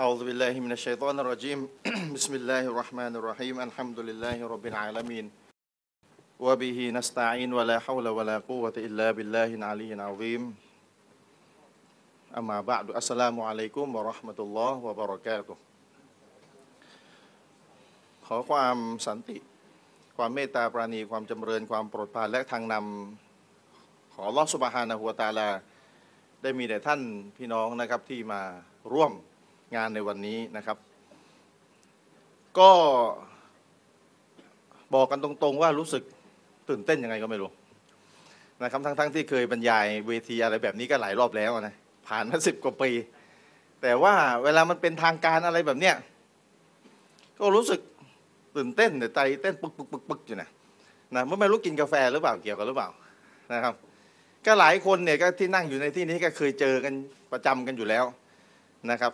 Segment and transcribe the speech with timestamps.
[0.00, 1.68] أعوذ بالله من الشيطان الرجيم
[2.16, 5.26] بسم الله الرحمن الرحيم الحمد لله رب العالمين
[6.40, 10.42] وبه نستعين ولا حول ولا قوة إلا بالله العلي العظيم
[12.36, 15.56] أما بعد السلام عليكم ورحمة الله وبركاته
[18.26, 18.76] ขอความ
[19.06, 19.38] สันติ
[20.16, 25.48] ความเมตตาปราณี ความจำเริญ ความโปรดปรานและทางนำขอลอสุบฮานะฮัวตะอาลา
[26.42, 27.00] ได้มีแต่ท่าน
[27.36, 28.40] พี่น้องนะครับที่มา
[28.92, 29.12] ร่วม
[29.75, 30.77] งานในวันนี้นะครับ
[32.59, 32.71] ก็
[34.93, 36.03] บอกกันตรงๆว่ารู้สึก
[36.69, 37.49] ตื่นเต้นยังไงก็ไม่รู้
[38.63, 41.75] นะครับทั้งๆที่เคยบรรยายเวทีอะไรแบบนี้ก็หลายรอบแล้วนะ
[42.07, 42.89] ผ่านมาสิบกว่าปี
[43.81, 45.95] แต่ว่าเวลามันเป็นทางการอะไรแบบเนี้ย
[47.39, 47.79] ก็รู้สึก
[48.55, 50.49] ตื่นเต้นแต่ใจเต้นปึกปึกปึกปึกอยู่นะ
[51.15, 52.89] นะไม่รู้กินกาแฟหรือเปล่าเกี่ยวกันหรือเปล่า
[53.53, 53.73] นะครับ
[54.45, 56.93] ก็หลายคนเนี่ยก็ที่นั่งอยู่ในที่นี้ก็เคยเจอกัน
[57.31, 58.05] ประจำกันอยู่แล้ว
[58.91, 59.11] นะครับ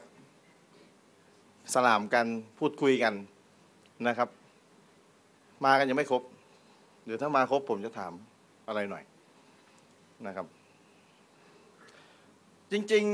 [1.74, 2.26] สลามกัน
[2.60, 3.14] พูดคุยกัน
[4.08, 4.30] นะครับ
[5.66, 6.22] มากันยังไม่ครบ
[7.06, 8.14] เดี๋ยวถ้ามาครบผมจะถาม
[8.68, 9.04] อะไรหน่อย
[10.28, 10.46] นะครับ
[12.72, 13.06] จริง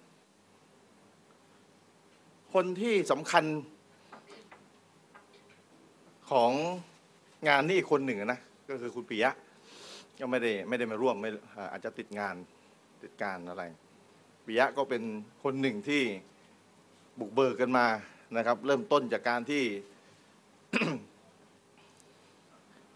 [0.00, 3.44] ๆ คนที่สำคัญ
[6.30, 6.50] ของ
[7.48, 9.30] งานนี่คนหนึ่งนะก็คือคุณปิยะ
[10.20, 11.30] ก็ไม่ได้ไม่ได้มาร่วมไม่
[11.72, 12.34] อาจจะติดงาน
[13.02, 13.62] ติดการอะไร
[14.44, 15.02] ปิยะก็เป็น
[15.42, 16.02] คนหนึ่งที่
[17.20, 17.86] บุกเบิกกันมา
[18.36, 19.62] นะครับ เริ่มต้นจากการที่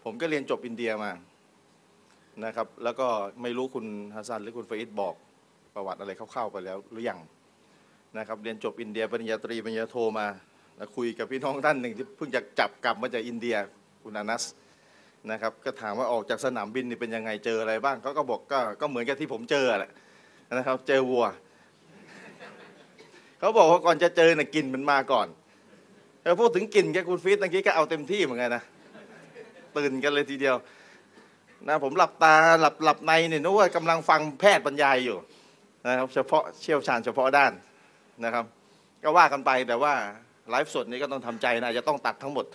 [0.03, 1.11] ผมก็เรียนจบอินเดียมา
[2.45, 3.07] นะครับ แล้วก็
[3.41, 5.15] ไม่รู้คุณฮัสซันหรือคุณฟาอิดบอก
[5.75, 7.19] ประวัติอะไรคร่าวๆไปแล้วหรือยัง
[8.17, 10.27] นะครับ เรียนจบอินเดียปริญญาตรีปริญญาโทมา
[10.77, 13.55] แล้วคุยกับพี่น้องท่านหนึ่งที่เพิ่งจะจับกลับมาจากอินเดีย
[14.03, 14.43] คุณอานัส
[15.31, 19.91] นะครับ ก็ถามว่าออกจากสนามบินนี่เป็นยังไงเจออะไรบ้างเขาก็บอกก็ก็เหมือนกับที่ผมเจอแหละ
[20.53, 21.25] นะครับ เจอวัว
[23.39, 25.27] เขาบอกว่าก่อนจะเจอน่ะกินมันมาก่อน
[26.21, 28.63] แล้วพูดถึงกลิ่นแกคุณฟีดตะกี้ก็เอาเต็มที่เหมือนกันนะ
[29.77, 30.55] ตื่นกันเลยทีเดียว
[31.67, 35.17] นะผมหลับตาหลับหลับในเนี่ยนึกว่ากำลังฟังแพทย์บรรยายอยู่
[35.87, 37.51] นะครับเฉพาะเชี่ยวชาญเฉพาะด้าน
[38.25, 38.45] นะครับ
[39.03, 39.93] ก็ว่ากันไปแต่ว่า
[40.49, 42.45] ไลฟ์สดนี้ก็ต้องทำใจนะจะต้องตัดทั้งหมด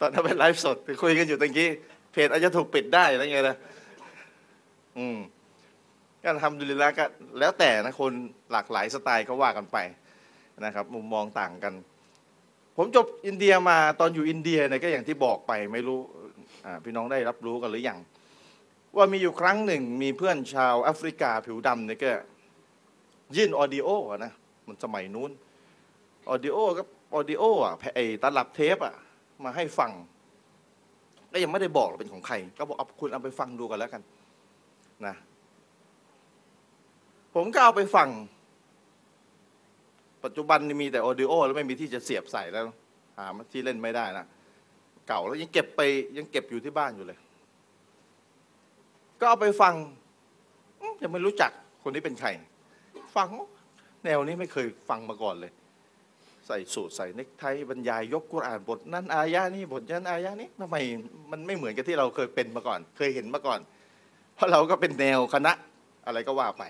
[0.00, 1.70] ตอนนั้นเป็นไลฟ์สดคุยกันอยู่ตะกี้
[2.12, 3.56] เพจอาจจะถูกปิดได้อะไรเงี้ยนะ
[4.98, 5.18] อืม
[6.22, 7.04] ก็ทำดุลิละก็
[7.38, 8.12] แล้วแต่นะคน
[8.52, 9.78] หลากหลายสไตล์เขาว่ากันไป
[10.64, 11.74] นะครับ มุมมองต่างกัน
[12.76, 16.00] ผมจบอินเดียมาตอนอยู่อินเดียเนี่ยก็อย่างที่บอกไปไม่รู้
[16.84, 17.98] พี่น้องได้รับรู้กันหรือยัง
[18.96, 22.10] ว่ามีอยู่ครั้งหนึ่งมีเพื่อนชาวแอฟริกาผิวดำเนี่ยก็
[23.36, 23.88] ยื่น audio
[24.24, 24.32] นะ
[24.66, 25.30] มันสมัยนู้น
[26.30, 26.82] audio ก็
[27.14, 28.94] audio อะไอ้ตลับเทปอะ
[29.44, 29.90] มาให้ฟัง
[31.32, 34.02] ก็ยังไม่ได้บอกเป็นของใคร ก็บอกเอาคุณเอาไปฟังดูกันแล้วกัน
[35.06, 35.14] นะ
[37.34, 38.08] ผมก็เอาไปฟัง
[40.24, 42.64] ปัจจุบันนี่มีแต่ audio แล้วไม่มีที่จะเสียบใส่แล้ว
[43.18, 44.26] หาที่เล่นไม่ได้นะ
[45.08, 45.80] เก่าแล้วยังเก็บไป
[46.16, 47.18] ยังเก็บอยู่ที่บ้านอยู่เลย
[49.20, 49.74] ก็เอาไปฟัง
[51.02, 51.50] ยังไม่รู้จัก
[51.82, 52.28] คนนี้เป็นใคร
[53.16, 53.28] ฟัง
[54.04, 55.52] แนวนี้ไม่เคยฟังมาก่อนเลย
[56.46, 60.76] ใส่สูทใส่เนคไทบรรยายยกกุรอานบทนั้นอายะนี้บทนั้นอายะนี้ทำไม
[61.30, 63.60] มันไม่เหมือนกับที่เราเคยเป็นมาก่อน เคยเห็นมาก่อน
[64.34, 65.52] เพราะเราก็เป็นแนวคณะ
[66.06, 66.62] อะไรก็ว่าไป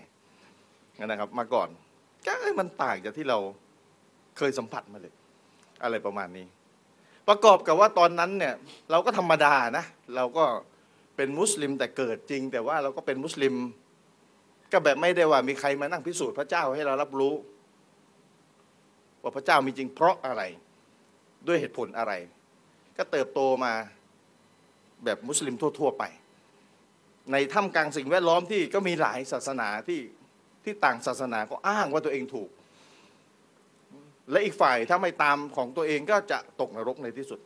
[1.07, 1.69] นะครับ มาก่อน
[2.27, 3.39] ก็มันต่างจากที่เรา
[4.39, 5.15] เคยสัมผัสมาเลย
[5.83, 6.47] อะไรประมาณนี้
[7.29, 8.55] ประกอบกับว่าตอนนั้นเนี่ย
[8.91, 9.85] เราก็ธรรมดานะ
[10.17, 10.45] เราก็
[11.17, 13.55] เป็นมุสลิมแต่เกิดจริง แต่ว่าเราก็เป็นมุสลิม
[14.73, 17.35] ก็แบบไม่ได้ว่ามีใครมานั่งพิสูจน์พระเจ้าให้เรารับรู้
[19.23, 20.43] ว่าพระเจ้ามีจริงเพราะอะไร
[21.47, 22.13] ด้วยเหตุผลอะไร
[22.97, 23.73] ก็เติบโตมา
[25.05, 26.05] แบบมุสลิมทั่ว ๆ ไป
[27.33, 30.01] ในท่ามกลางสิ่งแวดล้อมที่ก็มีหลายศาสนาที่
[30.65, 32.51] ที่ต่างศาสนาก็อ้างว่าตัวเองถูก
[34.31, 37.41] และอีกฝ่ายถ้าไม่ตามของตัวเองก็จะตกนรกในที่สุด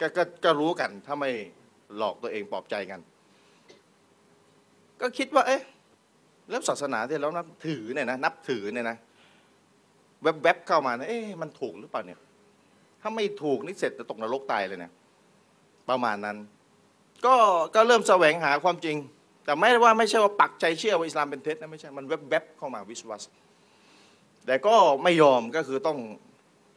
[0.00, 1.30] กกก็รู้กันถ้าไม่
[1.96, 3.00] หลอกตัวเองปลอบใจกัน
[5.00, 5.62] ก็คิดว่า เอ๊ะ
[6.50, 8.96] แล้วศาสนาที่เรานับถือเนี่ยนะนับถือเนี่ยนะ
[10.22, 12.20] แวบๆเข้ามานะเอ๊ะมันถูกหรือเปล่าเนี่ย
[13.02, 14.92] ถ้าไม่ถูกนี่เสร็จจะตกนรกตายเลยเนะ
[15.88, 16.36] ประมาณนั้น
[17.26, 17.34] ก็
[17.74, 18.96] ก็เริ่มแสวงหาความจริง
[19.46, 23.22] แต่ไม่ว่าไม่ใช่ว่าปักใจเชื่อว่าอิสลามเป็นเท็จนะไม่ใช่ มันแวบๆเข้ามาวิสวัส
[24.46, 25.98] แต่ก็ไม่ยอมก็คือต้อง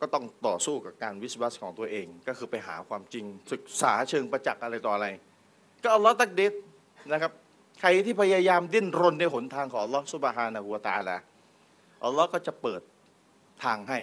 [0.01, 5.07] ก็ต้องต่อสู้กับการวิสวัสของตัวเอง ก็คือไปหาความจริงศึกษาเชิงประจักษ์อะไรต่ออะไร
[5.83, 6.53] ก็อัลลอฮ์ตักเดช
[7.11, 7.31] นะครับ
[7.79, 11.17] ใครที่พยายามดิ้นรนในหนทางของอัลลอฮ์สุบฮานะฮูวาตาละ
[12.05, 12.81] อัลลอฮ์ก็จะเปิด
[13.63, 13.99] ทางให้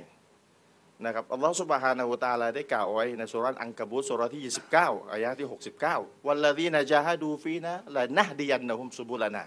[1.04, 4.42] นะครับอัลลอฮฺสุบฮานาอูตาลาได้กล่าวไว้ในสุรันอังกบุตสุรที่
[4.76, 5.48] 29 อายะที่
[5.86, 9.42] 69 วันละดีนะจาฮดูฟีนะละนะดียันนะฮุมสุบุลนะ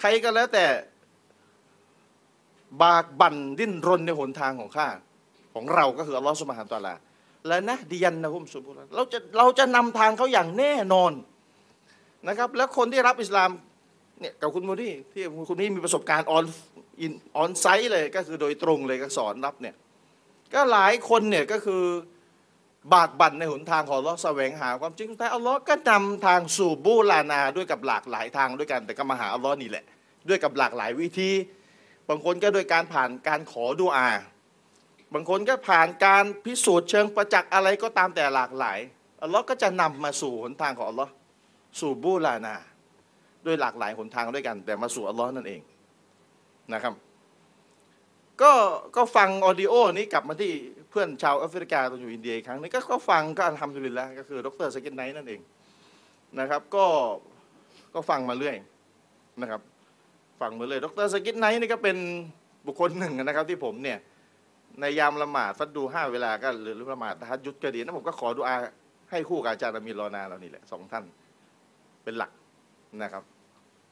[0.00, 0.66] ใครก็แล้วแต่
[2.82, 4.88] บากบั่นดิ้นรนในหนทางของข้า
[5.54, 6.94] ของเราก็คืออัลลอฮฺสุบฮานตะอาลา
[7.48, 11.12] และนะดิยันนะฮุมสุบุลเราจะเราจะนำทางเขาอย่างแน่นอน
[12.28, 13.50] นะครับ แล้วคนที่รับอิสลาม
[14.20, 16.44] เนี่ยกับคุณมูดี้ที่คุณนี่มีประสบการณ์ออน
[17.36, 19.74] ออนไซต์เลยก็คือโดยตรงเลยก็สอนรับเนี่ย
[20.54, 21.84] ก็หลายคนเนี่ยก็คือ
[22.94, 29.84] บากบั่นในหนทางของอัลลอฮ์แสวงหาความจริงแต่อัลลอฮ์ก็นำทางสู่บูลานาด้วยกับหลากหลายทางด้วยกันแต่ก็มาหาอัลลอฮ์นี่แหละ
[30.28, 31.30] ด้วยกับหลากหลายวิธี
[32.08, 34.08] บางคนก็โดยการผ่านการขอดุอา
[35.14, 38.78] บางคนก็ผ่านการพิสูจน์เชิงประจักษ์อะไรก็ตามแต่หลากหลาย
[39.22, 41.12] อัลลอฮ์ก็จะนำมาสู่หนทางของอัลลอฮ์
[41.80, 42.54] สุบุลานา
[43.46, 45.60] ด้วยหลากหลายหนทางด้วยกัน แต่มาสู่อัลลอฮ์นั่นเอง
[46.72, 46.94] นะครับ
[48.42, 48.52] ก็
[48.96, 50.52] ก็ฟัง audio นี้กลับมาที่
[50.90, 55.40] เพื่อนชาวแอฟริกาตอนอยู่อินเดียอีกครั้งนี้ก็ฟังก็อัลฮัมดุลิลลาฮ์ก็คือดร.ซากิร ไนค์นั่นเอง
[56.40, 56.86] นะครับ ก็
[57.94, 58.56] ก็ฟังมาเรื่อย
[59.40, 59.60] นะครับ
[60.40, 61.96] ฟังมาเลยดร.ซากิร ไนค์นี่ก็เป็น
[62.66, 63.98] บุคคลหนึ่งนะครับ ที่ผมเนี่ย
[64.80, 68.56] ในยามละหมาดฟัรฎูห้าเวลาก็หรือละหมาดตะฮัจญุดก็ดีนะผมก็ขอดุอา
[69.10, 71.04] ให้คู่กับอาจารย์มีรอนาเรานี่แหละสองท่าน
[72.04, 72.30] เป็นหลัก
[73.02, 73.22] นะครับ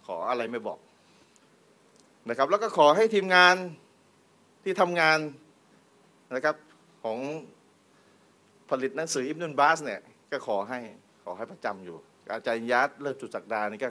[0.06, 0.78] ขออะไรไม่บอก
[2.28, 3.56] นะครับ แล้วก็ขอให้ทีมงาน
[4.62, 5.18] ที่ทำงาน
[6.34, 6.56] นะครับ
[7.02, 7.18] ของ
[8.70, 10.00] ผลิตหนังสืออิบนุนบาสเนี่ย
[10.32, 10.78] ก็ขอให้
[11.24, 11.96] ขอให้ประจำอยู่
[12.34, 13.88] อาจารย์ยัดเลิศจุดจักดานี่ก็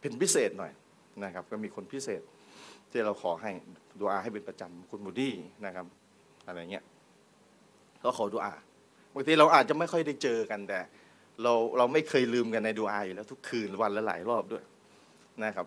[0.00, 0.72] เป็นพิเศษหน่อย
[1.24, 2.22] นะครับ ก็มีคนพิเศษ
[2.90, 3.50] ที่เราขอให้
[4.00, 5.34] ดูอาให้เป็นประจำคุณมูดี้
[5.66, 5.86] นะครับ
[6.46, 6.84] อะไรเงี้ย
[8.04, 8.54] ก็ขอดูอา
[9.14, 10.80] บางทีเราอาจจะไม่ค่อยได้เจอกันแต่
[11.42, 14.64] เราเราไม่เคยลืมกันในดูอาอยู่แล้วทุกคืนวันละหลายรอบด้วย
[15.44, 15.66] นะครับ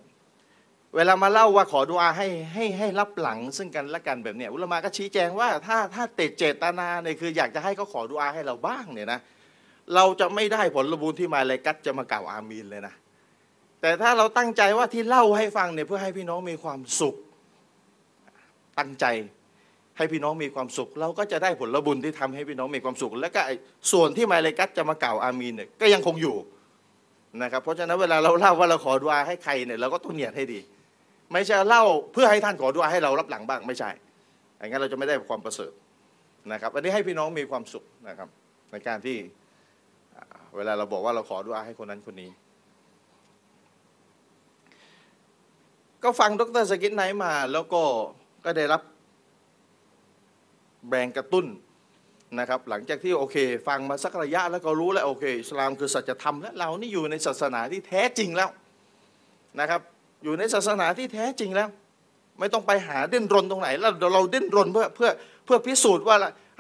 [0.95, 9.19] เวลามาเล่าว่าขอดูอาให้ให้ให้รับหลังซึ่งกันและกันแบบเนี้ยอุลมาก็ชี้แจงว่าถ้าถ้าเตเจตนาเนี่ยคืออยากจะให้เขาขอดูอาให้เราบ้างเนี่ยนะ
[9.95, 12.93] เราจะไม่ได้ผลบุญที่มาเลยกัดจะมากล่าวอามีนเลยนะ
[13.81, 17.15] แต่ถ้าเราตั้งใจว่าที่เล่าให้ฟังเนี่ยเพื่อให้พี่น้องมีความสุข
[18.79, 19.05] ตั้งใจ
[19.97, 23.41] ให้พี่น้องมีความสุข เราก็จะได้ผลบุญที่ทำให้พี่น้องมีความสุข และก็
[23.91, 26.35] ส่วนที่มาเลยกัตจะมากล่าวอามีนเนี่ยก็ยังคงอยู่
[27.41, 30.59] นะครับเพราะฉะนั้นเวลาเราเล่าว่าเราขอดุอาให้ใครเนี่ยเราก็ต้องเนียดให้ดี
[31.33, 31.83] ไม่ใช่เล่า
[32.13, 33.89] เพื่อให้ท่านขอดุอาให้เรารับหลังบ้างไม่ใช่
[34.57, 35.71] อย่างนั้นเราจะไม่ได้ความประเสริฐ
[36.51, 38.29] นะครับอันนี้ให้พี่น้องมีความสุขนะครับ
[38.71, 39.17] ในการที่
[40.55, 42.29] เวลาเราบอกว่าเราขอดุอาให้คนนั้นคนนี้
[46.03, 47.81] ก็ฟังดร.ซากิร ไนค์มา แล้วก็
[48.45, 48.81] ก็ได้รับ
[50.89, 51.45] แรงกระตุ้น
[52.39, 53.37] นะครับ หลังจากที่โอเค
[53.67, 58.49] ฟังมาสักระยะแล้วก็รู้แล้วโอเคอิสลามคือสัจธรรมและเรานี่อยู่ในศาสนาที่แท้จริงแล้ว
[59.59, 59.81] นะครับ
[60.23, 61.69] อยู่ในศาสนาที่แท้จริงแล้ว
[62.39, 65.09] ไม่ต้องไปหาดิ้นรนตรงไหน แล้วเราดิ้นรนเพื่อเพื่อ
[65.45, 66.15] เพื่อพิสูจน์ว่า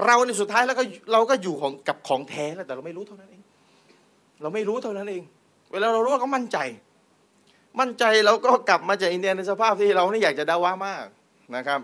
[0.05, 3.41] เราในสุดท้ายแล้วก็เราก็อยู่ของกับของแท้แล้วแต่เราไม่รู้เท่านั้นเอง
[4.41, 5.23] เราไม่รู้เท่านั้นเอง
[5.71, 6.57] เวลาเรารู้ก็มั่นใจ
[7.79, 11.05] มั่นใจเราก็กลับมาจากอินเดียในสภาพที่เรานี่อยากจะดาว่ามาก
[11.55, 11.81] นะครับ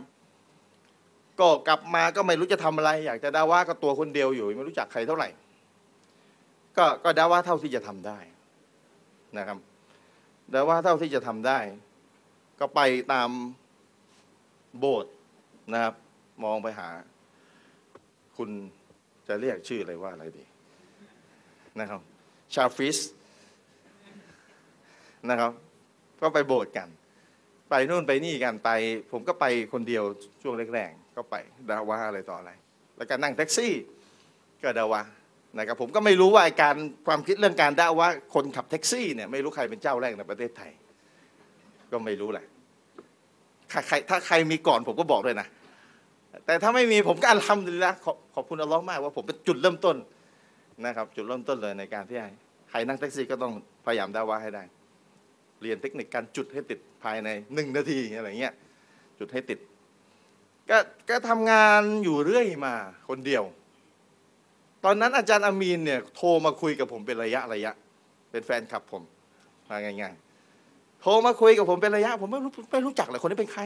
[1.39, 5.29] ก็กลับมาก็ไม่รู้จะทำอะไร อยากจะดาว่าก็ตัวคนเดียวอยู่ ไม่รู้จักใครเท่าไหร่
[6.77, 8.17] ก็ก็ดาว่าเท่าที่จะทำได้
[9.37, 9.57] นะครับ
[10.53, 11.59] ดาว่าเท่าที่จะทำได้
[12.59, 12.81] ก็ไป
[13.13, 13.29] ตาม
[14.79, 15.13] โบสถ์
[15.73, 15.95] นะครับ
[16.43, 16.89] มองไปหา
[18.37, 18.49] คุณ
[19.27, 20.45] จะเรียกชื่ออะไรว่าอะไรดี
[21.79, 22.01] นะครับ
[22.53, 22.97] ชาฟิส
[25.29, 25.51] นะครับ
[26.21, 26.89] ก็ไปโบสถ์กัน
[27.69, 28.69] ไปนู่นไปนี่กันไป
[29.11, 30.03] ผมก็ไปคนเดียว
[30.41, 31.35] ช่วงแรกๆก็ไป
[31.69, 32.51] ดะอ์วะฮ์อะไรต่ออะไร
[32.97, 33.73] แล้วก็นั่งแท็กซี่
[34.63, 35.01] ก็ดะอ์วะฮ์
[35.57, 36.75] นะครับผมก็ไม่รู้ว่าการ
[37.07, 40.71] ความคิดเรื่องการดะอ์วะฮ์คนขับแท็กซี่เนี่ยไม่รู้ใครเป็นเจ้าแรกในประเทศไทย
[41.91, 42.45] ก็ไม่รู้แหละ
[43.87, 45.47] ใครถ้าใครมีก่อนผมก็บอกด้วยนะ
[46.45, 49.95] แต่ถ้าไม่มีผมก็อัลฮัมดุลิลละขอบขอบคุณอัลลอฮ์มากว่าผมเป็นจุดเริ่มต้น
[50.85, 52.17] นะครับ จุดเริ่มต้นเลยในการที่
[52.69, 53.53] ใครนั่งแท็กซี่ก็ต้อง
[53.85, 54.63] พยายามด่าว่าให้ได้
[55.61, 58.53] เรียนเทคนิคการจุดให้ติดภายในหนึ่งนาทีอะไรเงี้ย
[59.19, 59.59] จุดให้ติด
[60.69, 60.77] ก็
[61.09, 62.73] ก็ทำงานอยู่เรื่อยมา
[63.09, 63.43] คนเดียว
[64.85, 67.71] ตอนนั้นอาจารย์อามีนเนี่ยโทรมาคุยกับผมเป็นระยะระยะ
[68.31, 69.03] เป็นแฟนคลับผม
[69.69, 73.61] มาง่ายๆ โทรมาคุยกับผมเป็นระยะ ผมไม่รู้ไม่รู้จักเลยคนนี้เป็นใคร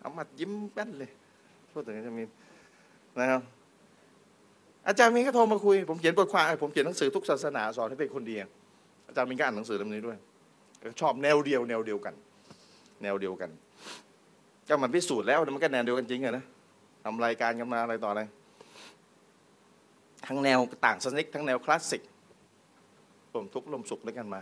[0.00, 1.10] เอามายิ้มแป้นเลย
[1.72, 2.28] พูดถึงอาจารย์มีน
[3.20, 3.40] นะครับ
[4.88, 8.34] อาจารย์มีนก็โทรมาคุย ผมเขียนบทความผมเขียนหนังสือทุกศาสนาสอนให้เป็นคนดี
[9.08, 10.16] อาจารย์มีนก็อ่านหนังสือเล่มนี้ด้วย
[11.00, 12.14] ชอบแนวเดียว แนวเดียวกัน
[13.02, 13.50] แนวเดียวกัน
[14.68, 16.44] ก็มันพิสูจน์แล้วมันก็แนวเดียวกันจริงอะนะ
[17.04, 18.22] ทำรายการกันมาอะไรต่ออะไร
[20.26, 22.02] ทั้งแนวต่างสนิกทั้งแนวคลาสสิก
[23.34, 24.40] ลมทุกลมสุขด้วยกันมา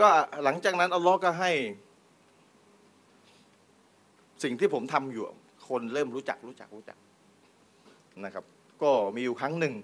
[0.00, 0.08] ก็
[0.44, 1.52] หลังจากนั้นอัลลอฮ์ก็ให้
[4.42, 5.24] สิ่งที่ผมทำอยู่
[5.68, 6.98] คนเริ่มรู้จักรู้จักรู้จัก
[8.24, 8.44] นะครับ
[8.82, 9.74] ก็มีอยู่ครั้งหนึ่ง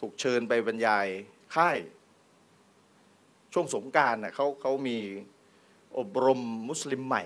[0.00, 1.06] ถูกเชิญไปบรรยาย
[1.54, 1.78] ค่าย
[3.52, 4.98] ช่วงสงการเน่ยเขาเขามี
[5.98, 7.24] อบรมมุสลิมใหม่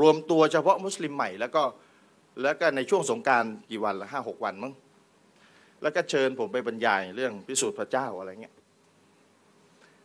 [0.00, 1.62] รวมตัวเฉพาะมุสลิมใหม่ แล้วก็
[2.42, 4.72] แล้วก็ในช่วงสงการกี่วันละห้าหกวันมั้ง
[5.82, 8.54] แล้วก็เชิญผมไปบรรยายเรื่องพิสูจน์พระเจ้าอะไรเงี้ย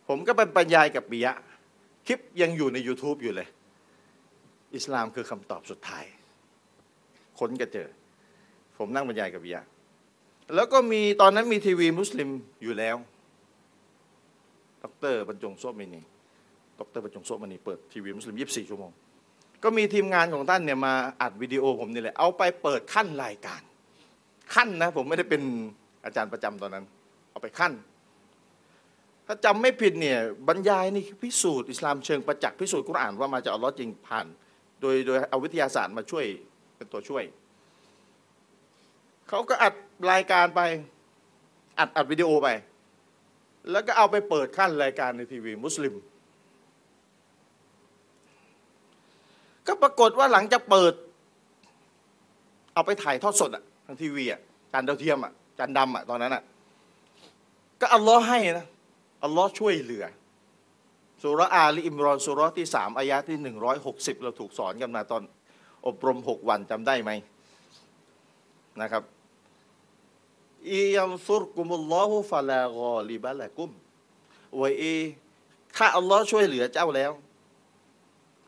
[0.08, 1.32] ผมก็ไปบรรยายกับปิยะ
[2.06, 3.48] คลิปยังอยู่ใน YouTube อยู่เลย
[4.74, 6.04] อิสลามคือคำตอบสุดท้าย
[7.38, 7.88] ค้นก็เจอ
[8.78, 9.62] ผมนั่งบรรยายกับปิยะ
[10.54, 12.28] แล้วก็มีตอนนั้นมีทีวีมุสลิม
[12.62, 12.96] อยู่แล้ว
[14.82, 16.00] ดร.บรรจงโซ๊ะมณี
[16.78, 18.92] ดร.บรรจงโซ๊ะมณีเปิดทีวีมุสลิม 24 ชั่วโมง
[19.66, 23.62] ก็มีทีมงานของท่านเนี่ยมาอัดวิดีโอผมนี่แหละ เอาไปเปิดคั่นรายการ
[24.54, 25.42] คั่นนะ ผมไม่ได้เป็น
[26.04, 26.84] อาจารย์ประจำตอนนั้น
[27.30, 27.72] เอาไปขั้น
[29.26, 30.18] ถ้าจำไม่ผิดเนี่ย
[30.48, 34.26] บรรยายนี่พิสูจน์อิสลามเชิงประจักษ์พิสูจน์กุรอานว่ามาจากอัลลอฮ์จริงผ่าน
[34.80, 36.24] โดยโดยเอาวิทยาศาสตร์มาช่วย
[36.76, 37.24] เป็นตัวช่วย
[39.28, 39.74] เขาก็อัด
[40.12, 40.60] รายการไป
[41.78, 42.48] อัดอัดวิดีโอไป
[43.70, 45.94] แล้วก็เอาไปเปิดขั้นรายการในทีวีมุสลิม
[49.66, 50.92] ก็ปรากฏว่าหลังจากเปิด
[52.74, 54.40] เอาไปถ่ายทอดสดอะทางทีวีอะ
[54.72, 56.42] จานดาวเทียมอะจานดำอะตอนนั้นอะ
[57.80, 58.66] ก็อัลลอฮ์ให้นะ
[59.24, 60.04] อัลลอฮ์ช่วยเหลือ
[61.22, 65.22] สุรอาลีอิมรอนสุรที่สามอายะที่หนึ่งร้อยหกสิบเราถูกสอนกันมาตอน
[65.86, 67.10] อบรมหกวันจำได้ไหม
[68.80, 69.02] นะครับ
[70.70, 73.70] อียัมซุรกุมุลลอฮุฟะลากอลิบะละกุม
[74.60, 74.96] วะอี
[75.76, 77.12] ถ้าอัลลอฮ์ช่วยเหลือเจ้าแล้ว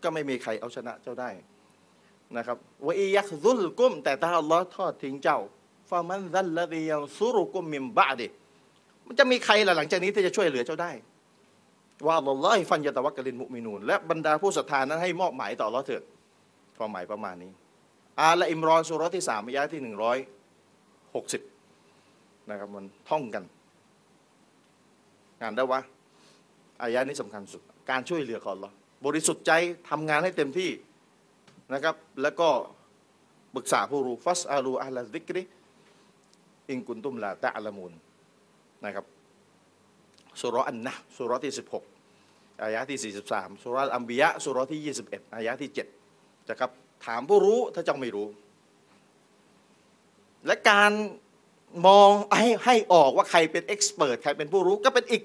[0.02, 1.30] ก็ไม่มีใครเอาชนะเจ้าได้
[2.36, 5.38] นะครับวะอียักซุลกุม แต่ถ้าอัลลอฮ์ทอดทิ้งเจ้า
[5.90, 8.26] ฟามันซัลลดียันซุรุกุมมิมบะดิ
[9.06, 10.90] มันจะมีใครล่ะหลังจากนี้ที่จะช่วยเหลือเจ้าได้
[12.06, 16.02] ว่าอัลลอฮ์ฟันยะตะวักกลินมุมินูนและบรรดาผู้ศรัทธานั้นให้มอบหมายต่ออัลลอฮ์เถิด
[16.78, 17.52] ความหมายประมาณนี้
[18.20, 20.18] อาละอิมรอนสุรที่สามอายะที่หนึ่งร้อย
[21.14, 21.42] หกสิบ
[22.50, 23.44] นะครับมันท่องกัน
[25.42, 25.80] งานได้วะ
[26.82, 28.70] อายะนี้สำคัญสุด การช่วยเหลือของเรา
[29.06, 29.52] บริสุทธิ์ใจ
[29.90, 30.70] ทำงานให้เต็มที่
[31.74, 32.48] นะครับ แล้วก็
[33.54, 35.42] ปรึกษาผู้รู้ฟัสอาลูอัลลซิกริ
[36.68, 37.92] อิงกุนตุมลาตะอัลมูน
[38.84, 39.04] นะครับ
[40.40, 41.54] สุรอันนะสุรที่
[42.06, 45.70] 16 อายะที่ 43 สุรอัมบิยะสุรที่ 21 อายะที่
[46.10, 46.70] 7นะครับ
[47.06, 48.28] ถามผู้รู้ถ้าจังไม่รู้
[50.46, 50.92] และการ
[51.86, 55.22] มองให้ให้ออกว่าใครเป็นเอ็กซ์เพรสใครเป็นผู้รู้ก็เป็นอีก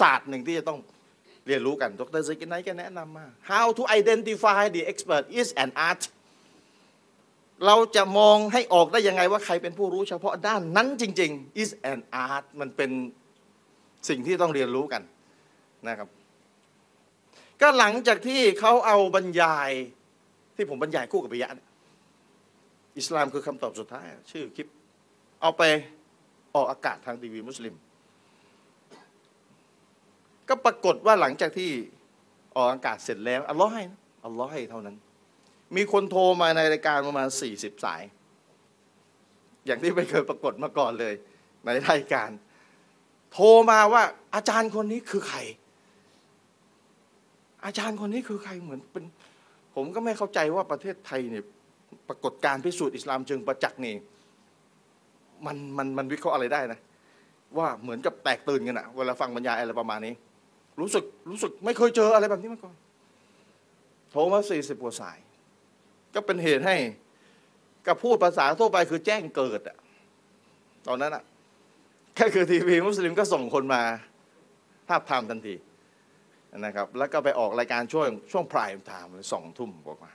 [0.00, 0.78] ศาสตร์หนึ่งที่จะต้อง
[1.48, 6.02] เรียนรู้กัน ดรซิกินไนก็แนะนำมา how to identify the expert is an art
[7.66, 12.90] เราจะมองให้ออกได้ยังไงว่าใครเป็นผู้รู้เฉพาะด้านนั้นจริง ๆ is an art มันเป็น
[14.08, 15.02] สิ่งที่ต้องเรียนรู้กัน
[15.88, 16.08] นะครับ
[17.60, 19.70] ก็หลังจากที่เขาเอาบรรยาย
[20.56, 21.50] ที่ผมบรรยายคู่กับปิยะ
[22.98, 24.66] อิสลามคือคำตอบสุดท้าย ชื่อคลิป
[25.42, 25.62] เอาไป
[26.54, 27.74] ออกอากาศทางทีวีมุสลิม
[30.48, 31.70] ก็ปรากฏว่าหลังจากที่
[32.56, 33.82] ออกอากาศเสร็จแล้วอัลลอฮ์ให้
[34.24, 34.96] อัลลอฮ์ให้เท่านั้น
[35.76, 38.02] มีคนโทรมาในรายการประมาณสี่สิบสาย
[39.66, 41.14] อย่างที่ไม่เคยปรากฏมาก่อนเลย
[41.64, 42.30] ในรายการ
[43.32, 44.02] โทรมาว่า
[44.34, 45.38] อาจารย์คนนี้คือใคร
[47.64, 49.04] อาจารย์คนนี้คือใครเหมือนเป็น
[49.74, 51.44] ผมก็ไม่เข้าใจว่าประเทศไทยเนี่ย
[52.08, 53.94] ปรากฏการพิสูจน์อิสลามเชิงประจักษ์นี่
[55.46, 56.78] มันมันมันวิเคราะห์อะไรได้นะ
[57.58, 60.14] ว่าเหมือนกับแตกตื่นกันอะเวลาฟังบรรยายอะไรประมาณนี้
[60.80, 62.74] รู้สึกรู้สึกไม่เคยเจออะไรแบบนี้มาก่อน
[64.10, 65.18] โทรมาสี่สิบกว่าสาย
[66.14, 66.76] ก็เป็นเหตุให้
[67.86, 69.76] กับพูดภาษาทั่วไปคือแจ้งเกิดอะ
[70.86, 71.24] ตอนนั้นอะ
[72.14, 73.82] แค่คือทีวีมุสลิมก็ส่งคนมา
[74.88, 75.54] prime time ทันที
[76.58, 80.12] นะครับ แล้วก็ไปออกรายการช่วงช่วง prime time สองทุ่มออกมา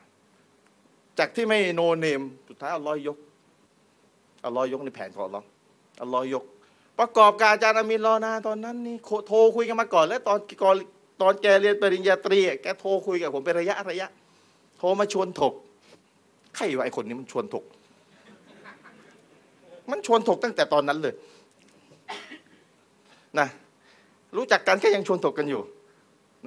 [1.20, 3.18] จากที่ไม่ no name สุดท้ายอัลลอฮ์ยก
[4.46, 5.48] อัลลอฮ์ยกในแผนของอัลลอฮ์
[6.02, 6.44] อัลลอฮ์ยก
[7.00, 8.98] ประกอบการอาจารย์อามีน ลอนาตอนนั้นนี่
[9.28, 10.76] โทรคุยกันมาก่อน แล้วตอนก่อน
[11.22, 14.08] ตอนแกเรียนปริญญาตรีแกโทรคุยกับผมเป็นระยะระยะ
[14.78, 15.54] โทรมาชวนถก
[16.56, 17.64] ใครวะไอ้คนนี้มันชวนถก
[19.92, 21.14] มันชวนถกตั้งแต่ตอนนั้นเลย
[23.40, 23.48] นะ
[24.38, 25.62] รู้จักกันแค่ยังชวนถกกันอยู่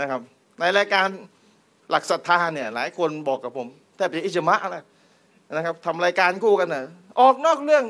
[0.00, 0.21] นะครับ
[0.61, 1.09] ในรายการ
[1.91, 4.85] หลักศรัทธาเนี่ย หลายคนบอกกับผมแทบจะอิจมะแล้ว
[5.53, 6.83] นะครับทำรายการคู่กันนะ
[7.21, 7.85] ออกนอกเรื่อง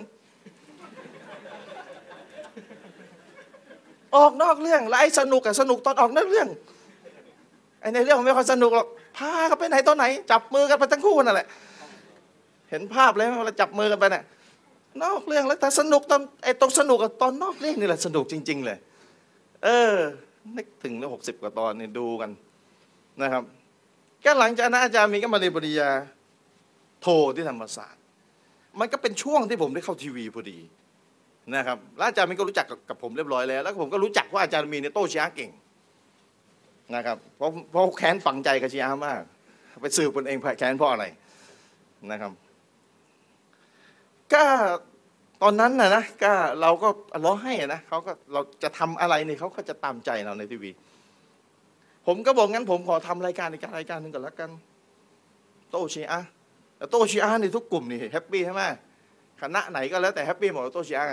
[4.16, 6.48] ออกนอกเรื่องแล้วไอ้สนุกกับสนุกตอนออกนอกเรื่อง
[7.80, 11.46] ไอ้ในเรื่องไม่ค่อยสนุกหรอกพากันไปไหนตอนไหน จับมือกันไปทั้งคู่นั่นแหละ
[12.70, 14.24] เห็นภาพเลยเวลาจับมือกันไปเนี่ย
[15.02, 18.78] นอกเรื่องแล้วแต่สนุกตอนไอ้ตรงสนุกกับตอนนอกเรื่องนี่แหละสนุกจริง ๆ เลย
[19.64, 19.94] เออ
[20.56, 22.30] นึกถึงแล้วหกสิบกว่าตอนนี่ดูกัน
[23.22, 23.42] นะครับ
[24.24, 25.90] ก็หลังจากนั้นอาจารย์มีก็มาเรียนปริญญา
[27.02, 27.06] โท
[27.36, 28.02] ที่ธรรมศาสตร์
[28.78, 30.58] มันก็เป็นช่วงที่ผมได้เข้าทีวีพอดี
[31.54, 35.50] นะครับแล้วอาจารย์มีก็รู้จักกับผมเรียบร้อยแล้ว แล้วผมก็รู้จักว่าอาจารย์มีเนี่ยโต้ชียะเก่ง
[36.94, 39.20] นะครับเพราะเพราะแค้นฝังใจกับชียะมาก
[39.80, 41.04] ไปสืบตนเองแค้นเพราะอะไร
[42.10, 42.32] นะครับ
[44.32, 44.44] ก็
[45.42, 46.88] ตอนนั้นนะนะก็เราก็
[47.24, 50.70] ร้องให้นะเขาก็เราจะทำอะไรเนี่ยเขาก็จะตามใจเราในทีวี
[52.06, 54.50] ผมก็บอกงั้นผมขอทำรายการในการรายการหนึ่งก่อนละกัน
[55.70, 56.20] โต้ชีอะฮ์
[56.76, 58.62] แต่โตชีอะนี่ทุกกลุ่มนี่แฮปปี้ใช่ไหม
[59.40, 61.06] คณะไหนก็แล้วแต่แฮปปี้หมดโตชีอะ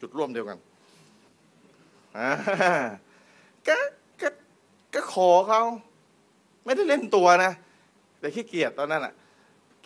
[0.00, 0.58] จุดร่วมเดียวกัน
[2.16, 2.30] อ่า
[3.68, 3.76] ก็
[4.20, 4.28] ก็
[4.94, 5.62] ก็ขอเขา
[6.64, 7.52] ไม่ได้เล่นตัวนะ
[8.20, 9.12] แต่ขี้เกียจตอนนั้นอะ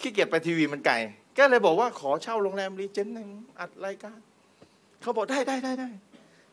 [0.01, 0.95] ขี้เกียจไปทีวีมันไกล
[1.39, 3.29] ก็เลยบอกว่าขอเช่าโรงแรมรีเจนต์หนึ่ง
[3.61, 4.19] อัดรายการ
[5.01, 5.89] เขาบอกได้ได้ได้ได้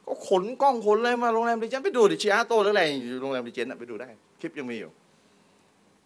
[0.05, 4.09] ก็ขนกล้องขนเลยมาโรงแรมรีเจนต์ไปดูดิชีอะฮ์โต้หรืออะไรอยู่โรงแรมรีเจนต์ไปดูได้
[4.39, 4.91] คลิปยังมีอยู่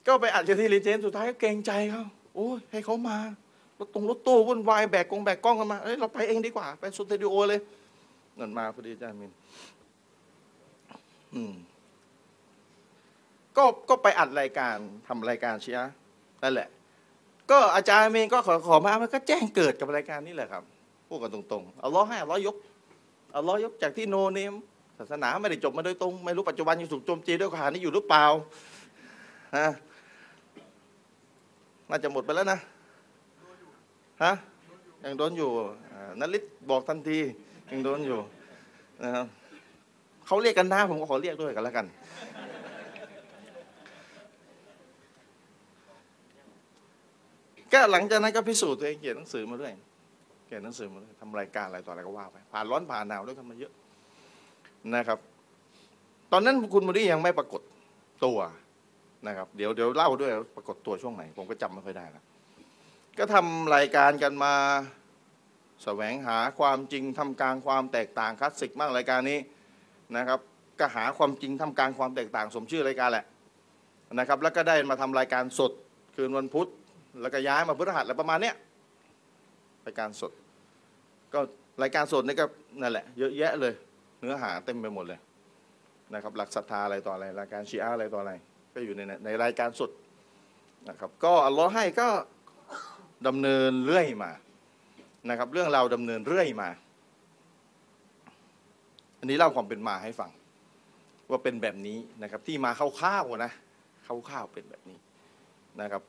[0.07, 2.03] ก็ไปอัดที่รีเจนต์สุดท้ายก็เกรงใจเขา
[2.35, 3.17] โอ้ยให้เขามา
[3.79, 7.59] รถตรงรถตู้วุ่นวายแบกกงแบกกล้องกันมาเอ้ยเราไปเองดีกว่า ไปสตูดิโอเลย
[8.37, 9.31] เงินมาพอดีอาจารย์มิน
[11.33, 11.53] อืม
[13.57, 14.75] ก็ก็ไปอัดรายการ
[15.07, 15.79] ทำรายการเชีย
[16.43, 16.67] นั่นแหละ
[17.51, 20.63] ก็อาจารย์เมงก็ขอขอมามันก็แจ้งเกิดกับรายการนี้แหละครับ
[21.07, 22.55] พูดกันตรงๆเอาล้อให้เอาล้อยก
[23.31, 24.53] เอาล้อยกจากที่โนเนม
[24.97, 28.25] ศาสนาไม่ได้จบมาโดยตรง ไม่รู้ปัจจุบันยังถูกโจมตีด้วยข้อหานี้อยู่หรือเปล่า
[29.57, 29.67] ฮะ
[31.89, 32.59] น่าจะหมดไปแล้วนะ
[34.23, 34.33] ฮะ
[35.03, 35.49] ยังโดนอยู่
[35.93, 37.19] อ่านลิศบอกทันที
[37.71, 38.19] ยังโดนอยู่
[39.03, 39.25] นะครับ
[40.25, 41.85] เขาเรียกกันหน้าผมก็ขอเรียกด้วยกันแล้วกัน
[47.73, 49.73] ก็หลังจากนั้นก็พิสูจน์ตัวเองเขียนหนังสือมาด้วย
[50.45, 53.71] เขียนหนังสือมาด้วยทำรายการอะไรต่ออะไรก็ว่าไปผ่านร้อนผ่านหนาวด้วยกันมาเยอะ
[54.95, 55.19] นะครับ
[56.31, 57.61] ตอนนั้นคุณมูดี้ยังไม่ปรากฏ
[58.25, 58.39] ตัว
[59.27, 62.23] นะครับ เดี๋ยวเดี๋ยวเล่าด้วยปรากฏตัวช่วงไหน ผมก็จำไม่ค่อยได้แล้ว
[63.19, 64.53] ก็ทำรายการกันมา
[65.83, 69.39] แสวงหาความจริงทำกลางความแตกต่างคลาสสิกมากรายการนี้
[70.17, 70.39] นะครับ
[70.79, 73.25] ก็หาความจริงทำกลางความแตกต่างสมชื่อรายการแหละ
[74.13, 75.71] นะครับแล้วก็ได้มาทำรายการสด
[76.15, 76.67] คืนวันพุธ
[77.21, 78.55] แล้วก็ย้ายมาพฤหัสอะไรประมาณเนี้ย
[79.85, 80.31] รายการสด
[81.33, 81.39] ก็
[81.81, 82.45] รายการสดนี่ก็
[82.81, 83.73] นั่นแหละเยอะแยะเลย
[84.19, 85.19] เนื้อหาเต็มไปหมดเลย
[86.13, 88.33] นะครับหลักศรัทธาอะไรต่ออะไรรายการชีอะห์อะไรต่ออะไร
[88.73, 89.91] ก็อยู่ในในรายการสด
[90.89, 92.09] นะครับก็อัลลอฮ์ให้ก็
[93.27, 94.31] ดำเนินเรื่อยมา
[95.29, 96.69] นะครับ เรื่องราวดำเนินเรื่อยมา
[99.19, 100.31] อันนี้เล่าความเป็นมาให้ฟัง
[101.29, 103.51] ว่าเป็นแบบนี้นะครับ ที่มาคร่าวๆนะ
[104.05, 104.97] คร่าวๆเป็นแบบนี้
[105.81, 106.01] นะครับ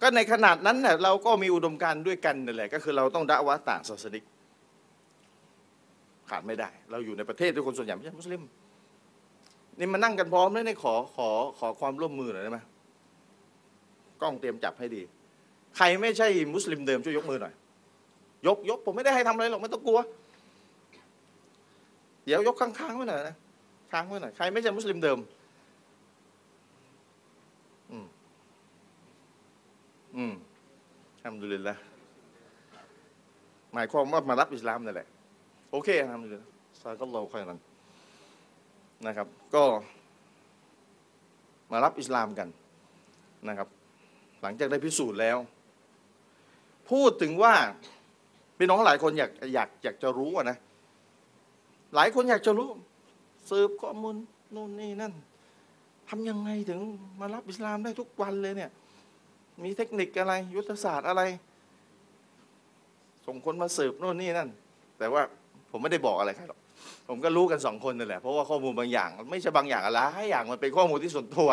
[0.00, 4.24] ก็ในขนาดนั้นเนี่ยเราก็มีอุดมการณ์ด้วยกันนั่นแหละก็คือเราต้องด่าวะต่างศาสนิก
[6.30, 8.42] ขาดไม่ได้ เราอยู่ในประเทศที่คนส่วนใหญ่ไม่ใช่มุสลิม
[9.78, 12.60] นี่มานั่งกันพร้อมเลยนี่ขอขอขอความร่วมมือหน่อยได้ไหม
[14.22, 15.02] กล้องเตรียมจับให้ดี
[15.76, 17.54] ใครไม่ใช่มุสลิมเดิมช่วยยกมือหน่อย
[18.46, 20.00] ยกยกผมไม่ได้ให้ทำอะไรหรอกไม่ต้องกลัว
[22.24, 23.36] เดี๋ยวยกข้างๆไว้หน่อยนะ
[23.92, 25.18] ค้างไว้หน่อยใครไม่ใช่มุสลิมเดิม
[27.90, 28.06] อืม
[30.16, 30.34] อืม
[31.22, 31.76] ทำดุลิลละ
[33.74, 35.08] หมายความว่ามารับอิสลามนั่นแหละ
[35.70, 36.50] โอเคทำดุลิลละ
[36.80, 37.60] ซาก็เราค่อยนั้น
[39.06, 39.64] นะครับ ก็
[41.72, 42.48] มารับอิสลามกัน
[43.48, 43.68] นะครับ
[44.42, 45.36] หลังจากได้พิสูจน์แล้ว
[46.90, 47.54] พูดถึงว่า
[48.58, 50.58] พี่น้องหลายคนอยากอยากอยากจะรู้อะนะ
[51.94, 52.68] หลายคนอยากจะรู้
[53.50, 54.14] สืบข้อมูล
[54.54, 55.12] นู่นนี่นั่น
[56.08, 56.80] ทำยังไงถึง
[57.20, 58.70] มารับอิสลามได้ทุกวันเลยเนี่ย
[59.62, 61.22] มีเทคนิคอะไร ยุทธศาสตร์อะไร
[63.26, 64.48] ส่งคนมาสืบโน่นนี่นั่น
[64.98, 65.22] แต่ว่า
[65.70, 66.60] ผมไม่ได้บอกอะไรใครหรอก
[67.08, 71.50] ผมก็รู้กันสองคนนั่นแหละเพราะว่าข้อมูลบางอย่าง ไม่ใช่บางอย่างอะไรอย่างมันเป็นข้อมูลที่ส่วนตัว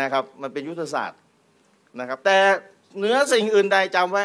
[0.00, 1.20] นะครับ มันเป็นยุทธศาสตร์
[2.00, 2.38] นะครับ แต่
[2.96, 4.24] เหนือสิ่งอื่นใดจำไว้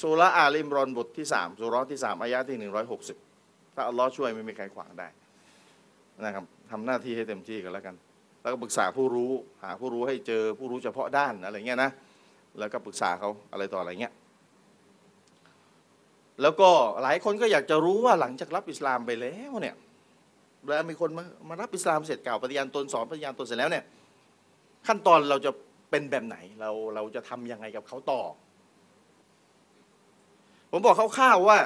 [0.00, 3.16] สุรอาลิมรอนบทที่สามสุรอที่สามอายะที่หนึ่งร้อยหกสิบ
[3.74, 5.08] ถ้าอัลลอฮ์ช่วยไม่มีใครขวางได้
[6.24, 7.94] นะครับทำหน้าที่ให้เต็มที่กันแล้วกัน
[8.42, 9.32] แล้วก็ปรึกษาผู้รู้
[9.62, 11.90] หาผู้รู้ให้เจอผู้รู้เฉพาะด้านอะไรเงี้ยนะ
[12.58, 14.12] แล้วก็ปรึกษาเขาอะไรต่ออะไรเงี้ย
[16.42, 16.70] แล้วก็
[17.02, 19.74] หลายคนก็อยากจะรู้ว่าหลังจากรับอิสลามไปแล้วเนี่ย
[20.66, 23.84] แล้วมีคนมามารับอิสลามเสร็จเก่าปฏิญาณตนสอนปฏิญาณตนเสร็จแล้วเนี่ย
[24.86, 25.50] ขั้นตอนเราจะ
[25.90, 28.22] เป็นแบบไหนเราเราจะทำยังไงกับเขาต่อ
[30.70, 31.58] ผมบอกคร่าวๆว่า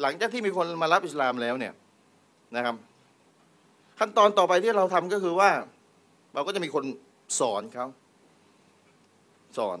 [0.00, 1.72] หลังจากที่มีคนมารับอิสลามแล้วเนี่ย
[2.56, 2.76] นะครับ
[3.98, 5.50] ขั้นตอนต่อไปที่เราทำก็คือว่า
[6.34, 6.84] เราก็จะมีคน
[7.40, 7.86] สอนเขา
[9.58, 9.78] สอน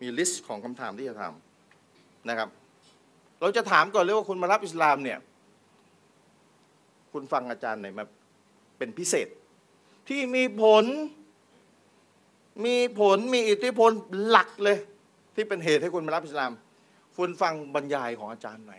[0.00, 1.34] มี list ของคำถามที่จะถาม
[2.28, 2.48] นะครับ
[3.40, 5.18] เราจะถามก่อนเลยว่าคุณมารับอิสลามเนี่ย
[7.12, 8.04] คุณฟังอาจารย์ไหนมา
[8.78, 9.28] เป็นพิเศษ
[10.08, 10.84] ที่มีผล
[12.64, 13.90] มีผลมีอิทธิพล
[14.28, 14.78] หลักเลย
[15.34, 16.50] ที่เป็นเหตุให้คุณมารับอิสลาม
[17.18, 18.74] คุณฟังบรรยายของอาจารย์ไหน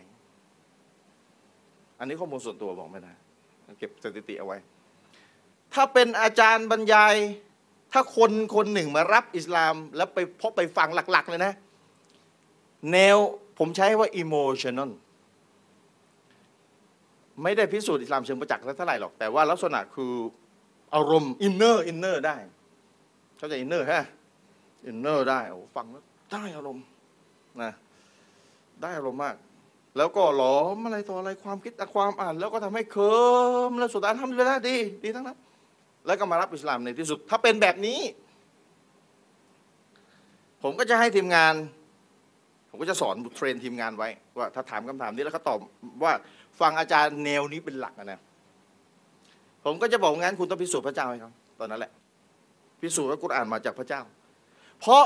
[1.98, 3.12] อันนี้ข้อมูลส่วนตัวบอกไม่ได้
[3.78, 4.58] เก็บสถิติเอาไว้
[5.74, 7.14] ถ้าเป็นอาจารย์บรรยาย
[7.92, 11.52] ถ้าคนคนหนึ่งมารับอิสลาม แล้วไปพบไปฟังหลัก ๆ เลยนะ
[12.92, 13.16] แนว
[13.58, 14.90] ผมใช้ว่า emotional
[17.42, 20.12] ไม่ได้พิสูจน์อิสลามเชิงประจักษ์เท่าไหร่หรอก แต่ว่าลักษณะคือ
[20.94, 22.36] อารมณ์ inner inner ได้
[23.38, 24.04] เข้าใจ inner ฮะ
[24.90, 26.84] inner ได้โอ้ฟังแล้วได้อารมณ์
[27.62, 27.72] นะ
[28.82, 29.36] ได้อารมณ์มาก
[29.96, 33.14] แล้วก็หลอมอะไรต่ออะไรความคิดความอ่าน แล้วก็ทำให้เคิ
[33.68, 35.38] มแล้วสุดท้ายทำเลยนะดี ดีทั้งนั้น
[36.06, 38.00] แล้วก็มารับอิสลามในที่สุด ถ้าเป็นแบบนี้
[40.62, 41.54] ผมก็จะให้ทีมงาน
[42.70, 45.58] ผมก็จะสอนเทรนทีมงานไว้ ว่า ถ้าถามคำถามนี้แล้วเขาตอบ
[46.02, 46.12] ว่า
[46.60, 48.20] ฟังอาจารย์แนวนี้เป็นหลักนะ
[49.64, 51.92] ผมก็จะบอกงั้นคุณต้องพิสูจน์พระเจ้าให้เขาตอนนั้นแหละ
[52.80, 54.02] พิสูจน์ว่ากุรอานมาจากพระเจ้า
[54.80, 55.04] เพราะ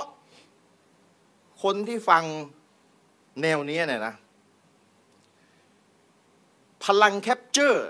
[1.62, 2.22] คนที่ฟัง
[3.42, 4.14] แนวนี้เนี่ยนะ
[6.84, 7.88] พลังแคปเจอร์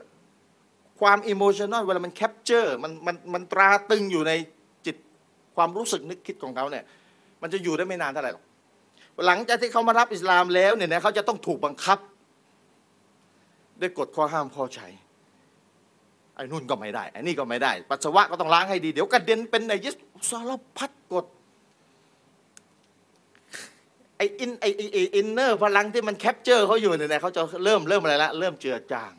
[1.01, 4.33] ความอิโมชัน a ลเวลามันแคปเจอร์มันมันมันตราตรึงอยู่ใน
[4.87, 4.97] จิต
[5.57, 6.85] ความรู้สึกนึกคิดของเขาเนี่ย
[7.43, 8.45] มันจะอยู่ได้ไม่นานเท่าไหร่หรอก
[9.27, 11.99] หลังจากที่เขามารับอิสลามแล้วเนี่ยนะเขาจะต้องถูกบังคับ
[13.81, 14.89] ด้วยกฎข้อห้ามข้อใช้
[16.35, 19.95] ไอ้นู่นก็ไม่ได้ไอ้นี่ก็ไม่ได้ ปัสสาวะก็ต้องล้างให้ดี เดี๋ยวกระเด็นเป็นนะยิส
[20.31, 21.27] สารพัดกฎ
[24.25, 24.69] ไอ้อินไอ้
[25.17, 29.13] inner พลังที่มัน capture เขาอยู่เนี่ยเขาจะเริ่มเริ่มอะไรละเริ่มเจือจาง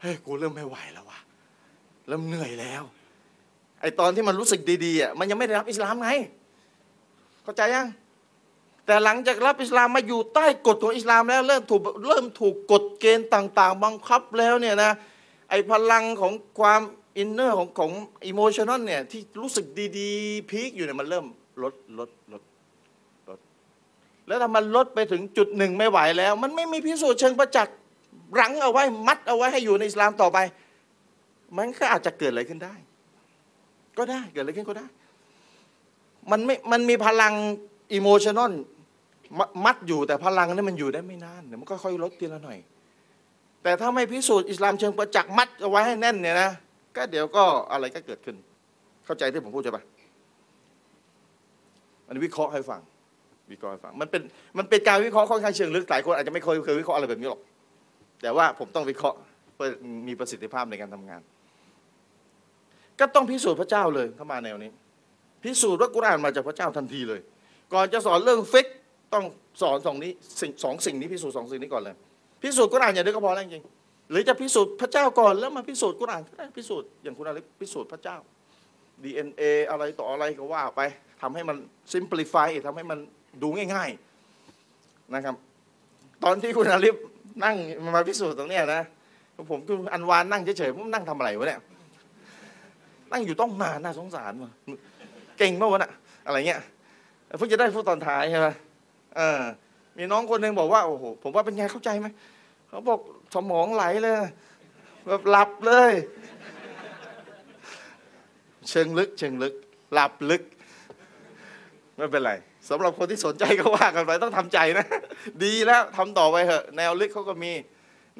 [0.00, 1.18] เฮ้ยกูเริ่มไม่ไหวแล้วว่ะ
[2.08, 2.82] เริ่มเหนื่อยแล้ว
[3.80, 6.10] ไอ้ตอนที่มันรู้สึกดีๆอะมันยังไม่ได้รับอิสลามไง
[7.42, 7.88] เข้าใจยัง
[8.86, 14.92] แต่หลังจากรับอิสลามมาอยู่ใต้กฎของอิสลามแล้วเริ่มถูกเริ่มถูกกฎเกณฑ์ต่าง ๆ บังคับแล้วเนี่ยนะ
[15.50, 16.82] ไอ้พลังของความ
[17.18, 17.92] อินเนอร์ของของ
[18.26, 19.66] อิโมชันนเนี่ยที่รู้สึก
[19.98, 21.26] ดีๆพีคอยู่เนี่ยมันเริ่ม
[21.62, 22.42] ลดลดลด
[24.26, 27.76] แล้วถ้ามันลดไปถึงจุดหนึ่งไม่ไหวแล้ว มันไม่มีพิสูจน์เชิงประจักษ์
[28.40, 30.38] รั้งเอาไว้มัดเอาไว้ให้อยู่ในอิสลามต่อไป
[31.56, 32.74] มันก็อาจจะเกิดอะไรขึ้นได้
[33.98, 34.86] ก็ได้เกิดอะไรขึ้นก็ได้
[36.30, 37.32] มันไม่มันมีพลัง
[37.94, 38.50] อิโมชันน
[39.64, 42.58] มัดอยู่แต่พลังนั้นมันอยู่ได้ไม่นานเดี๋ยวมันก็ค่อยลดทีละหน่อย
[43.62, 46.50] แต่ถ้าไม่พิสูจน์อิสลามเชิงประจักษ์มัดเอาไว้ให้แน่นเนี่ยนะ
[46.96, 48.36] ก็เดี๋ยวก็อะไรก็เกิดขึ้น
[49.04, 49.84] เข้าใจที่ผมพูดใช่ปะ
[52.06, 52.80] อันนี้วิเคราะห์ให้ฟัง
[53.52, 54.22] วิเคราะห์ให้ฟังมันเป็น
[54.58, 57.40] มันเป็นการวิเคราะห์ค่อนข้างเชิงลึกหลายคนอาจจะไม่เคยเคยวิเคราะห์อะไรแบบนี้หรอก
[58.22, 59.18] แต่ว่าผมต้องวิเคราะห์
[59.54, 59.68] เพื่อ
[60.08, 61.20] มีประสิทธิภาพในการทำงาน
[63.00, 64.70] ก็ต้องพิสูจน์พระเจ้าเลยถ้ามาแนวนี้
[65.44, 67.20] พิสูจน์ว่ากุรอานมาจากพระเจ้าทันทีเลย
[67.72, 68.66] ก่อนจะสอนเรื่องฟิก
[69.14, 69.24] ต้อง
[69.62, 71.94] สอนสองนี้สิ่งสองสิ่งนี้พิสูจน์สองสิ่งนี้ก่อนเลย
[72.42, 73.64] พิสูจน์กุรอานอย่างเดียวก็พอแล้วจริง
[74.10, 78.16] หรือจะพิสูจน์พระเจ้าก่อนแล้วมาพิสูจน์กุรอานก็ได้พิสูจน์อย่างคุณอาลิพิสูจน์พระเจ้า
[79.02, 80.80] DNA อะไรต่ออะไรก็ว่าไป
[81.22, 81.56] ทำให้มัน
[81.92, 82.98] simplify ทำให้มัน
[83.42, 83.90] ดูง่าย
[84.52, 85.34] ๆนะครับ
[86.24, 86.96] ตอนที่คุณอาลิฟ
[87.44, 87.56] นั่ง
[87.94, 88.82] มาพิสูจน์ตรงเนี้ยนะ
[89.50, 91.60] ผมคืออันวานนั่งเฉยๆผมนั่งทำอะไรวะเนี่ย
[93.12, 94.52] นั่งอยู่ต้องนานน่าสงสารว่ะ
[95.38, 95.92] เก่งมากวะน่ะ
[96.26, 96.60] อะไรเงี้ย
[97.38, 98.48] เพิ่งจะได้พูดตอนท้ายใช่ไหม
[99.16, 99.40] เออ
[99.98, 102.06] มีน้องคนหนึ่งบอกว่าโอ้โหผมว่าเป็นไงเข้าใจไหม
[102.68, 103.00] เขาบอก
[103.34, 104.14] สมองไหลเลย
[105.08, 105.92] แบบหลับเลย
[108.68, 109.54] เชิงลึก เชิงลึก
[109.92, 110.42] หลับลึก
[111.96, 112.32] ไม่เป็นไร
[112.70, 114.86] สำหรับคนที่สนใจก็ว่ากันไปต้องทำใจนะ
[115.44, 117.52] ดีแล้วทำต่อไปเถอะ แนวลึกเขาก็มี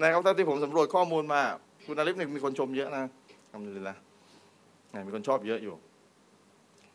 [0.01, 1.41] นะครับเท่าที่ผมสำรวจข้อมูลมา
[1.87, 3.05] คุณอาลิฟเนี่ยมีคนชมเยอะนะ
[3.53, 3.97] ทำเลยนะ
[5.07, 5.75] มีคนชอบเยอะอยู่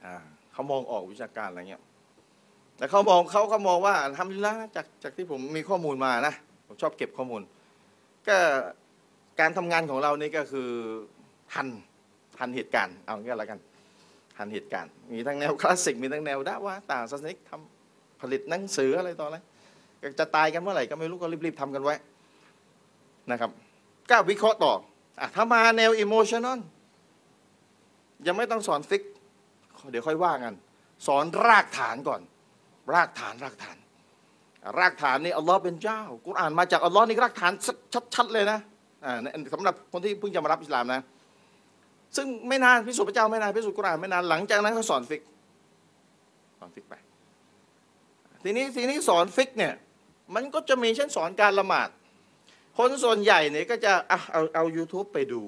[0.05, 0.15] อ่า
[0.53, 1.81] เขามองออกวิชาการอะไรเงี้ย
[2.77, 6.33] แต่เขามองเขาก็มองว่าทำแล้วจากจากที่ผมมีข้อมูลมานะ
[6.67, 7.41] ผมชอบเก็บข้อมูล
[8.27, 8.37] ก็
[9.39, 10.69] การทำงานของเรานี่ก็คือ
[11.53, 11.67] ทัน
[12.37, 13.59] ทันเหตุการณ์เอางี้แล้วกัน
[14.37, 17.51] ทันเหตุการณ์ มีทั้งแนวคลาสสิกมีทั้งแนวดาว่าต่างศาสนิกท
[17.85, 19.37] ผลิตหนังสืออะไรต่ออะไร
[20.19, 21.95] จะตายกันเมื่อไหร่ก็ไม่รู้ก็รีบๆทำกันไว้
[23.31, 23.51] นะครับ
[24.09, 24.73] ก็วิเคราะห์ต่อ
[25.19, 26.59] อถ้ามาแนว emotional
[28.27, 29.03] ยังไม่ต้องสอนฟิกฮ์
[29.91, 30.53] เดี๋ยวค่อยว่ากัน
[31.07, 32.21] สอนรากฐานก่อน
[32.93, 33.77] รากฐานรากฐาน
[34.79, 37.53] รากฐานนี่อัลลอฮ์เป็นเจ้า กุรอานมาจากอัลลอฮ์นี่รากฐาน
[38.15, 38.59] ชัดๆเลยนะ
[39.05, 39.13] อ่า
[39.53, 41.01] สำหรับคนที่เพิ่งจะมารับอิสลามนะ
[42.15, 45.21] ซึ่งไม่นานพิสูจน์พระเจ้าไม่นานพิสูจน์กุรอานไม่นานหลังจากนั้นเขาสอนฟิกฮ์
[46.59, 46.95] สอนฟิกไป
[48.43, 49.73] ทีนี้ทีนี้สอนฟิกเนี่ย
[50.35, 51.89] มันก็จะมีเช่นสอนการละหมาด
[52.77, 55.43] คนส่วนใหญ่เนี่ยก็จะอะเอาเอา YouTube ไปดู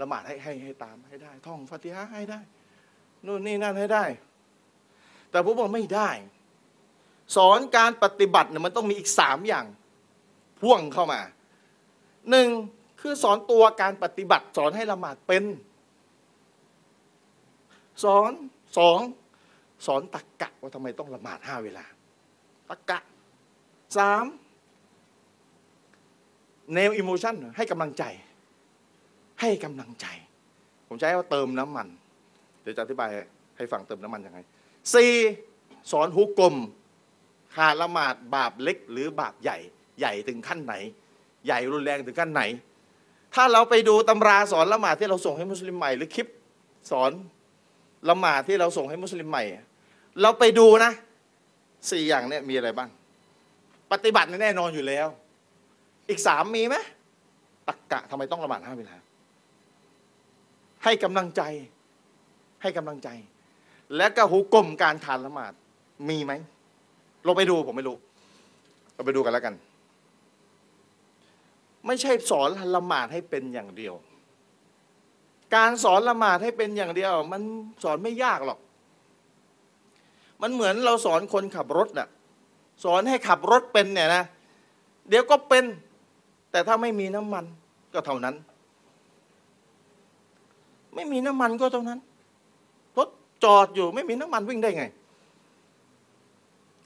[0.00, 2.40] ละหมาดให้ให้ให้ตามให้ได้ ท่องฟาติฮะให้ได้
[3.26, 4.04] นู่นนี่นั่นให้ได้
[5.30, 6.10] แต่ผมบอกไม่ได้
[7.36, 9.66] สอนการปฏิบัติเนี่ยมันต้องมีอีกสามอย่าง
[10.60, 11.20] พ่วงเข้ามา
[12.30, 12.48] หนึ่ง
[13.00, 15.44] คือสอนตัวการปฏิบัติ สอนให้ละหมาดเป็น
[18.04, 18.32] สอน
[18.78, 18.98] สอง
[19.86, 21.84] สอนตักกะว่าทำไมต้องละหมาดห้าเวลา
[22.70, 22.98] ตักกะ
[23.96, 24.24] สาม
[26.74, 28.04] แนวอิโมชันให้กำลังใจ
[29.40, 30.06] ให้กำลังใจ
[30.88, 31.88] ผมใช้ว่าเติมน้ำมัน
[32.62, 33.10] เดี๋ยวจะอธิบาย
[33.56, 34.38] ให้ฟังเติมน้ำมันยังไง
[34.94, 35.12] สี่
[35.92, 36.54] สอนฮุกกลม
[37.54, 39.58] ขาดละหมาดบาปเล็กหรือบาปใหญ่
[39.98, 40.74] ใหญ่ถึงขั้นไหน
[41.46, 42.42] ใหญ่รุนแรงถึงขั้นไหน
[43.34, 46.26] ถ้าเราไปดูตำราสอนละหมาดที่เราส่งให้มุสลิมใหม่ หรือคลิป
[46.90, 47.10] สอน
[48.08, 49.44] ละหมาดที่เราส่งให้มุสลิมใหม่
[50.22, 50.92] เราไปดูนะ
[51.90, 52.88] สี่อย่างเนี่ยมีอะไรบ้าง
[53.92, 55.06] ปฏิบัติแน่นอนอยู่แล้ว
[56.08, 56.76] อีกสามมีไหม
[57.68, 58.96] ตักกะทำไมต้องละหมาดห้าเวลา
[60.84, 61.42] ให้กำลังใจ
[62.62, 63.08] ให้กำลังใจ
[63.96, 65.52] และก็หุกกลมการทานละหมาด
[66.08, 66.32] มีไหม
[67.24, 67.96] เราไปดูผมไม่รู้
[68.94, 69.54] เราไปดูกันแล้วกัน
[71.88, 73.94] ไม่ใช่สอนละหมาดให้เป็นอย่างเดียว
[75.54, 77.42] การสอนละหมาดให้เป็นอย่างเดียว มัน
[77.84, 78.58] สอนไม่ยากหรอก
[80.42, 82.08] มันเหมือนเราสอนคนขับรถน่ะ
[82.84, 84.24] สอนให้ขับรถเป็นเนี่ยนะ
[85.08, 85.64] เดี๋ยวก็เป็น
[86.50, 87.44] แต่ถ้าไม่มีน้ำมัน
[87.94, 88.34] ก็เท่านั้น
[90.94, 91.98] ไม่มีน้ำมันก็เท่านั้น
[92.96, 93.08] รถ
[93.44, 94.84] จอดอยู่ไม่มีน้ำมันวิ่งได้ไง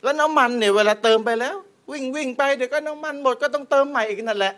[0.02, 1.56] แล้วน้ำมันเนี่ยเวลาเติมไปแล้ว
[1.90, 4.54] วิ่งวิ่งไปเดี๋ยวก็น้ำมันหมดก็ต้องเติมใหม่อีกนั่นแหละ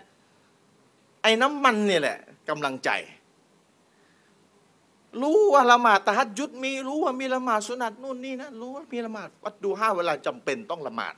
[1.24, 2.90] ไอ้น้ำมันเนี่ยแหละกำลังใจ
[5.22, 11.14] รู้ว่าละหมาดตะฮัดยุดมีรู้ว่ามีละหมาดสุนัตนู่นนี่นะรู้ว่ามีละหมาดวัดดูห้าเวลาจำเป็นต้องละหมาด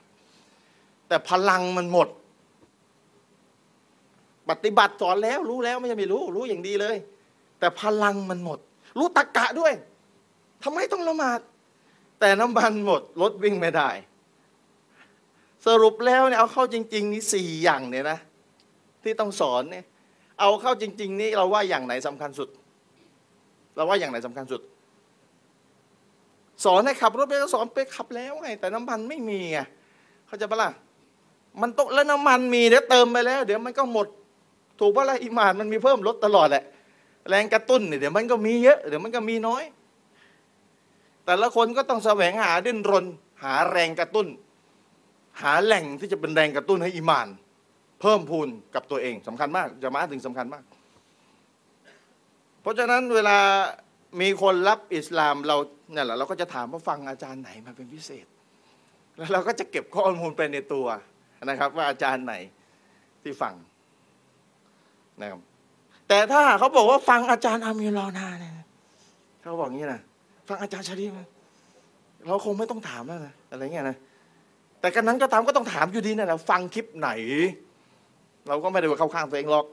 [1.07, 2.07] แต่พลังมันหมด
[4.49, 6.95] ปฏิบัติสอนแล้วรู้แล้วไม่ใช่ไม่รู้ รู้อย่างดีเลย
[7.59, 8.59] แต่พลังมันหมด
[8.97, 9.73] รู้ตะกะด้วย
[10.63, 11.39] ทำไมต้องละหมาด
[12.19, 13.89] แต่น้ำมันหมดรถวิ่งไม่ได้
[15.65, 18.19] สรุปแล้วเนี่ยเอาเข้าจริง ๆ นี่สี่อย่างเนี่ยนะ
[19.03, 19.85] ที่ต้องสอนเนี่ย
[20.39, 22.49] เอาเข้าจริง ๆ นี่เราว่าอย่างไหนสำคัญสุด
[23.75, 24.61] เราว่าอย่างไหนสำคัญสุด
[26.65, 29.59] สอนให้ขับรถไปก็สอนไปขับแล้วไง แต่น้ำมันไม่มีไง
[30.27, 30.69] เขาจะปะล่ะ
[31.61, 34.07] มันตกแล้วน้ำมันมีเดี๋ยวเติมไปแล้ว เดี๋ยวมันก็หมด
[34.79, 36.63] ถูกปะล่ะอิมานมันมีเพิ่มลดตลอดแหละ
[37.29, 39.63] แรงกระตุ้นเนี่ยเดี๋ยวมันก็มีเยอะเดี๋ยวมันก็มีน้อย
[41.25, 43.05] แต่ละคนก็ต้องแสวงหาดิ้นรน
[43.43, 44.27] หาแรงกระตุ้น
[45.41, 47.27] หาแหล่งที่จะเป็นแรงกระตุ้นให้อิมาน
[48.01, 50.63] เพิ่มพูนกับตัวเองสำคัญมากจะมาถึงสำคัญมาก
[52.61, 53.37] เพราะฉะนั้นเวลา
[54.21, 55.57] มีคนรับอิสลามเรา
[55.91, 58.25] เนี่ยแหละเราก็จะถามว่าฟังอาจารย์ไหนมาเป็นพิเศษ
[59.17, 60.85] แล้วเราก็จะเก็บข้อมูลไปในตัว
[61.45, 62.35] นะครับ ว่าอาจารย์ไหน
[63.23, 63.53] ที่ฟัง
[65.21, 65.41] นะครับ
[66.07, 68.53] แต่ถ้าเขาบอกว่าฟังอาจารย์อามีรอนาเนี่ย
[69.41, 70.01] เขาบอกงี้นะ
[70.47, 71.25] ฟังอาจารย์ชาลีมา
[72.25, 73.97] เราคงไม่ต้องถามแล้วนะอะไรเงี้ยนะ
[74.79, 77.09] แต่กันนั้นก็ตามก็ต้องถามอยู่ดีนะนะฟังคลิปไหน
[78.47, 79.65] เราก็ไม่ได้ว่าเข้าข้างตัวเองหรอก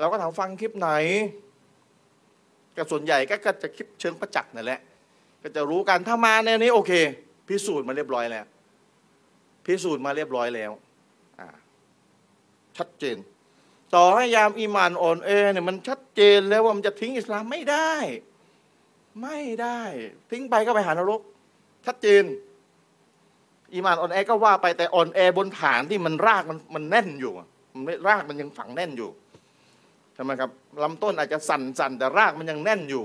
[0.00, 0.90] เราก็ถามฟังคลิปไหน
[2.76, 4.80] ก็ส่วนใหญ่ก็จะคลิปเชิงประจักษ์นั่นแหละ
[5.42, 6.92] ก็จะรู้กันถ้ามาในนี้โอเค
[7.48, 8.46] พิสูจน์มาเรียบร้อยแล้ว
[9.66, 10.72] พิสูจน์มาเรียบร้อยแล้ว
[12.76, 13.16] ชัดเจน
[13.94, 17.92] ต่อให้ยามอีมานอ่อนเอเนี่ยมันชัดเจนแล้วว่ามันจะทิ้งอิสลามไม่ได้
[19.22, 19.80] ไม่ได้
[20.30, 21.20] ทิ้งไปก็ไปหานรก
[21.86, 22.24] ชัดเจน
[23.72, 27.32] อีมานอ่อนแอก็ว่าไปแต่อ่อนแอบนฐานที่มันรากมันมันแน่นอยู่
[27.76, 29.10] มันไม่รากมันยังฝังแน่นอยู่
[30.14, 30.50] ใช่ไหมครับ
[30.82, 33.04] ลำต้นอาจจะสั่นสั่นแต่รากมันยังแน่นอยู่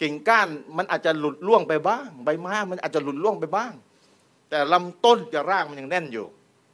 [0.00, 3.72] กิ่งก้านมันอาจจะหลุดล่วงไปบ้าง ใบไม้มันอาจจะหลุดล่วงไปบ้าง
[4.50, 6.26] แต่ลำต้นกับรากมันยังแน่นอยู่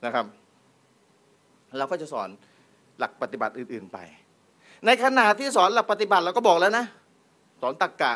[0.05, 0.27] นะครับ
[1.79, 2.29] เราก็จะสอน
[2.99, 3.99] หลักปฏิบัติอื่น ๆไป
[4.87, 6.85] ในขณะที่สอนหลักปฏิบัติเราก็บอกแล้วนะ
[7.61, 8.12] สอนตักกะ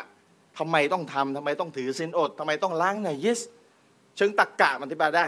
[0.57, 3.39] ทำไมต้องทำทำไมต้องถือสินอดทำไมต้องล้างในยิส
[4.17, 5.25] เชิงตักกะมันอธิบายได้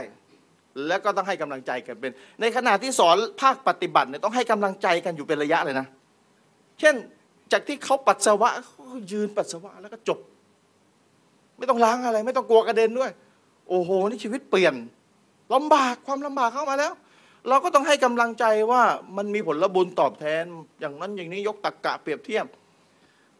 [0.87, 5.87] แล้วก็ต้องให้กำลังใจกันเป็น ในขณะที่สอนภาคปฏิบัติเนี่ยต้องให้กำลังใจกันอยู่เป็นระยะเลยนะ
[6.79, 6.95] เช่น
[7.51, 8.49] จากที่เขาปัสสาวะ
[9.11, 10.19] ยืนปัสสาวะแล้วก็จบ
[11.57, 13.11] ไม่ต้องล้างอะไร ไม่ต้องกลัวกระเด็นด้วย
[13.69, 14.75] โอ้โห นี่ชีวิตเปลี่ยน
[15.53, 16.93] ลำบากความลำบากเข้ามาแล้ว
[17.49, 18.83] เราก็ต้องให้กำลังใจว่า
[19.17, 20.43] มันมีผลบุญตอบแทน
[20.79, 22.45] อย่างนั้นอย่างนี้ยกตักกะเปรียบเทียบ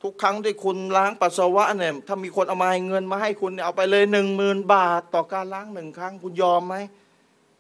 [0.04, 6.76] ทุกครั้งที่คุณล้างปัสสาวะเนี่ยถ้ามีคนเอามาให้เงินมาให้คุณเนี่ยเอาไปเลยหนึ่งหมื่นบาท ต่อการล้างหนึ่งครั้งคุณยอมไหม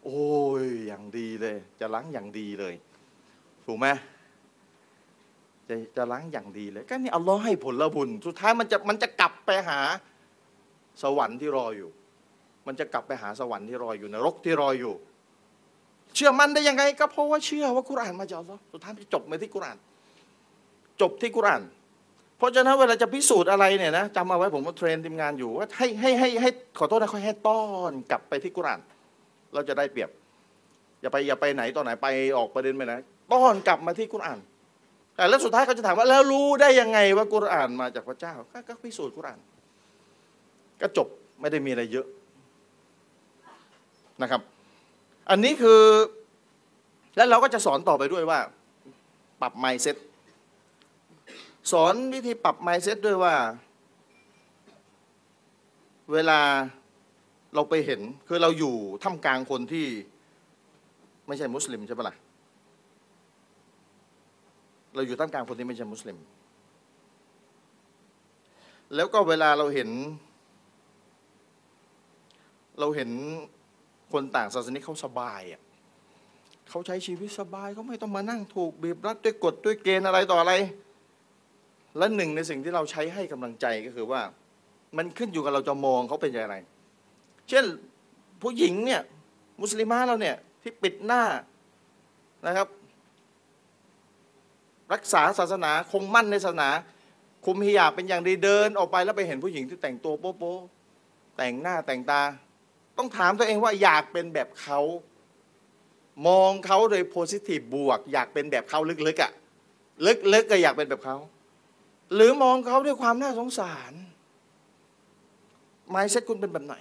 [0.04, 0.28] โอ้
[0.62, 2.76] ยอย่างดีเลย จะล้างอย่างดีเลย
[3.66, 3.88] ถูกไหม
[5.68, 9.80] จะจะล้างอย่างดีเลย ก็นี่อัลลอฮ์ให้ผลบุญ สุดท้ายมันจะมันจะกลับไปหา
[11.04, 11.90] สวรรค์ที่รออยู่
[12.68, 14.94] มันจะกลับไปหาสวรรค์ที่รออยู่นรกที่รออยู่
[16.16, 19.78] เชื่อมันได้ยังไง ก็เพราะว่าเชื่อว่ากุรานมาจากอัลลอฮ์สุดท้ายจะจบมาที่กุราน
[21.02, 21.62] จบที่กุราน
[22.38, 28.80] เพราะฉะนั้นเวลาจะพิสูจน์อะไรเนี่ยนะจำเอาไว้ผมเทรนทีมงานอยู่ว่าให้ให้ให้ให้ขอโทษนะค่อยให้ต้อนกลับไปที่กุราน
[29.54, 30.10] เราจะได้เปรียบ
[31.02, 32.08] อย่าไปอย่าไปไหนตอนไหนไป
[32.38, 32.94] ออกประเด็นไปไหน
[33.32, 34.40] ต้อนกลับมาที่กุราน
[35.16, 38.34] แต่แล้วสุดท้ายเขาจะถามว่า แล้วรู้ได้ยังไงว่ากุรานมาจากพระเจ้า
[38.68, 39.40] ก็พิสูจน์กุราน
[40.82, 41.08] ก็จบ
[41.40, 42.06] ไม่ได้มีอะไรเยอะ
[44.22, 44.42] นะครับ
[45.30, 45.82] อันนี้คือ
[47.16, 48.40] แล้วเราก็จะสอนต่อไปด้วยว่า
[49.42, 49.96] ปรับไมเซ็ต
[51.72, 53.36] สอนวิธีปรับ mindset ด้วยว่า
[56.14, 56.40] เวลา
[57.56, 59.86] เราไปเห็นคือเราอยู่ท่ามกลางคนที่
[61.28, 62.16] ไม่ใช่มุสลิมใช่ปะล่ะ
[64.96, 66.18] เราอยู่ท่ามกลางคนที่ไม่ใช่มุสลิม
[68.96, 69.90] แล้วก็เวลาเราเห็น
[72.80, 73.10] เราเห็น
[74.14, 75.62] คนต่างศาสนาเขาสบายอะ
[76.70, 80.54] เขาใช้ชีวิตสบายเขาไม่ต้องมานั่งถูกบีบรัดด้วยกฎด้วยเกณฑ์อะไรต่ออะไร
[81.98, 84.22] และหนึ่งในสิ่งที่เราใช้ให้กำลังใจก็คือว่า
[84.98, 86.56] มันขึ้นอยู่กับเราจะมองเขาเป็นอย่างไร
[87.50, 87.66] เช่น
[88.42, 89.02] ผู้หญิงเนี่ย
[89.62, 91.24] มุสลิมาเราเนี่ยที่ปิดหน้า
[92.48, 92.68] นะครับ
[94.94, 96.70] รักษาศาสนาคงมั่นในศาสนา
[97.46, 102.22] คุมฮิญาบเป็นอย่างดีเดินออกไปแล้วไปเห็นผู้หญิงที่แต่งตัวโป๊ะๆแต่งหน้าแต่งตา
[102.98, 104.80] ต้องถามตัวเองว่าอยากเป็นแบบเขา
[106.28, 109.32] มองเขาโดยโพสิทีฟบวก อยากเป็นแบบเขาลึกๆอะ่ะ
[110.34, 111.18] ลึกๆก็อยากเป็นแบบเขา
[112.14, 113.94] หรือมองเขาด้วยความน่าสงสาร
[115.90, 116.76] ไมเซ็ตคุณเป็นแบบไหน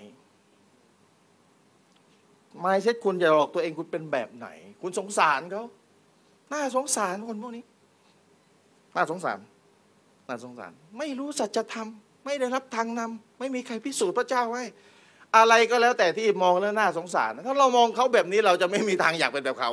[2.60, 4.48] ไมเซ็ตคุณอย่าหลอกตัวเองคุณเป็นแบบไหน
[4.82, 5.64] คุณสงสารเขา
[6.52, 7.64] น่าสงสารคนพวกนี้
[8.96, 9.38] น่าสงสาร
[10.28, 11.88] น่าสงสาร ไม่รู้สัจธรรม
[12.24, 14.64] ไม่ได้รับทางนำไม่มีใครพิสูจน์พระเจ้าไว้
[15.36, 19.70] อะไรก็แล้วแต่ที่มองแล้วน่าสงสาร ถ้าเรามองเขาแบบนี้เราจะไม่มีทางอยากเป็นแบบเขา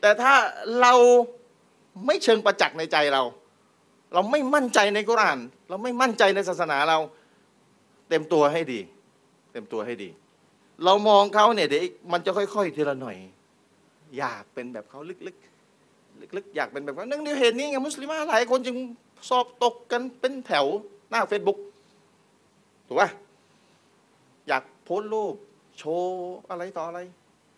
[0.00, 0.34] แต่ถ้า
[0.80, 0.94] เรา
[2.06, 3.22] ไม่เชิงประจักษ์ในใจเรา
[4.14, 6.98] เราไม่มั่นใจในกุราน เราไม่มั่นใจในศาสนาเรา
[8.08, 8.80] เต็มตัวให้ดี
[9.52, 10.10] เต็มตัวให้ดี
[10.84, 13.16] เรามองเขาเนี่ยเดี๋ยวมันจะค่อยๆทีละหน่อย
[14.18, 18.76] อยากเป็นแบบเขาลึกๆลึกๆอยากเป็นแบบเขาเนื่องด้วยเหตุนี้ไงมุสลิมหลายคนจึง
[19.28, 20.66] สอบตกกันเป็นแถว
[21.10, 21.58] หน้าเฟซบุ๊ก
[22.86, 23.08] ถูกป่ะ
[24.48, 25.34] อยากโพสรูป
[25.78, 27.00] โชว์อะไรต่ออะไร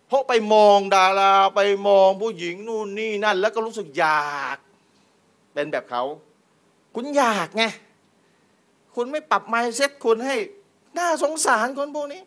[0.09, 4.59] เพราะไปมองดาราไปมองผู้หญิงนู่นนี่นั่น แล้วก็รู้สึกอยาก
[5.55, 6.03] เป็นแบบเขา
[6.95, 7.65] คุณอยากไง
[8.95, 10.37] คุณไม่ปรับไมเซ็ตคุณให้
[10.99, 12.23] น่าสงสารคนพวกนี้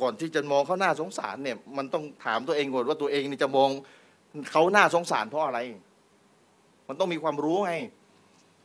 [0.00, 3.68] ก่อนที่จะมองเขาหน้าสงสารเนี่ย มันต้องถามตัวเองก่อนว่าตัวเองนี่จะมอง
[4.52, 5.58] เขาหน้าสงสารเพราะอะไร
[6.88, 7.74] มันต้องมีความรู้ไง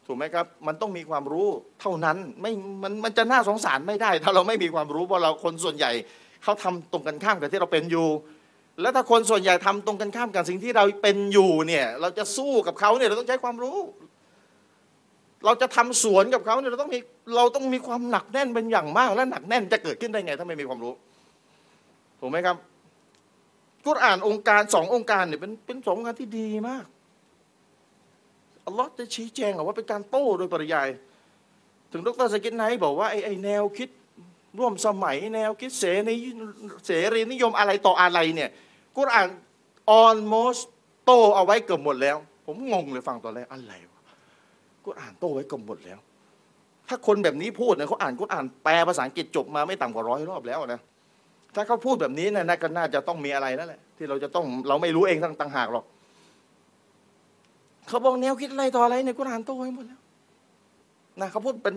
[0.05, 1.47] ถูกไหมครับ มันต้องมีความรู้
[1.81, 2.51] เท่านั้นไม่
[2.83, 5.91] มันมันจะน่าสงสารไม่ได้ ถ้าเราไม่มีความรู้เพราะเราคนส่วนใหญ่
[6.43, 8.07] เขาทำตรงกันข้ามกับที่เราเป็นอยู่
[8.81, 13.77] แล้วถ้าคนส่วนใหญ่ทำตรงกันข้ามกับสิ่งที่เราเป็นอยู่เนี่ย เราจะสู้กับเขาเนี่ยเราต้องใช้ความรู้
[15.45, 16.99] เราจะทำสวนกับเขาเนี่ยเราต้องมี
[17.35, 20.93] เราต้องมีความหนักแน่นเป็นอย่างมาก และหนักแน่นจะเกิดขึ้นได้ไง ถ้าไม่มีความรู้
[22.19, 22.57] ถูกไหมครับ
[23.85, 26.85] กุรอ่านองค์การสององค์การเนี่ยเป็นเป็นสององค์การที่ดีมาก
[28.65, 30.89] อัลลอฮ์จะชี้แจงว่าเป็นการโต้โดยปริยาย
[31.91, 33.89] ถึงดรสกินไนบอกว่าไอ้ไอแนวคิด
[34.59, 36.15] ร่วมสมัยแนวคิดเสรี
[36.85, 38.49] เสรีนิยมอะไรต่ออะไรเนี่ย
[38.97, 39.27] กุรอ่าน
[40.01, 40.61] almost
[41.05, 44.01] โตเอาไว้เกือบหมดแล้ว ผมงงเลยฟังตอนแรกอะไรวะ
[44.85, 45.99] กุรอ่านโตไว้เกือบหมดแล้ว
[46.87, 50.81] ถ้าคนแบบนี้พูดเนี่ยเขาอ่านกุรอานแปลภาษาอังกฤษจบมาไม่ต่ำกว่าร้อยรอบแล้วนะ
[51.55, 55.85] ถ้าเขาพูดแบบนี้นะก็น่าจะต้องมีอะไรนั่นแหละที่เราจะต้องเราไม่รู้เองต่างหากหรอก
[57.87, 60.01] เขาบอกแนวคิดอะไรต่ออะไรในกุรานโตไว้หมดแล้ว
[61.21, 61.75] นะเขาพูดเป็น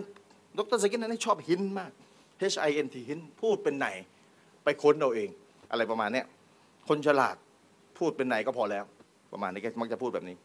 [0.57, 1.91] ดรสกินนั้นชอบหินมาก
[2.53, 3.87] H I N T หินพูดเป็นไหน
[4.63, 5.29] ไปค้นเอาเอง
[5.71, 6.25] อะไรประมาณเนี้ย
[6.87, 7.35] คนฉลาด
[7.97, 8.83] พูดเป็นไหนก็พอแล้ว
[9.31, 10.35] ประมาณนี้มักจะพูดแบบนี้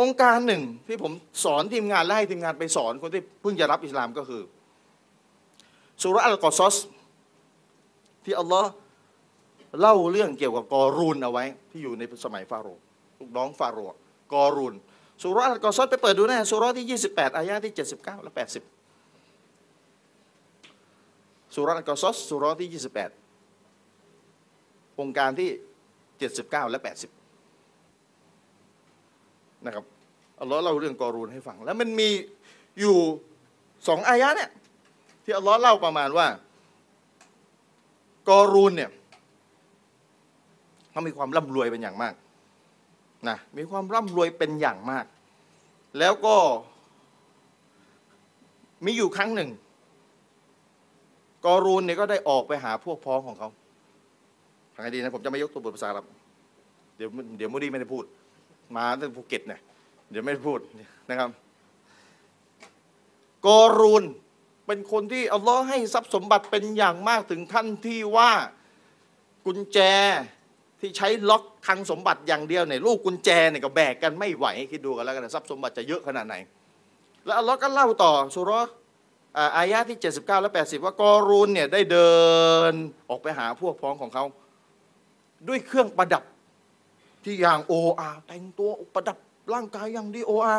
[0.00, 1.12] องค์การหนึ่งที่ผม
[1.44, 4.42] สอนทีมงานและให้ทีมงานไปสอนคนที่เพิ่งจะรับอิสลามก็คือ
[6.02, 6.76] สุรอัลกอซอส
[8.26, 8.70] ที่อัลลอฮ์
[9.80, 12.82] เล่าเรื่องเกี่ยวกับกอรูนเอาไว้ ที่อยู่ในสมัยฟาโรห์
[13.18, 13.98] ลูกน้องฟาโรห์
[14.32, 14.74] กอรุน
[15.22, 18.42] สุรากอซอดไปเปิดดูนะสุรที่ 28 อายะที่ 79 และ 80
[21.54, 22.76] สุรากอซอสสุรที่ 28
[25.00, 25.50] องค์การที่
[26.10, 26.86] 79 และ 80
[29.66, 29.84] นะครับ
[30.40, 32.08] อัลลอฮ์เล่าเรื่องกอรูนให้ฟัง แล้วมันมี
[32.80, 32.96] อยู่
[33.88, 34.50] สองอายะเนี่ย
[35.24, 36.26] ที่อัลลอฮ์เล่าประมาณว่า
[38.28, 38.90] กอรูนเนี่ย
[40.90, 42.14] เขามีความร่ำรวยเป็นอย่างมาก
[43.28, 45.06] นะมีความร่ำรวยเป็นอย่างมาก
[45.98, 46.36] แล้วก็
[48.84, 49.50] มีอยู่ครั้งหนึ่ง
[51.44, 53.48] กอรูนเนี่ยก็ได้ออกไปหาพวกพ้องของเขา
[54.74, 56.06] ทางไงดีนะผมจะไม่ยกตัวบทภาษาครับ
[56.96, 58.04] เดี๋ยวเดี๋ยวมูดี้ไม่ได้พูด
[58.76, 59.60] มาตั้งภูเก็ตเนี่ย
[60.10, 60.60] เดี๋ยวไม่ได้พูด
[61.10, 61.30] นะครับ
[63.46, 64.04] กอรูน
[64.66, 68.32] เป็นคนที่อัลลอฮ์ให้ทรัพย์สมบัติเป็นอย่างมากถึงขั้นที่ว่า
[69.46, 69.78] กุญแจ
[70.80, 76.34] ที่ใช้ล็อกคลังสมบัติอย่างเดียวเนี่ยลูกกุญแจเนี่ยก็แบกกันไม่ไหวคิดดูกันแล้วกันทรัพย์สมบัติจะเยอะขนาดไหน
[77.24, 78.50] แล้วอัลลอฮ์ก็เล่าต่อสุร
[79.56, 82.12] อายะที่ 79 และ 80 ว่ากอรูนเนี่ยได้เดิ
[82.70, 82.72] น
[83.08, 84.24] ออกไปหาพวกพ้องของเขา
[85.48, 86.24] ด้วยเครื่องประดับ
[87.24, 89.16] ที่อย่างโออาแต่งตัวประดับ
[89.52, 90.56] ร่างกายอย่างดีโออา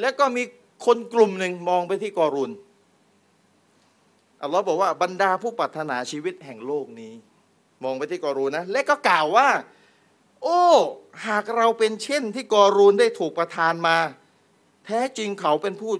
[0.00, 0.42] แล้วก็มี
[0.86, 2.50] คนกลุ่มหนึ่งมองไปที่กอรุน
[4.42, 7.12] อัลลอฮ์บอกว่าบรรดาผู้ปรารถนาชีวิตแห่งโลกนี้
[7.84, 9.48] มองไปที่กอรูนนะ และก็กล่าวว่า
[10.42, 10.62] โอ้
[11.26, 13.96] หากเราเป็นเช่นที่กอรูนได้ถูกประทานมา
[14.86, 15.92] แท้จริงเขาเป็นผู้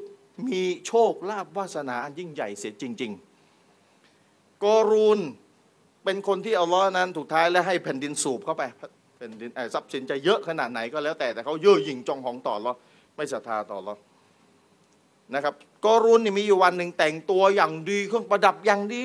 [0.48, 3.12] มีโชคลาภวาสนาอันยิ่งใหญ่เสียจริง
[3.86, 5.20] ๆ กอรูน
[6.04, 8.62] เป็นคนที่อัลลอฮ์นั้นถูกท้ายและให้แผ่นดินสูบเข้าไป
[9.16, 12.72] แผ่นดินเอ่อทรัพย์สินจะเยอะขนาดไหนก็แล้วแต่แต่เขาเย่อหยิ่งจองหองต่ออัลลอ
[13.16, 13.94] ไม่ศรัทธาต่ออัลลอ
[15.34, 15.54] นะครับ
[15.84, 19.02] กอรูนนี่มีอยู่วันหนึ่งแต่งตัวอย่างดีเครื่องประดับอย่างดี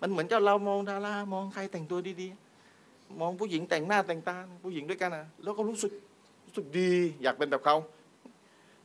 [0.00, 5.92] มันเหมือนกับเรามองดารามองใครแต่งตัวดีๆ มองผู้หญิงแต่งหน้าแต่งตาผู้หญิงด้วยกันนะแล้วก็รู้สึก
[6.44, 7.76] รู้สึกดีอยากเป็นแบบเขา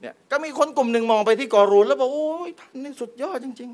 [0.01, 3.69] เนี่ยก็มีคนกลุ่มหนึ่งมองไปที่กอรูนแล้วบอกโอ้ยท่านนี่สุดยอดจริง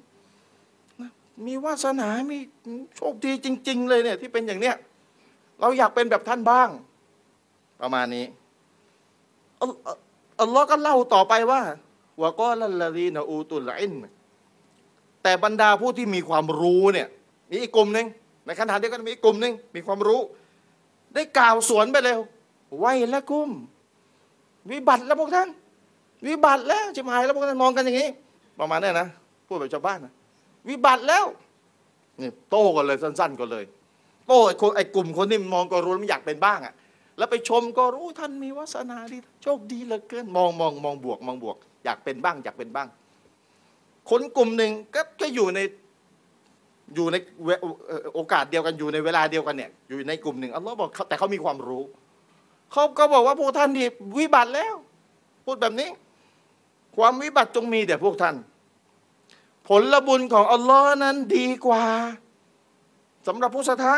[0.47, 1.09] ๆนะ
[1.45, 2.37] มีวาสนา มี
[2.95, 4.75] โชคดีจริง ๆ เลยเนี่ยที่เป็นอย่างเนี้ย
[5.61, 6.69] เราอยากเป็นแบบท่านบ้าง
[7.81, 8.25] ประมาณนี้
[9.61, 9.71] อัล
[10.41, 11.61] อัลลอฮ์ก็เล่าต่อไปว่า
[12.21, 13.93] วะกอลัลลดีนอูตุลอิน
[15.23, 17.07] แต่บรรดาผู้ที่มีความรู้เนี่ย
[17.49, 18.07] มีอีกกลุ่มหนึ่ง
[18.45, 20.21] ในขณะเดียวกันมีอีกกลุ่มหนึ่งมีความรู้
[21.13, 22.15] ได้กล่าวสวนไปเลย
[22.79, 23.49] ไว้ละกุม
[24.71, 25.49] วิบัติแล้วพวกท่าน
[26.27, 28.09] วิบัติแล้วจิมหายแล้วพวกท่านมองกันอย่างนี้
[28.59, 29.07] ประมาณนี้นะ
[29.47, 30.13] พูดแบบชาวบ้านนะ
[30.69, 31.25] วิบัติแล้ว
[32.21, 33.65] นี่โต้กันเลยสั้น ๆกันเลย
[34.27, 36.73] โต้ไอ้คนไอ้กลุ่มคนที่มองก็รู้ไม่อยากเป็นบ้างอะ
[37.17, 42.87] แล้วไปชมก็รู้ท่านมีวาสนาดีโชคดีเหลือเกินมองมองมองบวกมองบวก อยากเป็นบ้างอยากเป็นบ้าง
[44.09, 45.59] คนกลุ่มหนึ่งก็ก็อยู่ใน
[46.95, 47.15] อยู่ใน
[48.13, 51.83] โอกาสเดียวกันอยู่ในเวลาเดียวกันเนี่ย อยู่ในกลุ่มหนึ่งอัลลอฮ์บอกแต่เขามีความรู้
[52.71, 54.75] เขาก็บอกว่าพวกท่านที่วิบัติแล้ว
[55.45, 55.89] พูดแบบนี้
[56.97, 58.35] ความวิบัติจงมีแต่พวกท่าน
[59.67, 61.83] ผลลบุญของอัลลอฮ์นั้นดีกว่า
[63.27, 63.97] สำหรับผู้ศรัทธา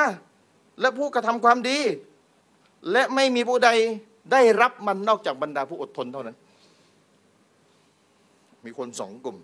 [0.79, 1.79] และผู้กระทำความดี
[2.91, 3.69] และไม่มีผู้ใด
[4.31, 6.37] ได้รับมันนอกจากบรรดาผู้อดทนเท่านั้น
[8.65, 9.37] มีคนสองกลุ่ม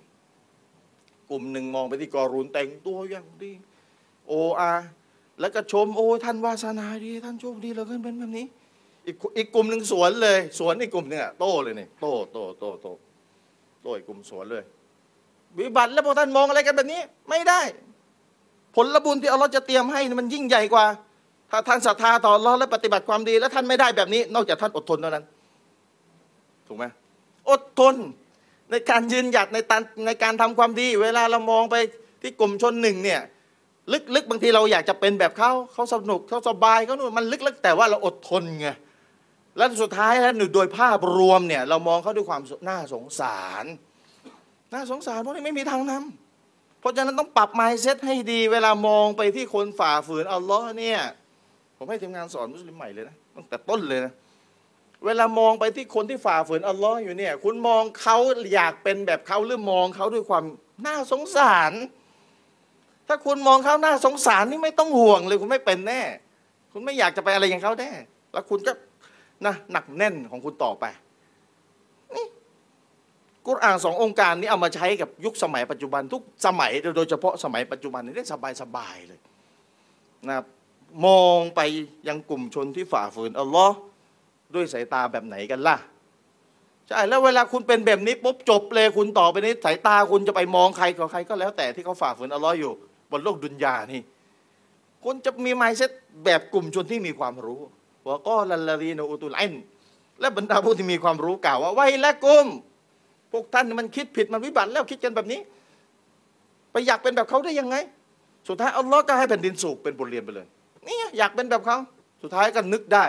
[1.29, 3.51] กลุ่มหนึ่งมองไปที่กอรูนแต่งตัวอย่างดี
[4.27, 4.73] โออา
[5.39, 8.45] แล้วก็ชมโอ้ท่านวาสนาดี ท่านโชคดีเหลือเกินเป็นแบบนี้
[9.07, 12.91] อีกอีกกลุ่มหนึ่งสวนเลย สวนอีกกลุ่มหนึ่งอะโต้เลยนี่โต้โต้โต้โต้
[13.81, 14.63] โต้อีกกลุ่มสวนเลย
[15.59, 17.61] วิบัติแล้วพวกท่านมองอะไรกันแบบนี้ ไม่ได้
[18.75, 20.85] ผลบุญที่อัลลอฮ์จะเตรียมให้มันยิ่งใหญ่กว่า
[21.51, 25.25] ถ้าท่านศรัทธาต่ออัลลอฮ์และปฏิบัติความดี แล้วท่านไม่ได้แบบนี้ นอกจากท่านอดทนเท่านั้น
[26.67, 26.85] ถูกไหม
[27.49, 27.95] อดทน
[28.73, 31.75] ในการยืนหยัดในตันในการทำความดี เวลาเรามองไป
[32.21, 33.21] ที่กลุ่มชนหนึ่งเนี่ย
[34.15, 38.67] ลึกๆบางทีเราอยากจะเป็นแบบเขาเขาสนุกเขาสบายเขานู่นมันลึกๆ แต่ว่าเราอดทนไง
[39.57, 43.65] แล้วสุดท้ายแล้วโดยภาพรวมเนี่ยเรามองเขาด้วยความน่าสงสาร
[44.73, 50.99] น่าสงสารเพราะนี่ไม่มีทางนำเพราะฉะนั้นต้องปรับ mindset ให้ดี เวลามองไปที่คนฝ่าฝืนอัลลอฮ์เนี่ย
[51.77, 54.13] ผมให้ทีมงานสอนมุสลิมใหม่เลยนะตั้งแต่ต้นเลยนะ
[55.05, 58.17] เวลามองไปที่คนที่ฝ่าฝืนอัลลอฮ์อยู่เนี่ย คุณมองเขา
[58.53, 60.43] อยากเป็นแบบเขาหรือมองเขาด้วยความ
[60.85, 61.73] น่าสงสาร
[63.07, 66.01] ถ้าคุณมองเขาน่าสงสารนี่ไม่ต้องห่วงเลยคุณไม่เป็นแน่
[66.71, 67.91] คุณไม่อยากจะไปอะไรอย่างเขาแน่
[68.33, 68.71] แล้วคุณก็
[69.45, 70.85] นะหนักแน่นของคุณต่อไป
[72.15, 72.25] นี่
[73.47, 79.19] กุรอานสององค์การนี้เอามาใช้กับยุคสมัยปัจจุบันทุกสมัยโดยเฉพาะสมัยปัจจุบันนี้ได้สบายสบายๆเลย
[80.27, 80.45] นะครับ
[81.05, 81.61] มองไป
[82.07, 83.75] ยังกลุ่มชนที่ฝ่าฝืนอัลลอฮ์
[84.55, 85.77] ด้วยสายตาแบบไหนกันล่ะ
[86.87, 92.71] ใช่แล้วเวลาคุณเป็นแบบนี้ปุ๊บจบเลยคุณต่อไปนี้สายตาคุณจะไปมองใครกับใครก็แล้วแต่ที่เขาฝ่าฝืนอัลลอฮ์อยู่
[93.11, 94.01] บนโลกดุนยานี่
[95.03, 95.91] คุณจะมีไมเซ็ต
[96.25, 97.59] แบบกลุ่มชนที่มีความรู้
[98.07, 99.53] ว่าก็ลัลลารีนอุตุลอิน
[100.19, 102.47] และบรรดาผู้ที่มีความรู้กล่าวว่าไว้และกุม
[103.31, 105.39] พวกท่านมันคิดผิดมันวิบัติแล้วคิดกันแบบนี้
[106.71, 107.75] ไปอยากเป็นแบบเขาได้ยังไง
[108.47, 110.47] สุดท้ายอัลลอฮ์ก็ให้แผ่นดินสูบเป็นบทเรียนไปเลย
[110.87, 111.77] นี่อยากเป็นแบบเขา
[112.23, 113.05] สุดท้ายก็นึกได้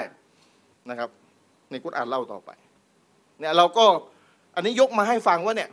[0.91, 1.11] นะครับ
[1.75, 2.51] ในกุรอานเล่าต่อไป
[3.41, 3.85] เนี่ยเราก็
[4.55, 5.71] อันนี้ยกมาให้ฟังว่าเนี่ย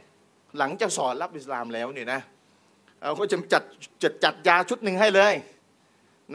[0.57, 2.21] หลังจากสอนรับอิสลามแล้วเนี่ยนะ
[3.03, 3.63] เราก็จะจัด
[4.03, 5.33] จัดจัดยาชุดหนึ่งให้เลย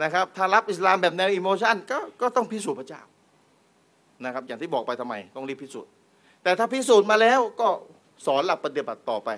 [0.03, 3.01] นะครับถ้ารับอิสลามแบบแนวอิโมชันก็ก็ต้องพิสูจน์พระเจ้า
[4.25, 5.91] นะครับอย่างที่บอกไปทำไมต้องรีบพิสูจน์
[6.43, 7.67] แต่ถ้าพิสูจน์มาแล้วก็
[8.25, 9.29] สอนหลักปฏิบัติต่อไป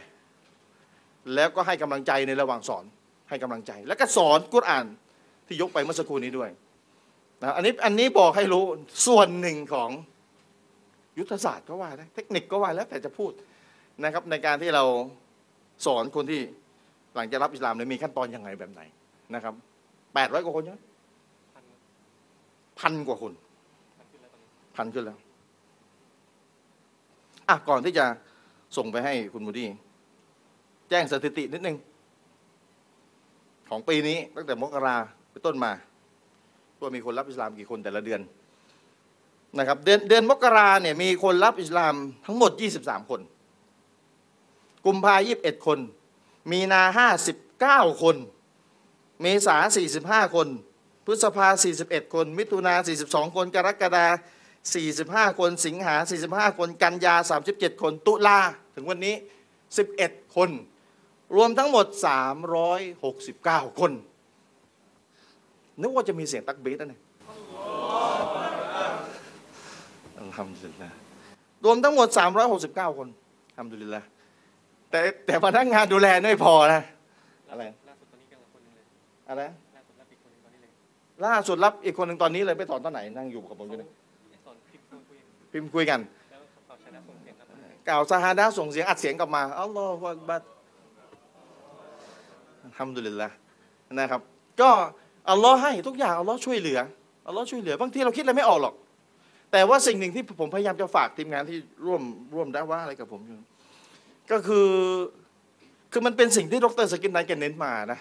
[1.36, 2.84] แล้วก็ให้กำลังใจในระหว่างสอน
[3.30, 4.86] ให้กำลังใจ แล้วก็สอนกุรอาน
[5.48, 6.50] ที่ยกไปเมื่อสักครู่นี้ด้วย
[7.42, 8.64] นะอันนี้อันนี้บอกให้รู้
[9.08, 9.90] ส่วนหนึ่งของ
[11.20, 13.32] ยุทธศาสตร์ก็ว่าได้เทคนิคก็ว่าแล้วแต่จะพูด
[14.04, 14.84] นะครับในการที่เรา
[15.86, 16.42] สอนคนที่
[17.16, 18.82] หลังจากรับอิสลามเนี่ยมีขั้นตอนยังไงแบบไหน
[19.36, 19.54] นะครับ
[20.14, 20.80] แปดร้อยกว่าคนใช่ไหม
[22.80, 23.34] พันกว่าคน
[24.76, 25.18] พันขึ้นแล้ว
[27.50, 28.06] อะก่อนที่จะ
[28.78, 29.68] ส่งไปให้คุณมูดี้
[30.90, 31.78] แจ้งสถิตินิดนึง
[33.70, 34.98] ของปีนี้ตั้งแต่มกรา
[35.32, 35.72] ไปนต้นมา
[36.80, 38.22] ว่ามีคนรับอิสลามกี่คนแต่ละเดือน
[39.58, 41.96] นะครับเดือนเดือนมกราเนี่ยมีคนรับอิสลาม
[42.26, 43.22] ทั้งหมด 23 คน
[44.86, 45.80] กุมภา21คน
[46.52, 46.82] มีนา
[47.86, 48.16] 59คน
[49.22, 49.58] เมษา
[49.96, 50.48] 45คน
[51.06, 51.48] พฤษภา
[51.82, 52.74] 41คน มิถุนา
[53.06, 54.08] 42คน กรกฎา
[54.74, 55.96] 45คน สิงหา
[56.28, 57.16] 45คน กันยา
[57.50, 58.40] 37คน ตุลา
[58.76, 59.16] ถึงวันนี้
[59.76, 60.50] 11คน
[61.36, 61.86] รวมทั้งหมด
[63.04, 63.92] 369คน
[65.82, 67.02] นึกว่าจะมีเสียงตักบีดนะเนี่ย
[70.30, 70.90] อัลฮัมดุลิลละ
[71.66, 72.08] รวมทั้งหมด
[72.54, 73.08] 369 คน
[73.52, 74.02] อัลฮัมดุลิลละ
[74.92, 76.82] แต่แต่พนักงานดูแลไม่พอนะ
[77.52, 78.86] อะไรล่าสุดตอนนี้กำลังคนหนึงเลย
[79.30, 79.42] อะไร
[79.76, 80.72] ล่าสุดรับอีกคนหนึงตอนนี้เลย
[81.26, 83.88] ล่าสุดรับอีกคนหนึ่งตอนนี้เลยไปถอนตอนไหนนั่งอยู่กับผมอยู่นี่
[84.46, 85.20] สอนพิมพ์คุยคุย
[85.54, 86.00] พิมพ์คุยกัน
[86.30, 90.42] แล้วเขาชนะส่งเสียงกลับมากล่าวซาฮาดะห์ส่งเสียงอัดเสียงกลับมาอัลลอฮฺอักบัด
[92.78, 93.30] ทำดุลิลละ
[94.00, 94.22] นะครับ
[94.62, 94.72] ก็
[95.32, 96.80] อัลลอฮ์ให้ทุกอย่างอัลลอฮ์ช่วยเหลือ
[97.28, 98.74] อัลลอฮ์ช่วยเหลือบางทีเราคิดอะไรไม่ออกหรอก
[99.52, 102.02] แต่ว่าสิ่งหนึ่งที่ผมพยายามจะฝากทีมงานที่ร่วม
[102.34, 103.40] ร่วมได้ว่าอะไรกับผมอยู่
[104.32, 104.70] ก็คือ
[105.92, 108.00] คือมันเป็นสิ่งที่ดร.ซากิร ไนค์แกเน้นมานะ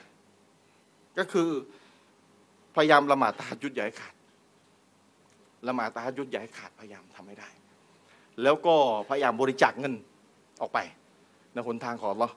[1.19, 1.49] ก็คือ
[2.77, 4.15] พยายามละหมาดตะฮัจญุดให้ขาด
[5.69, 7.49] ละหมาดตะฮัจญุดให้ขาดพยายามทำให้ได้
[8.43, 8.75] แล้วก็
[9.09, 9.95] พยายามบริจาคเงิน
[10.61, 10.79] ออกไป
[11.53, 12.31] ในหนทางของเรา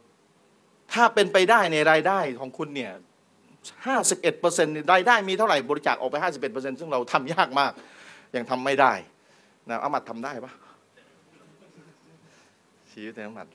[0.93, 2.91] ถ้าเป็นไปได้ในรายได้ของคุณเนี่ย
[3.86, 7.72] ห้าสิบเอ็ดเปอร์เซ็นต์รายได้มีเท่าไหร่บริจาคออกไปห้าสิบเอ็ดเปอร์เซ็นต์ซึ่งเราทำยากมาก
[8.36, 8.93] ยังทำไม่ได้
[9.69, 10.51] นะอามัดทำได้ปะ
[12.91, 13.47] ชีวิตในอามัด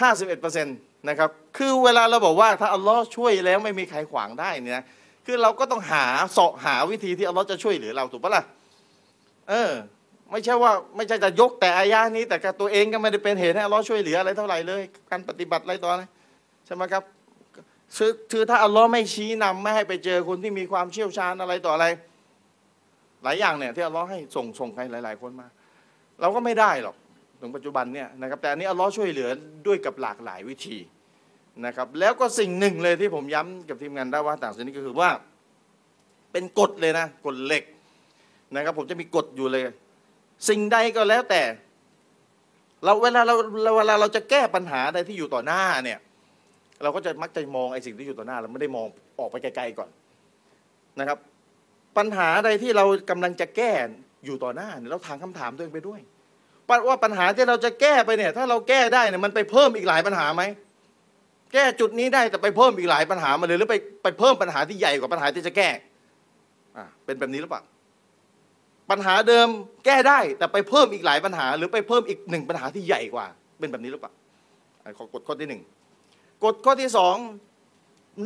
[0.00, 0.76] ห้าสิบเอ็ดเปอร์เซ็นต์
[1.08, 4.82] นะครับ คือเวลาเราบอกว่าถ้าอัลลอฮ์ช่วยแล้วไม่มีใครขวางได้เนี่ย
[5.26, 8.42] คือเราก็ต้องหาเสาะหาวิธีที่อัลลอฮ์จะช่วยเหลือเราถูกปะล่ะ
[9.48, 9.70] เออ
[10.30, 16.02] ไม่ใช่ว่าไม่ใช่จะยกแต่อายะนี้ แต่กับตัวเองก็ไม่ได้เป็นเหตุให้อัลลอฮ์ช่วยเหลืออะไรเท่าไหร่เลย การปฏิบัติอะไรต่ออะไร
[16.66, 17.02] ใช่ไหมครับ
[18.30, 21.86] คือถ้าอัลลอฮ์ไม่ชี้นำไม่ให้ไปเจอคนที่มีความเชี่ยวชาญอะไรต่ออะไร
[23.26, 25.46] หลายอย่างเนี่ยที่อัลลอฮ์ให้ส่งส่งใครหลาย ๆ คนมา
[26.20, 26.96] เราก็ไม่ได้หรอก
[27.40, 29.28] ถึงปัจจุบันเนี่ยนะครับแต่อันนี้อัลลอฮ์ช่วยเหลือ
[29.66, 30.78] ด้วยกับหลากหลายวิธี
[31.66, 35.10] นะครับแล้วก็สิ่งหนึ่งเลยที่ผมย้ำกับทีมงานได้ว่าต่างชนิดก็คือว่า
[36.32, 37.64] เป็นกฎเลยนะกฎเหล็ก
[38.54, 39.62] นะครับ ผมจะมีกฎอยู่เลย
[40.48, 41.42] สิ่งใดก็แล้วแต่
[42.84, 43.34] เราเวลาเรา
[43.78, 45.98] เวลาเราจะแก้ปัญหาใดที่อยู่ต่อหน้าเนี่ย
[46.82, 48.86] เราก็จะมักจะมองไอ้สิ่งที่อยู่ต่อหน้า เราไม่ได้มอง
[49.18, 49.90] ออกไปไกลๆก่อน
[51.00, 51.18] นะครับ
[51.98, 53.72] ปัญหาใดที่เรากำลังจะแก้
[54.24, 56.00] อยู่ต่อหน้าเนี่ยเราถามคำถามตัวเองไปด้วย
[56.88, 60.42] ว่าปัญหาที่เราจะแก้ไปเนี่ย ถ้าเราแก้ได้เนี่ยมันไปเพิ่มอีกหลายปัญหาไหม
[61.52, 65.68] แก้จุดนี้ได้แต่ไปเพิ่มอีกหลายปัญหามาเลยหรือไปไปเพิ่มปัญหาที่ใหญ่กว่าปัญหาที่จะแก้
[66.76, 67.62] อ่าเป็นแบบนี้หรือเปล่า
[68.90, 69.48] ปัญหาเดิม
[69.84, 73.26] แก้ได้แต่ไปเพิ่มอีกหลายปัญหา หรือไปเพิ่มอีกหนึ่งปัญหาที่ใหญ่กว่า
[73.58, 74.12] เป็นแบบนี้หรือเปล่า
[74.98, 75.62] ขอกฎข้อที่หนึ่ง
[76.44, 77.16] กฎข้อที่สอง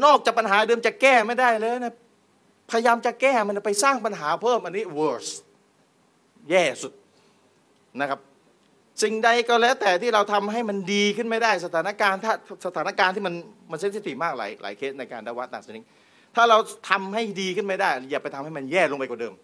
[0.04, 1.94] นอกจากปัญหาเดิมจะแก้ไม่ได้เลยนะ
[2.70, 5.30] พยายามจะแก้มันไปสร้างปัญหาเพิ่มอันนี้ worse
[6.50, 6.92] แย่สุด
[8.00, 8.20] นะครับ
[9.02, 12.32] สิ่งใดก็แล้วแต่ที่เราทำให้มันดีขึ้นไม่ได้สถานการณ์ถ้า
[12.66, 13.34] สถานการณ์ที่มัน
[13.70, 15.82] มันเซนซิทีฟมากหลายหลายเคสในการดาวัตต่างชนิด
[16.36, 16.58] ถ้าเรา
[16.90, 19.34] ทำให้ดีขึ้นไม่ได้ อย่าไปทำให้มันแย่ลงไปกว่าเดิม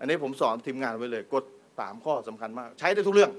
[0.00, 1.44] อันนี้ผมสอนทีมงานไว้เลยกฎ
[1.78, 3.30] สามข้อสำคัญมาก ใช้ได้ทุกเรื่อง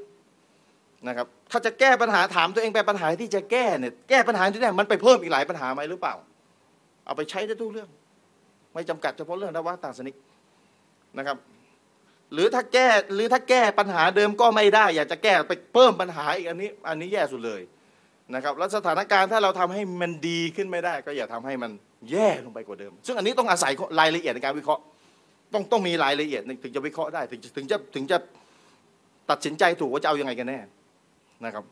[1.07, 6.15] นะครับถ้าจะแก้ปัญหาถามตัวเองไปปัญหาที่จะแก้เนี่ยแก้ปัญหาที่ไหนมันไปเพิ่มอีกหลายปัญหาไหมหรือเปล่า
[7.05, 7.89] เอาไปใช้ได้ทุกเรื่อง
[8.73, 10.13] ไม่จำกัดเฉพาะเรื่องดาวัตต่างชนิด
[11.17, 11.37] นะครับ
[12.33, 17.61] หรือถ้าแก้หรือถ้าแก้ปัญหาเดิมก็ไม่ได้ อยากจะแก้ไปเพิ่มปัญหาอีกอันนี้ อันนี้แย่สุดเลย
[18.35, 21.71] นะครับแล้วสถานการณ์ถ้าเราทำให้มันดีขึ้นไม่ได้ ก็อย่าทำให้มัน
[22.11, 24.83] แย่ลงไปกว่าเดิม ซึ่งอันนี้ต้องอาศัยรายละเอียดในการวิเคราะห์
[25.53, 28.17] ต้องต้องมีรายละเอียดถึงจะวิเคราะห์ได้ถึงถึงจะถึงจะ
[29.29, 30.59] ตัดสินใจถูกว่าจะเอายังไงกันแน่
[31.45, 31.63] นะครับ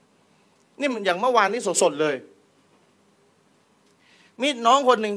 [0.79, 2.15] นี่มันอย่างเมื่อวานนี้สดๆเลย
[4.41, 5.15] มีน้องคนหนึ่ง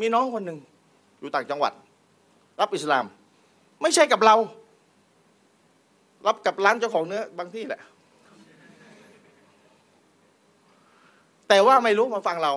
[0.00, 0.58] มีน้องคนหนึ่ง
[1.24, 1.72] อยู่ต่างจังหวัด
[2.60, 3.04] รับอิสลาม
[3.82, 4.36] ไม่ใช่กับเรา
[6.26, 7.80] รับกับร้านเจ้าของเนื้อบางที่แหละ
[11.48, 12.52] แต่ว่าไม่รู้มาฟังเรา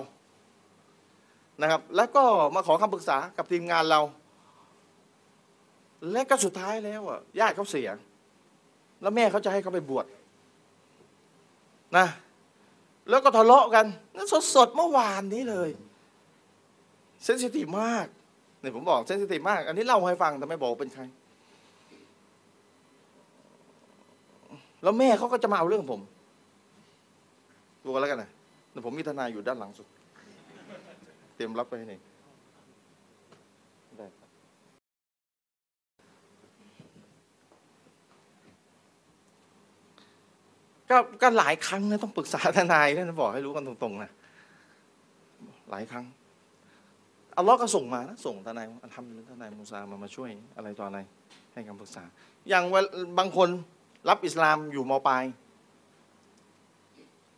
[1.61, 2.24] นะครับ แล้วก็
[2.55, 4.01] มาขอคำปรึกษากับทีมงานเรา
[6.11, 7.89] และก็สุดท้ายแล้วอะญาติเขาเสีย
[9.01, 10.05] แล้วแม่เขาจะให้เขาไปบวช
[11.97, 12.07] นะ
[13.09, 15.70] แล้วก็ทะเลาะกันนั่นสดๆเมื่อวานนี้เลย
[17.24, 18.07] เซนซิทีฟมาก
[18.68, 21.03] เนี่ยผมบอกเซนซิทีฟมาก อันนี้เล่าให้ฟังแต่ไม่บอกเป็นใคร
[24.84, 26.01] แล้วแม่เขาก็จะมาเอาเรื่องผม
[27.84, 28.30] ดูกันแล้วกันนะ
[28.72, 29.88] เดี๋ยวผมมีทนายอยู่ด้านหลังสุด
[31.36, 31.99] เตรียมรับไปให้นี่
[33.97, 34.30] ได้ครับ
[40.89, 44.11] ก็ก็หลายครั้งนะต้องปรึกษาทนายนะบอกให้รู้กันตรงๆนะ
[45.72, 46.05] หลายครั้ง
[47.38, 51.00] อัลลอฮ์ก็ส่งมานะส่งทนายอันทำทนายมูซามามาช่วยอะไรต่ออะไร
[51.54, 52.04] ให้คำปรึกษา
[52.50, 52.64] อย่าง
[53.20, 53.50] บางคน
[54.10, 55.24] รับอิสลามอยู่มปลาย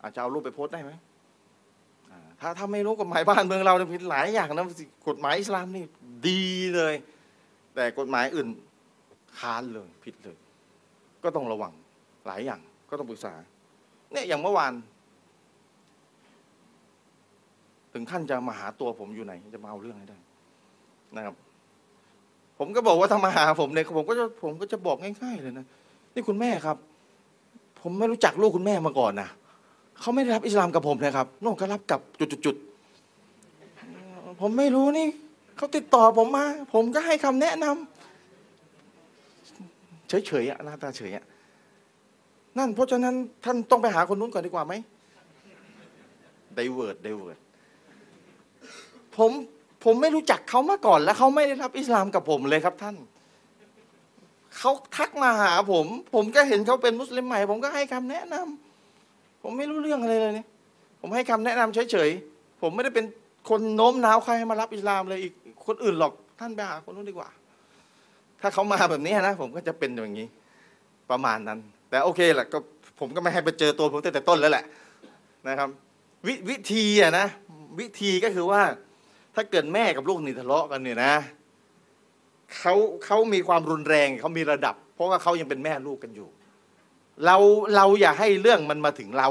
[0.01, 0.91] อาจจะเอารูปไปโพสได้ไหม
[2.39, 4.65] ถ้าถ้าไม่รู้กฎหมายบ้านเมืองเราเนี่ยผิดหลายอย่างนะ
[5.07, 5.83] กฎหมายอิสลามนี่
[6.27, 6.43] ดี
[6.75, 6.93] เลย
[7.75, 8.47] แต่กฎหมายอื่น
[9.39, 10.37] ค้านเลยผิดเลย
[11.23, 11.73] ก็ต้องระวัง
[12.27, 13.33] หลายอย่างก็ต้องปรึกษา
[14.11, 14.73] เนี่ยอย่างเมื่อวาน
[17.99, 20.17] ถึงขั้นจะมาหาตัวผมอยู่ไหน จะมาเอาเรื่องให้ได้
[21.15, 21.35] นะครับ
[22.57, 25.65] ผมก็บอกว่าถ้ามาหาผมเนี่ยผมก็จะผมก็จะบอกง่ายๆเลยนะ
[26.13, 26.77] นี่คุณแม่ครับ
[27.81, 29.29] ผมไม่รู้จักลูกคุณแม่มาก่อนนะ
[29.99, 31.99] เขาไม่ได้รับอิสลามกับผมนะครับน้องก็รับกับ
[32.45, 35.07] จุดๆผมไม่รู้นี่
[35.57, 41.25] เขาติดต่อผมมา ผมก็ให้คำแนะนำเฉยๆอะหน้าตาเฉยอะ
[42.57, 44.73] นั่นเพราะฉะนั้นท่านต้องไปหาคนนู้นก่อนดีกว่าไหม
[46.55, 47.39] ไดเวิร์ดไดเวิร์ด
[49.19, 49.31] ผม
[49.85, 52.95] ผมไม่รู้จักเขามาก่อน แล้วเขาไม่ได้รับอิสลามกับผมเลยครับท่าน
[54.57, 60.47] เขาทักมาหาผม ผมก็เห็นเขาเป็นมุสลิมใหม่ ผมก็ให้คำแนะนำผมไม่รู้เรื่องอะไรเลยเนี่ย
[61.01, 63.05] ผมให้คำแนะนำเฉยๆผมไม่ได้เป็น
[63.49, 65.33] คนโน้มน้าวใครให้มารับอิสลามเลยอีก
[65.67, 67.29] คนอื่นหรอกท่านไปหาคนนู้นดีกว่า
[68.41, 70.27] ถ้าเขามาแบบนี้นะผมก็จะเป็นอย่างนี้
[71.09, 71.59] ประมาณนั้น
[71.89, 72.57] แต่โอเคแหละก็
[72.99, 74.63] ผมก็ไม่ให้ไปเจอตัวผมตั้งแต่ต้นแล้วแหละ
[75.47, 75.69] นะครับ
[76.27, 77.27] วิวิธีอะนะ
[77.79, 78.61] วิธีก็คือว่า
[79.39, 81.13] ถ้าเกิดแม่กับลูกนี่ทะเลาะกันเนี่ยนะ
[82.59, 82.73] เขา
[83.05, 86.27] เขามีความรุนแรงเขามีระดับ เพราะว่าเขายังเป็นแม่ลูกกันอยู่
[87.25, 87.37] เรา
[87.75, 89.29] เราอย่าให้เรื่องมันมาถึงเรา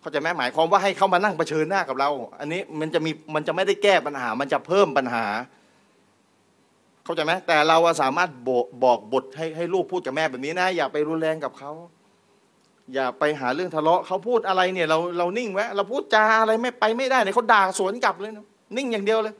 [0.00, 2.10] เข้าใจไหมหมายความว่าให้เขามานั่งเผชิญหน้ากับเรา
[2.40, 5.24] อันนี้มันจะมีมันจะไม่ได้แก้ปัญหา มันจะเพิ่มปัญหา
[7.04, 11.72] เข้าใจไหมแต่เราสามารถบอกบอกบทให้ให้ลูกพูดกับแม่แบบนี้นะ อย่าไปรุนแรงกับเขา
[12.94, 18.46] อย่าไปหาเรื่องทะเลาะเขาพูดอะไรเนี่ย เราเรานิ่งไว้เราพูดจาอะไรไม่ไปไม่ได้เนี่ยเขาด่าสวนกลับเลยนะ
[18.76, 19.34] นิ่งอย่างเดียวเลย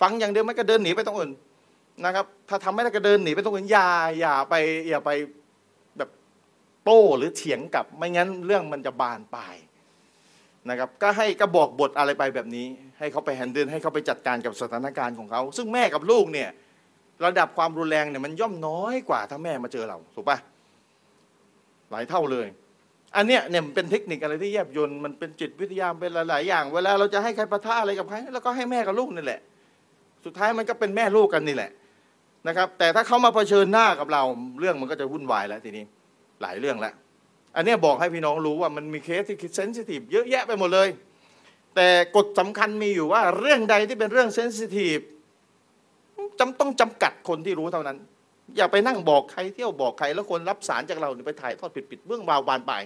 [0.00, 1.32] ฟังอย่างเดียวไม่ก็เดินหนีไปตรงอื่น
[2.04, 3.90] นะครับ ถ้าทำไม่ได้ก็เดินหนีไปตรงอื่นอย่า
[4.20, 4.54] อย่าไป
[4.88, 5.10] อย่าไป
[5.98, 6.10] แบบ
[6.84, 9.56] โต้หรือเถียงกับไม่งั้นเรื่องมันจะบานปลาย
[10.68, 12.66] นะครับก็ให้ก็บอกบทอะไรไปแบบนี้
[12.98, 16.48] ให้เขาไป handle ให้เขาไปจัดการกับสถานการณ์ของเขา ซึ่งแม่กับลูกเนี่ย
[17.24, 20.38] ระดับความรุนแรงเนี่ยมันย่อมน้อยกว่าถ้าแม่มาเจอเราถูกปะ
[21.90, 22.46] หลายเท่าเลย
[23.16, 29.40] อันเนี้ยเนี่ยมันเป็นเทคนิคอะไรที่แยบยนต์มันเป็นจิตวิทยาเป็นหลายๆอย่าง เวลาเราจะให้ใครปะทะอะไรกับใครแล้วก็ให้แม่กับลูกนี่แหละ
[30.24, 31.70] สุดท้ายมันก็เป็นแม่ลูกกันนี่แหละ
[32.48, 34.22] นะครับ แต่ถ้าเขามาเผชิญหน้ากับเรา
[34.60, 35.84] เรื่องมันก็จะวุ่นวายแล้วทีนี้
[36.42, 36.94] หลายเรื่องแล้ว
[37.56, 40.88] อันเนี้ยบอกให้พี่น้องรู้ว่ามันมีเคสที่ sensitive เยอะแยะไปหมดเลย
[41.76, 44.98] แต่กฎสำคัญมีอยู่ว่าเรื่องใดที่เป็นเรื่อง sensitive
[46.38, 47.98] จำต้องจำกัดคนที่รู้เท่านั้น
[48.56, 52.82] อย่าไปนั่งบอกใครเที่ยวบอกใครแล้วคนรับสารจากเราไปถ่ายทอดผิดๆเรื่องราวบานปลาย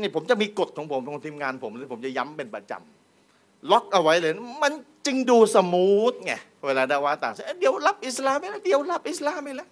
[0.00, 4.32] นี่ผมจะมีกฎของผมของทีมงานผมเลยผมจะย้ำเป็นประจำล็อกเอาไว้เลย
[4.62, 4.72] มัน
[5.06, 6.32] จึงดู smooth ไง
[6.66, 9.68] เวลาดาวะห์ต่างเอ้ยเดี๋ยวรับอิสลามไม่แล้วเดี๋ยวรับอิสลามไม่แล้ว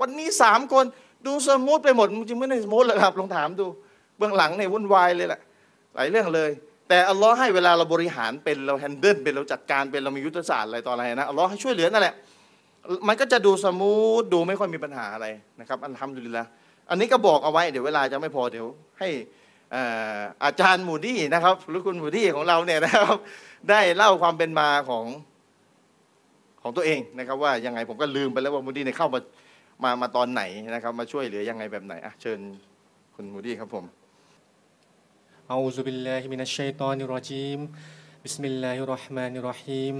[0.00, 0.84] วันนี้สามคน
[1.26, 3.66] ดู smooth ไปหมดจริงไม่ได้ smooth เลยครับลองถามดู
[4.18, 5.40] เบื้องหลังเนี่ยวุ่นวายเลยแหละ
[5.94, 6.50] หลายเรื่องเลย
[6.88, 12.14] แต่อัลลอฮ์ให้เวลาเราบริหารเป็นเรา handle เป็นเราจัดการเป็นเรามียุทธศาสตร์อะไรต่ออะไรนะอัลลอฮ์ให้ช่วยเหลือนั่นแหละ
[13.08, 15.26] มันก็จะดู smooth ดูไม่ค่อยมีปัญหาอะไร
[15.60, 16.44] นะครับ الحمد لله
[16.90, 18.66] อันนี้ก็บอกเอาไว้เดี๋ยวเวลาจะไม่พอเดี๋ยว
[18.98, 19.08] ให้
[19.75, 19.83] อ่
[20.17, 23.15] ออาจารย์มูดี้นะครับหรือคุณมูดี้ของเราเนี่ยนะครับ
[23.69, 25.05] ได้เล่าความเป็นมาของ
[26.61, 29.19] ของตัวเองนะครับ ว่ายังไงผมก็ลืมไปแล้วว่ามูดี้เนี่ยเข้ามา
[29.83, 30.43] มามาตอนไหน
[30.73, 32.39] นะครับ มาช่วยเหลือยังไงแบบไหนอ่ะเชิญ
[33.15, 33.85] คุณมูดี้ครับผม
[35.51, 37.59] أعوذ بالله من الشيطان الرجيم
[38.25, 39.95] بسم الله الرحمن الرحيم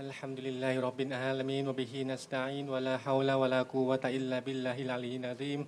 [0.00, 5.60] الحمد لله رب العالمين وبه نستعين ولا حول ولا قوة إلا بالله العلي العظيم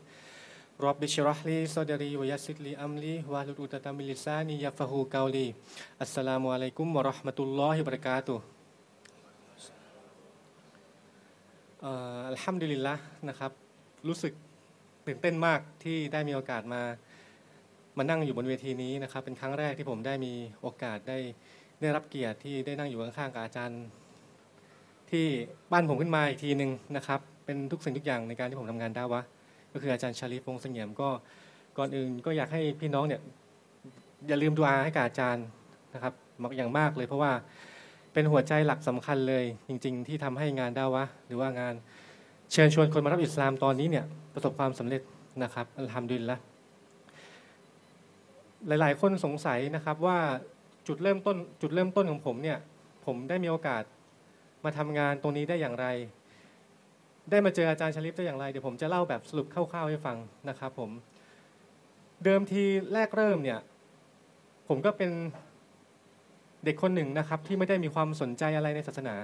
[0.84, 7.14] رب اشرح لي صدري ويسر لي أمري واحلل عقدة من لساني يفقهوا قولي السلام عليكم
[7.14, 8.36] ورحمة الله وبركاته
[11.86, 12.96] อัลฮัมดุลิลละ
[13.30, 13.52] นะครับ
[14.08, 14.34] รู้สึก
[15.06, 16.82] ตื่นเต้นมากที่ได้มีโอกาสมา
[17.98, 21.18] มานั่งอยู่บนเวทีนี้นะครับ เป็นครั้งแรกที่ผมได้มีโอกาสได้
[21.82, 23.84] ได้รับเกียรติที่ได้นั่งอยู่ข้างๆกับอาจารย์
[25.12, 25.26] ที่
[25.72, 29.24] บ้านผมขึ้นมาอีกทีหนึ่งนะครับ เป็นทุกสิ่งทุกอย่างในการที่ผมทำงานได้วะ
[29.76, 31.10] ก็คืออาจารย์ชาลีฟวงศ์เสงี่ยมก็
[31.78, 33.22] ก่อนอื่นก็อยากให้พี่น้องเนี่ย
[34.28, 35.46] อย่าลืมดูอาให้กับอาจารย์
[35.94, 37.32] นะครับมากอย่างมากเลย เพราะว่า
[38.14, 41.74] เป็นหัวใจหลักสำคัญเลย จริง ๆ ที่ทำให้งานดาวะ หรือว่างาน
[42.52, 45.02] เชิญชวนคนมารับอิสลามตอนนี้เนี่ยประสบความสำเร็จ
[45.44, 46.38] นะครับอัลฮัมดุลิลละ
[48.68, 50.20] หลาย ๆ คนสงสัยนะครับว่า
[50.88, 52.58] จุดเริ่มต้นจุดเริ่มต้นของผมเนี่ย
[53.06, 53.84] ผมได้มีโอกาส
[54.64, 55.88] มาทำงานตรงนี้ได้อย่างไร
[57.32, 60.18] ได้มาเจออาจารย์ชลิปได้อย่างไรเดี๋ยวผมจะเล่าแบบสรุปคร่าวๆให้ฟัง
[60.50, 60.90] นะครับผม
[62.24, 62.64] เดิมที
[62.94, 63.60] แรกเริ่มเนี่ย
[64.68, 65.12] ผมก็เป็น
[66.66, 69.16] เด็กคนหนึ่งนะครับที่ไม่ได้มีความสนใจอะไรในศาสนา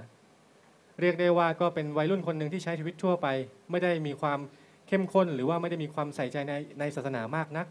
[1.00, 3.28] เรียกได้ว่าก็เป็นวัยรุ่นคนหนึ่งที่ใช้ชีวิตทั่วไป
[3.72, 4.40] ไม่ได้มีความ
[4.88, 7.68] เข้มข้น หรือว่าไม่ได้มีความใส่ใจในในศาสนามากนัก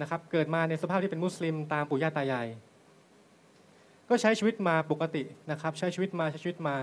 [0.00, 2.46] นะครับ เกิดมาในสภาพที่เป็นมุสลิมตามปู่ย่าตายาย
[4.08, 6.76] ก็ใช้ชีวิตมาปกตินะครับ ใช้ชีวิตมาใช้ชีวิตมา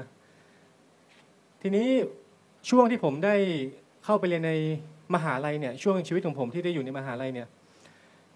[1.61, 1.88] ทีนี้
[2.70, 3.36] ช่วงที่ผมได้
[4.05, 4.53] เข้าไปเรียนใน
[5.16, 7.47] มหาลัยเนี่ยช่วงชีวิตของผมที่ได้อยู่ในมหาลัยเนี่ย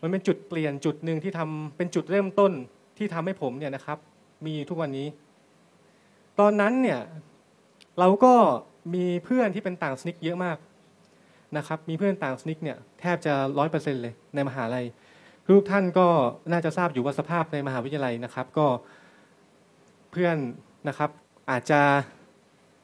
[0.02, 2.52] มันเป็นจุดเปลี่ยนจุดหนึ่งที่ทำเป็นจุดเริ่มต้น
[2.98, 3.98] ที่ทำให้ผมเนี่ยนะครับ
[4.46, 5.08] มีทุกวันนี้
[6.40, 7.00] ตอนนั้นเนี่ย
[8.00, 8.34] เราก็
[8.94, 10.58] มีเพื่อนที่เป็นต่างสนิกเยอะมาก
[11.58, 14.86] นะครับ มีเพื่อนต่างสนิกเนี่ยแทบจะร้อยเปอร์เซ็นเลยในมหาลัย
[15.46, 16.08] ทุกท่านก็
[16.52, 18.68] น่าจะทราบอยู่ว่าสภาพในมหาวิทยาลัยนะครับ ก็
[20.12, 20.38] เพื่อน
[20.88, 21.10] นะครับ
[21.52, 21.82] อาจจะ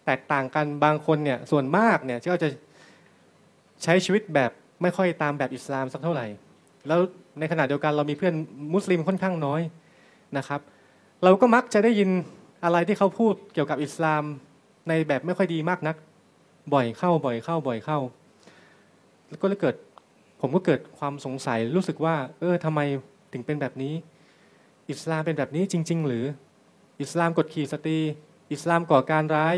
[0.09, 2.49] แตกต่างกันบางคนเนี่ยส่วนมากเนี่ยก็จะ
[3.83, 4.51] ใช้ชีวิตแบบ
[4.81, 6.25] ไม่ค่อยตามแบบอิสลามสักเท่าไหร่
[6.87, 6.99] แล้ว
[7.39, 8.33] ในขณะเดียวกันเรามีเพื่อน
[8.73, 9.61] มุสลิมค่อนข้างน้อย
[10.37, 10.61] นะครับ
[11.23, 12.09] เราก็มักจะได้ยิน
[12.63, 14.23] อะไรที่เขาพูดเกี่ยวกับอิสลาม
[14.89, 15.95] ในแบบไม่ค่อยดีมากนัก
[16.73, 17.99] บ่อยเข้าบ่อยเข้าบ่อยเข้า
[19.29, 19.75] แล้วก็เลยเกิด
[20.41, 22.79] ผมก็เกิดความสงสัยรู้สึกว่า เออทำไม
[23.33, 23.93] ถึงเป็นแบบนี้
[24.91, 26.25] อิสลามเป็นแบบนี้จริง ๆ หรือ
[27.01, 27.99] อิสลามกดขี่สตรี
[28.51, 29.55] อิสลามก่อการร้าย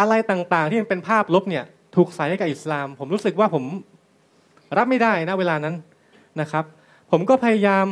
[0.00, 1.64] อะไรต่างๆ ที่มันเป็นภาพลบเนี่ย
[1.96, 3.64] ถูกใส่ให้กับอิสลาม ผมรู้สึกว่าผม
[4.78, 5.74] รับไม่ได้นะเวลานั้น
[6.40, 6.64] นะครับ
[7.10, 7.86] ผมก็พยายาม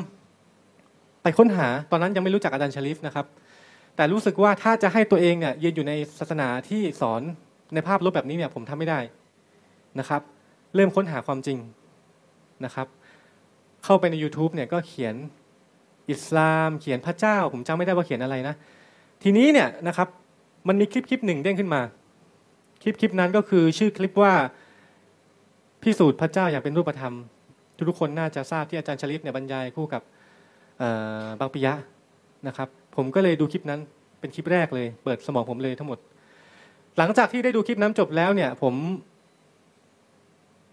[1.22, 3.26] ไปค้นหาตอนนั้นยังไม่รู้จักอาจารย์ชลิฟนะครับ
[3.96, 7.22] แต่รู้สึกว่าถ้าจะให้ตัวเองเนี่ยยืนอยู่ในศาสนาที่สอน
[7.74, 9.00] ในภาพลบแบบนี้เนี่ยผมทำไม่ได้
[9.98, 10.22] นะครับ
[10.74, 11.58] เริ่มค้นหาความจริง
[12.64, 12.86] นะครับ
[13.84, 15.14] เข้าไปใน YouTube เนี่ยก็เขียน
[16.10, 18.54] อิสลาม เขียนพระเจ้า ผมจำไม่ได้ว่าเขียนอะไรนะ
[19.22, 20.08] ทีนี้เนี่ยนะครับ
[20.68, 21.80] มันมีคลิปคลิปหนึ่งเด้งขึ้นมา
[22.82, 24.32] คลิปคลิปนั้นก็คือชื่อคลิปว่า
[25.82, 27.14] พิสูจน์พระเจ้าอย่างเป็นรูปธรรม
[27.88, 30.02] ทุกคนน่าจะทราบที่อาจารย์ชลิฟเนี่ยบรรยายคู่กับ
[31.40, 31.74] บางปิยะ
[32.46, 33.80] นะครับ ผมก็เลยดูคลิปนั้น
[34.20, 35.98] เป็นคลิปแรกเลย เปิดสมองผมเลยทั้งหมด
[36.98, 38.74] หลังจากที่ได้ดูคลิปนั้นจบแล้วเนี่ย ผม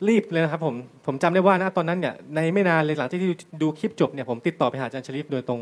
[0.08, 0.76] รีบเลยนะครับผม
[1.06, 3.20] ผมจำได้ว่านะตอนนั้นเนี่ยในไม่นานเลยหลังที่
[3.62, 5.62] ดูคลิปจบเนี่ยผมติดต่อไปหาอาจารย์ชลิฟโดยตรง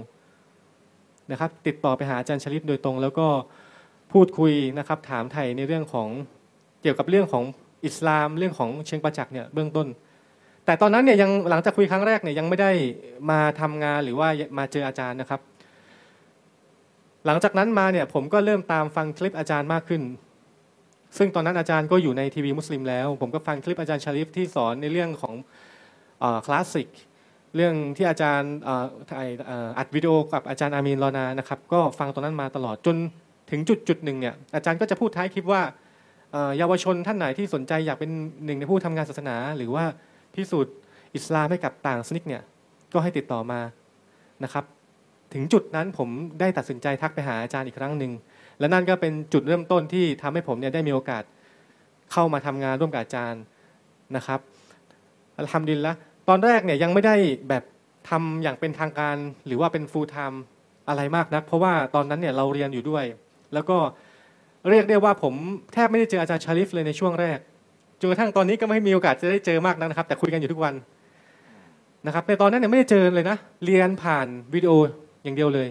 [1.31, 3.27] นะครับ ติดต่อไปหาอาจารย์ชลิฟโดยตรง แล้วก็
[4.13, 6.09] พูดคุยนะครับถามไทยในเรื่องของ
[6.81, 7.43] เกี่ยวกับเรื่องของ
[7.85, 9.87] อิสลามเรื่องของเชิงประจักษ์เนี่ยเบื้องต้น
[10.65, 12.71] แต่ตอนนั้นเนี่ยยังหลังจากคุยครั้งแรกเนี่ยยังไม่ได้
[13.31, 15.41] มาทำงานหรือว่ามาเจออาจารย์นะครับ
[17.25, 20.01] หลังจากนั้นมาเนี่ยผมก็เริ่มตามฟังคลิปอาจารย์มากขึ้น
[21.17, 25.35] ซึ่งตอนนั้นอาจารย์ก็อยู่ในทีวีมุสลิมแล้ว ผมก็ฟังคลิปอาจารย์ชาริฟที่สอนในเรื่องของ
[26.45, 26.89] คลาสสิก
[27.55, 28.53] เรื่องที่อาจารย์
[29.77, 32.97] อัดวิดีโอกับอาจารย์อามีนรอนานะครับก็ฟังตอนนั้นมาตลอดจน
[33.51, 35.61] ถึงจุดจุดหนึ่งเนี่ยอาจารย์ก็จะพูดท้ายคลิปว่า
[36.57, 38.11] เยาวชนท่านไหนที่สนใจอยากเป็น
[38.45, 39.85] หนึ่งในผู้ทำงานศาสนา หรือว่า
[40.35, 40.73] พิสูจน์
[41.15, 42.41] อิสลามให้กับต่างศาสนิกเนี่ย
[42.93, 43.59] ก็ให้ติดต่อมา
[44.43, 44.65] นะครับ
[45.33, 48.11] ถึงจุดนั้นผมได้ตัดสินใจทักไปหาอาจารย์อีกครั้งหนึ่ง
[48.59, 51.23] และนั่นก็เป็นจุดเริ่มต้นที่ทำให้ผมเนี่ยได้มีโอกาส
[52.11, 53.41] เข้ามาทำงานร่วมกับอาจารย์
[54.15, 54.39] นะครับ
[55.53, 55.93] ทำดินละ
[56.29, 57.15] ตอนแรกเนี่ยยังไม่ได้
[57.49, 57.63] แบบ
[58.09, 59.15] ทำอย่างเป็นทางการ
[59.47, 60.41] หรือว่าเป็นฟูลไทม์
[60.89, 63.05] อะไรมากนัก เพราะว่าตอนนั้นเนี่ยเราเรียนอยู่ด้วย
[63.53, 63.77] แล้วก็
[64.69, 65.33] เรียกได้ว่าผม
[65.73, 67.39] แทบไม่ได้เจออาจารย์ชาลิฟเลยในช่วงแรก
[67.99, 70.73] จนกระทั่งตอนนี้ก็ไม่มีโอกาสจะได้เจอมากนักนะครับ แต่คุยกันอยู่ทุกวัน
[72.05, 74.73] นะครับในตอนนั้นเนี่ยไม่ได้เจอเลยนะ เรียนผ่านวิดีโอ
[75.23, 75.69] อย่างเดียวเลย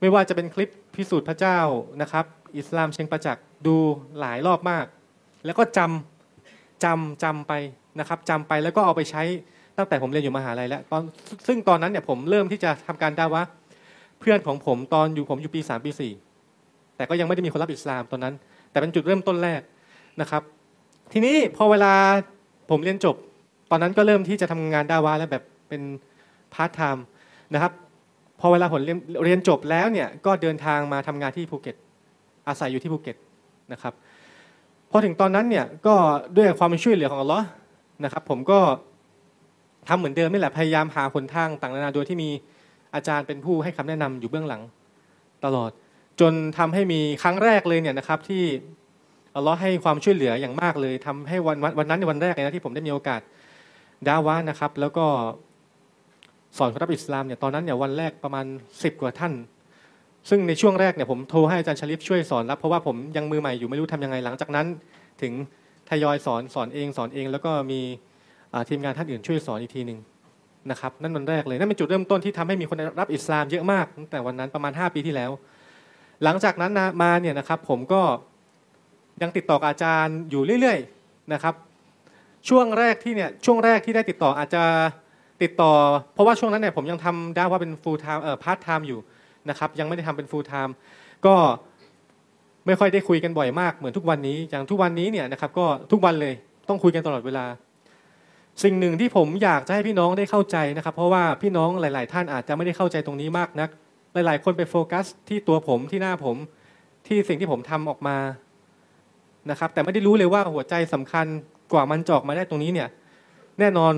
[0.00, 1.58] ไม่ว่าจะเป็นคลิปพิสูจน์พระเจ้า
[2.02, 2.24] นะครับ
[2.56, 3.76] อิสลามเชิงประจักษ์ดู
[4.20, 4.86] หลายรอบมาก
[5.44, 7.52] แล้วก็จำจำจำไป
[7.98, 9.22] นะครับจำไปแล้วก็เอาไปใช้
[9.78, 11.02] ตั้งแต่ผมเรียนอยู่มหาลัยแล้วตอน
[11.46, 13.42] ซึ่งตอนนั้นเนี่ยผมเริ่มที่จะทำการด่าวะ
[14.20, 16.12] เพื่อนของผมตอนอยู่ผมอยู่ปีสามปีสี่
[17.02, 18.34] แต่ก็ยังไม่ได้มีคนรับอิสลามตอนนั้น
[18.70, 19.60] แต่เป็นจุดเริ่มต้นแรก
[20.20, 20.42] นะครับ
[21.12, 21.92] ทีนี้พอเวลา
[22.70, 23.16] ผมเรียนจบ
[23.70, 25.82] ตอนนั้นก็เริ่มที่จะทำงานดาวะห์แล้วแบบเป็น
[26.54, 27.04] พาร์ทไทม์
[27.54, 27.72] นะครับ
[28.40, 28.80] พอเวลาผม
[29.24, 31.76] เรียนจบแล้วเนี่ยก็เดินทางมาทำงานที่ภูเก็ต
[32.48, 33.16] อาศัยอยู่ที่ภูเก็ต
[33.72, 33.92] นะครับ
[34.90, 35.94] พอถึงตอนนั้นเนี่ยก็
[36.36, 37.46] ด้วยความช่วยเหลือของอัลลอฮ์
[38.04, 38.58] นะครับผมก็
[39.88, 42.30] ทำเหมือนเดิมนี่แหละพยายามหาหนทางต่างๆนานาโดยที่มี
[42.94, 44.62] อาจารย์เป็นผู้ให้คำแนะนำอยู่เบื้องหลัง
[45.44, 45.70] ตลอด
[46.20, 48.44] จนทำให้มีครั้งแรกเลยเนี่ยนะครับที่
[49.36, 53.20] อัลลอฮ์ให้ความช่วยเหลืออย่างมากเลยทำให้วันวันนั้นในวันแรกเลยนะที่ผมได้มีโอกาส
[54.08, 55.06] ดาวะนะครับ แล้วก็
[56.58, 59.32] สอนครับอิสลามเนี่ยตอนนั้นเนี่ยวันแรกประมาณ 10 กว่าท่าน
[60.28, 64.66] ซึ่งในช่วงแรกเนี่ยผมโทรให้อาจารย์ชลิฟช่วยสอนรับเพราะว่าผมยังมือใหม่อยู่ไม่รู้ทำยังไงหลังจากนั้น
[65.22, 65.32] ถึง
[65.90, 67.80] ทยอยสอนสอนเองสอนเอง แล้วก็มี
[68.68, 69.98] ทีมงานท่านอื่นช่วยสอนอีกทีหนึ่ง
[70.70, 75.30] นะครับนั่นวันแรกเลยนั่นเป็นจุดเริ่มต้นที่ทำให้มีคนรับอิสลามเยอะมากตั้งแต่วันนั้นประมาณ 5 ปีที่แล้ว
[76.24, 78.02] หลังจากนั้นมาเนี่ยนะครับผมก็
[79.22, 81.54] ยังติดต่อกับอาจารย์อยู่เรื่อยๆนะครับ
[82.48, 84.62] ช่วงแรกที่เนี่ยช่วงแรกที่ได้ติดต่ออาจจะ
[85.42, 85.72] ติดต่อ
[86.14, 89.00] เพราะว่าช่วงนั้นเนี่ยผมยังทำได้ว่าเป็น full time เอ่อ part time อยู่
[89.48, 90.72] นะครับ ยังไม่ได้ทำเป็น full time
[91.26, 91.34] ก็
[92.66, 96.34] ไม่ค่อยได้คุยกันบ่อยมากเหมือนทุกวันนี้อย่างทุกวันนี้เนี่ยนะครับก็ทุกวันเลย
[96.68, 97.44] ต้องคุยกันตลอดเวลา
[98.64, 103.70] สิ่งหนึ่งที่ผมอยากจะให้พี่น้องได้เข้าใจนะครับ เพราะว่าพี่น้องหลาย ๆ ท่านอาจจะไม่ได้เข้าใจตรงนี้มากนัก
[104.12, 106.36] หลาย ๆ คนไปโฟกัส ที่ตัวผมที่หน้าผม
[107.06, 108.16] ที่สิ่งที่ผมทำออกมา
[109.50, 111.26] นะครับ แต่ไม่ได้รู้เลยว่าหัวใจสำคัญ
[111.72, 112.88] กว่ามันจอกมาได้ตรงนี้เนี่ย
[113.60, 113.94] แน่นอน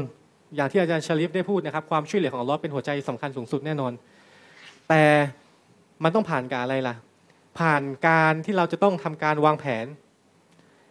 [0.57, 3.93] อย่างที่อาจารย์ชลิฟได้พูดนะครับ ความช่วยเหลือของอัลลอฮ์เป็นหัวใจสำคัญสูงสุดแน่นอน
[4.89, 5.03] แต่
[6.03, 6.95] มันต้องผ่านการอะไรล่ะ
[7.59, 9.87] ผ่านการที่เราจะต้องทำการวางแผน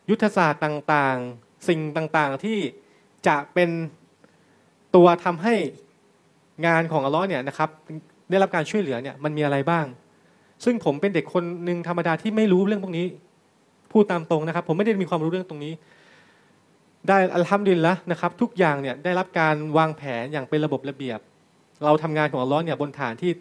[0.10, 1.80] ยุทธศาสตร์ต่างๆ สิ่ง
[2.18, 2.58] ต่างๆที่
[3.28, 3.70] จะเป็น
[4.96, 5.56] ตัวทำให้
[6.66, 7.70] งานของอัลลอฮ์เนี่ยนะครับ
[8.30, 9.86] ได้รับการช่วยเหลือเนี่ยมันมีอะไรบ้าง
[10.66, 13.06] ซึ่งผมเป็นเด็กคนหนึ่งธรรมดาที่ไม่รู้เรื่องพวกนี้
[13.92, 15.74] พูดตามตรงนะครับ ผมไม่ได้มีความรู้เรื่องตรงนี้
[17.08, 21.20] ได้อัลฮัมดุลิลละนะครับ ทุกอย่างเนี่ยได้รับการวางแผนอย่างเป็นระบบระเบียบ
[21.84, 23.32] เราทำงานของอัลลอฮ์เนี่ยบนฐานที่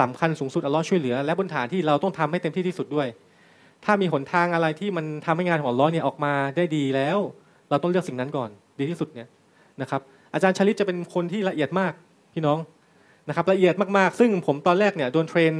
[0.00, 3.08] สำคัญสูงสุดอัลลอฮ์ช่วยเหลือ และบนฐานที่เราต้องทำให้เต็มที่ที่สุดด้วย
[3.84, 7.18] ถ้ามีหนทางอะไรที่มันทำให้งานของอัลลอฮ์เนี่ยออกมาได้ดีแล้ว
[7.70, 9.28] เราต้องเลือกสิ่งนั้นก่อน ดีที่สุดเนี่ย
[9.80, 10.00] นะครับ
[10.34, 11.92] อาจารย์ชลิตจะเป็นคนที่ละเอียดมาก
[12.34, 12.58] พี่น้อง
[13.28, 15.52] นะครับละเอียดมากๆ ซึ่งผมตอนแรกเนี่ยโดนเทรน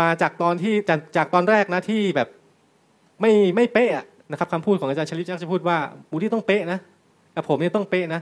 [0.00, 2.28] มาจากตอนที่จากจากตอนแรกนะที่แบบ
[3.20, 3.90] ไม่ไม่เป๊ะ
[4.30, 5.76] นะครับคำพูดของอาจารย์ชลิตจะพูดว่า
[6.10, 6.78] บูที่ต้องเป๊ะนะ
[7.36, 8.20] กับผมเนี่ยต้องเป๊ะนะ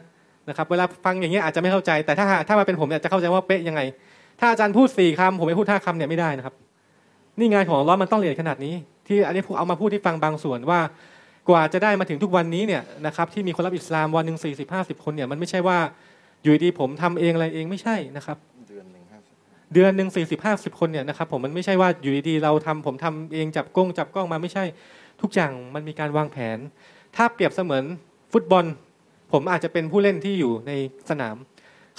[0.48, 3.80] นะครับเวลาฟังอย่างเงี้ยอาจจะไม่เข้าใจแต่ถ้าถ้ามาเป็นผมเนี่ยจะเข้าใจว่าเป๊ะยังไง
[4.40, 6.54] ถ้าอาจารย์พูดสี่คำผมไม่พูดห้าคำเนี่ยไม่ได้นะครับ
[7.38, 8.74] นี่งานของอัลเลอฮ์มันต้องละเอียดขนาดนี้
[9.06, 10.80] ที่อันนี้ผมเอามาพูดที่ฟังบางส่วนว่า
[11.48, 15.78] กว่าจะได้มาถึงทุกวันนี้เนี่ยนะครับที่มีคนรับอิสลามวันหนึ่งสี่สิบห้าสิบคนเนี่ยมันไม่ใช่ว่า
[16.44, 18.38] อยู่ดีๆผมทำเองอะไรเองไม่ใช่นะครับ
[18.68, 19.34] เดือนหนึ่งห้าสิบ
[19.74, 24.64] เดือนหนึ่งสี่สิบห้าสิบคนเนี่ยนะครับผมมันไม่ใช่ว่าอยู่ดีๆเราทำผมทำเองจับกล้องจับกล้องมาไม่ใช่
[25.20, 26.58] ทุกอย่างมันมีการวางแผน
[27.16, 27.84] ถ้าเปรียบเสมือน
[28.32, 28.64] ฟุตบอล
[29.32, 30.72] ผมอาจจะเป็นผู้เล่นที่อยู่ใน
[31.10, 31.36] สนาม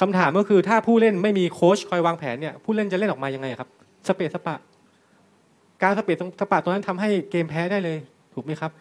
[0.01, 3.69] คำถามก็คือถ้าผู้เล่นไม่มีโค้ชคอยวางแผนเนี่ยผู้เล่นจะเล่นออกมายังไงครับ
[4.07, 4.55] สะเปะสะปะ
[5.81, 7.97] การสะเปะสะปะตรงนั้นทำให้เกมแพ้ได้เลย
[8.33, 8.71] ถูกไหมครับ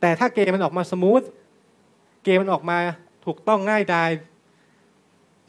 [0.00, 1.22] แต่ถ้าเกมมันออกมา smooth
[2.24, 2.78] เกมมันออกมา
[3.26, 4.10] ถูกต้องง่ายดาย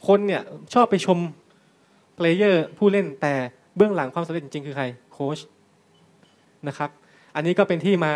[0.07, 0.41] คนเนี่ย
[0.73, 1.17] ชอบไปชม
[2.15, 3.33] player ผู้เล่นแต่
[3.75, 5.39] เบื้องหลังความสำเร็จจริงๆคือใครโค้ช
[6.67, 6.89] นะครับ
[7.35, 8.13] อันนี้ก็เป็นที่มา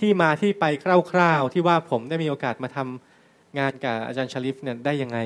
[0.00, 0.64] ที่มาที่ไป
[1.12, 5.18] คร่าวๆที่ว่าผมได้มีโอกาสมาทำงานกับอาจารย์ชลิฟเนี่ยได้ยังไง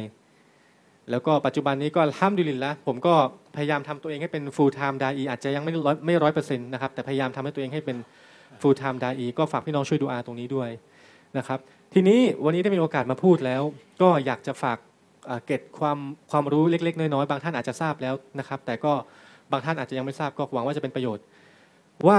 [1.10, 3.14] แล้วก็ปัจจุบันนี้ก็ห้ามดุลินละผมก็
[3.56, 7.96] พยายามทำตัวเองให้เป็น full time ดาอีอาจจะยังไม่ร้อยไม่ร้อยเปอร์เซ็นต์นะครับแต่พยายามทำให้ตัวเองให้เป็น
[8.60, 10.70] full time ดาอีก็ฝากพี่น้องช่วยดูอาตรงนี้ด้วย
[11.38, 11.58] นะครับ
[11.94, 13.62] ทีนี้วันนี้ได้มีโอกาสมาพูดแล้ว
[14.02, 14.78] ก็อยากจะฝาก
[15.46, 15.98] เก็ดความ
[16.30, 18.92] ความรู้เล็ก ๆ น้อยๆบางท่านอาจจะทราบแล้วนะครับ แต่ก็
[19.52, 21.24] บางท่านอาจจะยังไม่ทราบก็หวังว่าจะเป็นประโยชน์
[22.08, 22.18] ว่า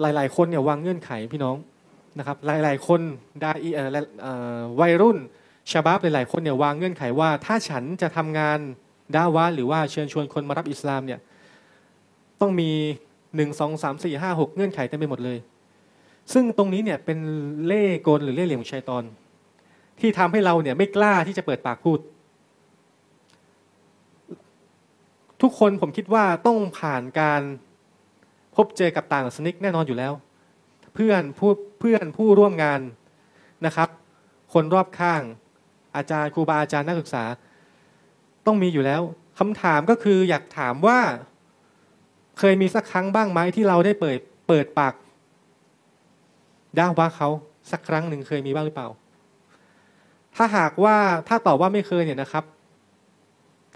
[0.00, 1.56] หลาย ๆ คนเนี่ยวางเงื่อนไขพี่น้อง
[2.18, 3.00] นะครับ หลาย ๆ คน
[3.42, 3.80] ดาอีเอ
[4.22, 4.26] เอ
[4.80, 5.18] วัยรุ่น
[5.70, 8.58] ชาบับหลาย ๆ คนเนี่ยวางเงื่อนไขว่า ถ้าฉันจะทำงาน
[9.16, 11.20] ดาวะหรือว่าเชิญชวนคนมารับอิสลามเนี่ย
[12.40, 12.70] ต้องมี
[13.36, 15.38] หนึ่งสองสามสี่ห้าหกเงื่อนไขเต็มไปหมดเลย
[16.32, 17.18] ซึ่งตรงนี้เนี่ยเป็น
[17.66, 19.04] เล่กลหรือเล่เหลี่ยมของชัยตอน
[20.00, 21.98] ที่ทำให้เราเนี่ยไม่กล้าที่จะเปิดปากพูด
[25.42, 27.42] ทุกคนผมคิดว่าต้องผ่านการ
[28.56, 30.12] พบเจอกับต่างศาสนิกแน่นอนอยู่แล้ว
[30.94, 32.80] เพื่อนผู้เพื่อนผู้ร่วมงาน
[33.66, 33.88] นะครับ
[34.52, 35.22] คนรอบข้าง
[35.96, 37.24] อาจารย์ครูบาอาจารย์นักศึกษา
[38.46, 39.02] ต้องมีอยู่แล้ว
[39.38, 40.98] คำถามก็คืออยากถามว่า
[42.38, 44.18] เคยมีสักครั้งบ้างไหมที่เราได้เปิด
[44.48, 44.94] เปิดปาก
[46.78, 47.28] ด่าว่าเขา
[47.70, 48.88] สักครั้งหนึ่งเคยมีบ้างหรือเปล่า
[50.36, 50.96] ถ้าหากว่า
[51.28, 52.44] ถ้าตอบว่าไม่เคยเนี่ยนะครับ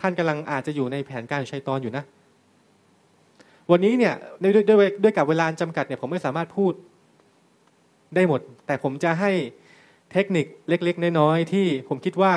[0.00, 2.04] ท่านกำลังอาจจะอยู่ในแผนการชัยตอนอยู่นะ
[3.70, 6.72] วันนี้เนี่ยด้วยด้วยด้วยกับเวลาจำกัดเนี่ยผมไม่สามารถพูด
[8.14, 9.30] ได้หมด แต่ผมจะให้
[10.12, 12.34] เทคนิคเล็ก ๆ น้อยๆที่ผมคิดว่า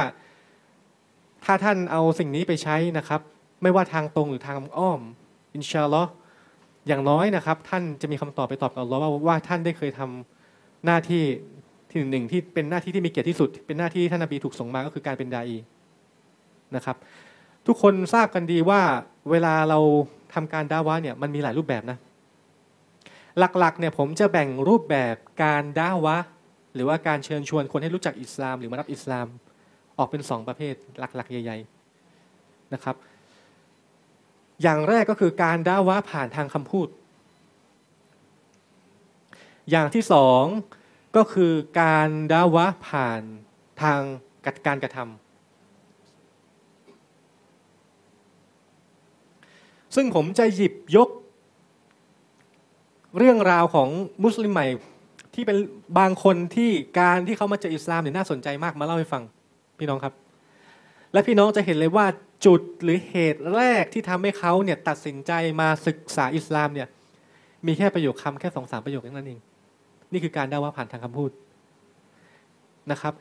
[1.45, 3.21] ถ้าท่านเอาสิ่งนี้ไปใช้นะครับ
[3.63, 5.01] ไม่ว่าทางตรงหรือทางอ้อม
[5.55, 6.11] อินชาอัลลอฮ์
[6.87, 11.23] อย่างน้อยนะครับ ท่านจะมีคำตอบไปตอบกับอัลลอฮ์ว่าว่าท่านได้เคยทำหน้าที่
[11.89, 15.57] ที่หนึ่งที่เป็นหน้าที่ที่มีเกียรติที่สุด เป็นหน้าที่ที่ท่านนบีถูกส่งมาก็คือการเป็นดาอี
[16.75, 16.97] นะครับ
[17.69, 18.81] ทุกคนทราบกันดีว่า
[19.31, 19.79] เวลาเรา
[20.33, 21.97] ทำการดาวะเนี่ยมันมีหลายรูปแบบนะ
[23.59, 26.17] หลักๆเนี่ยผมจะแบ่งรูปแบบการดาวะ
[26.73, 29.27] หรือว่าการเชิญชวนคนให้รู้จักอิสลาม หรือมารับอิสลาม
[29.97, 31.57] ออกเป็นสองประเภทหลักๆ ใหญ่
[32.15, 32.95] ๆนะครับ
[34.61, 36.87] อย่างแรกก็คือการดาวะผ่านทางคำพูด
[39.69, 40.43] อย่างที่สอง
[41.15, 43.21] ก็คือการดาวะผ่าน
[43.81, 43.99] ทาง
[44.67, 45.28] การกระทำ
[49.95, 51.09] ซึ่งผมจะหยิบยก
[53.17, 53.89] เรื่องราวของ
[54.23, 54.67] มุสลิมใหม่
[55.33, 55.57] ที่เป็น
[55.99, 59.23] บางคนที่การที่เขามาเจออิสลามเนี่ยน่าสนใจมากมาเล่าให้ฟัง
[59.79, 60.13] พี่น้องครับ
[61.13, 62.05] และพี่น้องจะเห็นเลยว่า
[62.45, 65.31] จุดหรือเหตุแรกที่ทำให้เขาเนี่ยตัดสินใจ
[65.61, 66.87] มาศึกษาอิสลามเนี่ย
[67.67, 69.39] มีแค่ประโยคคำแค่สองสามประโยคนั้นเอง
[70.11, 71.31] นี่คือการด่าว่าผ่านทางคำพูด
[72.91, 73.13] นะครับ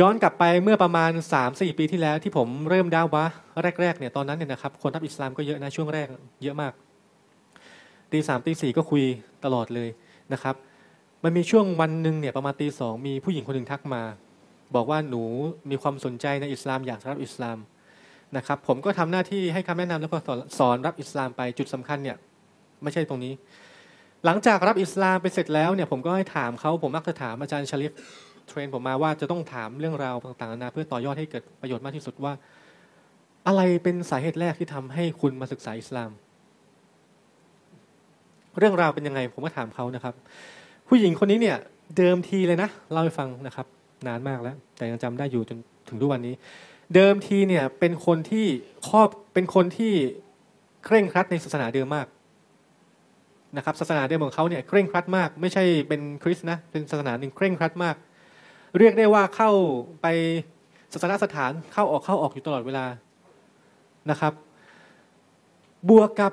[0.00, 1.10] ย้อนกลับไปเมื่อประมาณ
[1.44, 3.24] 3-4 ปีที่แล้วที่ผมเริ่มดาว่า
[3.80, 6.06] แรกๆเนี่ยตอนนั้นเนี่ยนะครับคนรับอิสลามก็เยอะนะช่วงแรก
[6.42, 6.72] เยอะมาก
[8.12, 9.04] ตีสามตีสี่ก็คุย
[9.44, 9.88] ตลอดเลย
[10.32, 10.54] นะครับ
[11.24, 14.02] มันมีช่วงวันหนึ่งเนี่ยประมาณตีสองมีผู้หญิงคนหนึ่งทักมา
[14.74, 15.22] บอกว่าหนู
[15.70, 17.58] มีความสนใจในอิสลามอยากรับอิสลาม
[18.36, 20.18] นะครับ ผมก็ทำหน้าที่ให้คำแนะนำแล้วก็
[20.58, 22.16] สอนรับอิสลามไปจุดสำคัญเนี่ย
[22.82, 23.32] ไม่ใช่ตรงนี้
[24.24, 27.92] หลังจากรับอิสลามไปเสร็จแล้วเนี่ยผมก็ให้ถามเขาผมมักจะถามอาจารย์ชลิฟ
[28.48, 32.32] train ผมมาว่าจะต้องถามเรื่องราวต่างๆนานาเพื่อต่อยอดให้เกิดประโยชน์มากที่สุดว่า
[33.46, 36.10] อะไรเป็นสาเหตุแรกที่ทำให้คุณมาศึกษาอิสลาม
[38.58, 40.14] เรื่องราวเป็นยังไงผมก็ถามเขานะครับ
[40.88, 41.56] ผู้หญิงคนนี้เนี่ย
[41.96, 43.66] เดิมทีเลยนะเล่าให้ฟังนะครับ
[44.06, 46.34] นานมากแล้ว แต่ยังจำได้อยู่จนถึงทุกวันนี้
[46.94, 48.46] เดิมทีเนี่ยเป็นคนที่
[48.88, 49.92] ครอบเป็นคนที่
[50.84, 52.06] เคร่งครัดในศาสนาเดิมมาก
[53.56, 57.96] นะครับศาสนาเดิมของเขาเนี่ยเคร่งครัดมาก ไม่ใช่เป็นคริสต์นะเป็นศาสนาหนึ่งเคร่งครัดมาก
[58.78, 59.50] เรียกได้ว่าเข้า
[60.02, 60.06] ไป
[60.92, 62.86] ศาสนสถานเข้าออกเข้าออกอยู่ตลอดเวลา
[64.10, 64.32] นะครับ
[65.90, 66.32] บวกกับ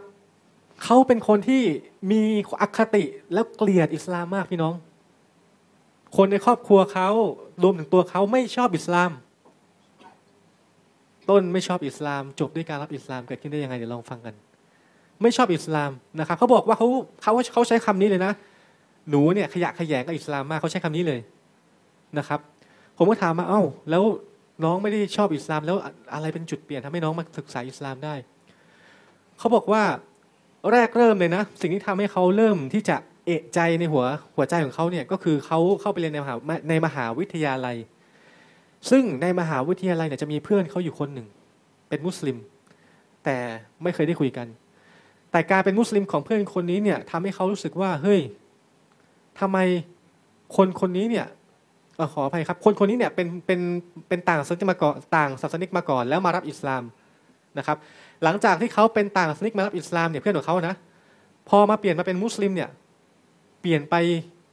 [0.84, 1.64] เขาเป็นคนที่
[2.12, 2.22] มี
[2.62, 4.74] อคติแล้วเกลียดอิสลามมากพี่น้อง
[6.18, 7.10] คนในครอบครัวเขา
[7.64, 9.12] รวมถึงตัวเขาไม่ชอบอิสลาม
[11.30, 14.34] ต้นไม่ชอบอิสลาม จบด้วยการรับอิสลามเกิดขึ้นได้ยังไงเดี๋ยวลองฟังกัน
[15.22, 16.88] ไม่ชอบอิสลามนะครับเขาบอกว่าเขา
[17.22, 18.34] เขาเขาใช้คำนี้เลยนะ
[19.10, 21.20] หนูเนี่ยขยะขยงกับอิสลามมากเขาใช้คำนี้เลย
[22.18, 22.40] นะครับ
[22.98, 24.04] ผมก็ถามมาเอ้า แล้ว
[24.64, 25.78] น้องไม่ได้ชอบอิสลาม แล้ว
[26.14, 28.16] อะไรเป็นจุดเปลี่ยนทำให้น้องมาศึกษาอิสลามได้
[29.38, 29.84] เขาบอกว่า
[30.72, 34.04] แรกเริ่มเลยนะ สิ่งที่ทำให้เขาเริ่มที่จะเอะใจในหัว
[34.36, 36.36] หัวใจของเขาเนี่ยก็คือเขาเข้าไปเรียนในมหา
[36.70, 37.78] ในมหาวิทยาลัย
[38.90, 41.28] ซึ่งในมหาวิทยาลัยเนี่ยจะมีเพื่อนเขาอยู่คนหนึ่ง
[41.90, 42.38] เป็นมุสลิม
[43.24, 43.38] แต่
[43.84, 44.48] ไม่เคยได้คุยกัน
[45.32, 48.22] แต่การเป็นมุสลิมของเพื่อนคนนี้เนี่ยทำให้เขารู้สึกว่าเฮ้ย
[49.40, 49.58] ทำไม
[50.56, 51.26] คนคนนี้เนี่ย
[52.14, 53.60] ขออภัยครับ คนคนนี้เนี่ยเป็นเป็น
[54.08, 56.84] เป็นต่างศาสนิกมาก่อนต่างศาสนิกมาก่อน แล้วมารับอิสลาม
[57.58, 57.78] นะครับ
[58.24, 60.76] หลังจากที่เขาเป็นต่างศาสนิกมารับอิสลามเนี่ยเพื่อนของเขานะ
[61.50, 62.70] พอมาเปลี่ยนมาเป็นมุสลิมเนี่ย
[63.62, 63.96] เปลี่ยนไป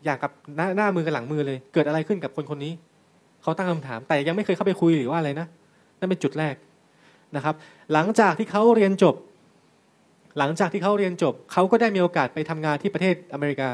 [0.04, 2.72] อย่างกับหน้าหน้ามือกับหลังมือเลย เกิดอะไรขึ้นกับคนคนนี้
[3.42, 5.46] เขาตั้งคำถาม แต่ยังไม่เคยเข้าไปคุยหรือว่าอะไรนะ
[5.98, 6.54] นั่นเป็นจุดแรก
[7.36, 7.54] นะครับ
[7.92, 9.14] หลังจากที่เขาเรียนจบ
[10.38, 13.70] หลังจากที่เขาเรียนจบเขาก็ได้มีโอกาสไปทำงานที่ประเทศอเมริกา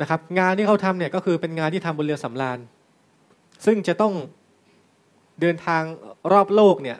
[0.00, 2.58] นะครับงานที่เขาทำเนี่ยก็คือเป็นงานที่ทำบนเรือสำราญ
[3.66, 4.14] ซึ่งจะต้อง
[5.40, 5.82] เดินทาง
[6.32, 6.98] รอบโลกเนี่ย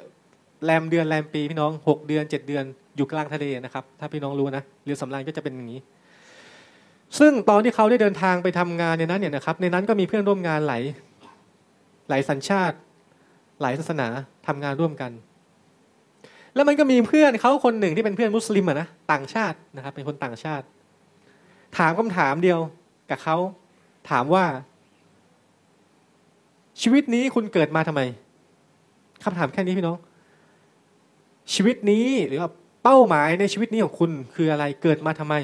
[0.64, 2.64] แรมเดือนแรมปีพี่น้องหกเดือนเจ็ดเดือน
[2.96, 5.80] อยู่กลางทะเลนะครับ ถ้าพี่น้องรู้นะเรือสำราญก็จะเป็นอย่างนี้
[7.18, 10.82] ซึ่งตอนที่เขาได้เดินทางไปทำงานในนั้นเนี่ยนะครับ ในนั้นก็มีเพื่อนร่วมงานหลาย
[12.08, 12.76] หลายสัญชาติ
[13.60, 14.08] หลายศาสนา
[14.46, 15.12] ทำงานร่วมกัน
[16.54, 20.64] แล้วมันก็มีเพื่อนเขาคนหนึ่งที่เป็นเพื่อนมุสลิมอะนะต่างชาตินะครับ เป็นคนต่างชาติ
[21.78, 22.58] ถามคำถามเดียว
[23.10, 23.36] กับเขา
[24.10, 24.44] ถามว่า
[26.82, 28.02] ชีวิตนี้คุณเกิดมาทำไม
[29.24, 29.98] คำถามแค่นี้พี่น้อง
[31.54, 32.50] ชีวิตนี้หรือว่า
[32.82, 35.34] เป้าหมายในชีวิตนี้ของคุณคืออะไรเกิดมาทำไม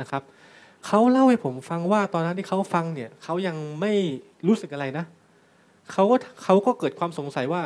[0.00, 0.22] นะครับ
[0.86, 3.92] เขาเล่าให้ผมฟังว่าตอนนั้นที่เขาฟังเนี่ยเขายังไม่
[4.46, 5.04] รู้สึกอะไรนะ
[5.92, 7.62] เขาก็เขาก็เกิดความสงสัยว่า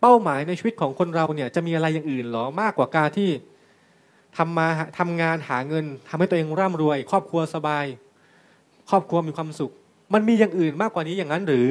[0.00, 3.28] เป้าหมายในชีวิตของคนเราเนี่ย จะมีอะไรอย่างอื่นหรอมากกว่าการที่
[4.36, 4.68] ทำมา
[4.98, 7.86] ทำงานหาเงินทำให้ตัวเองร่ำรวย ครอบครัวสบาย
[8.90, 9.72] ครอบครัวมีความสุข
[10.14, 11.62] มันมีอย่างอื่นมากกว่านี้อย่างนั้นหรื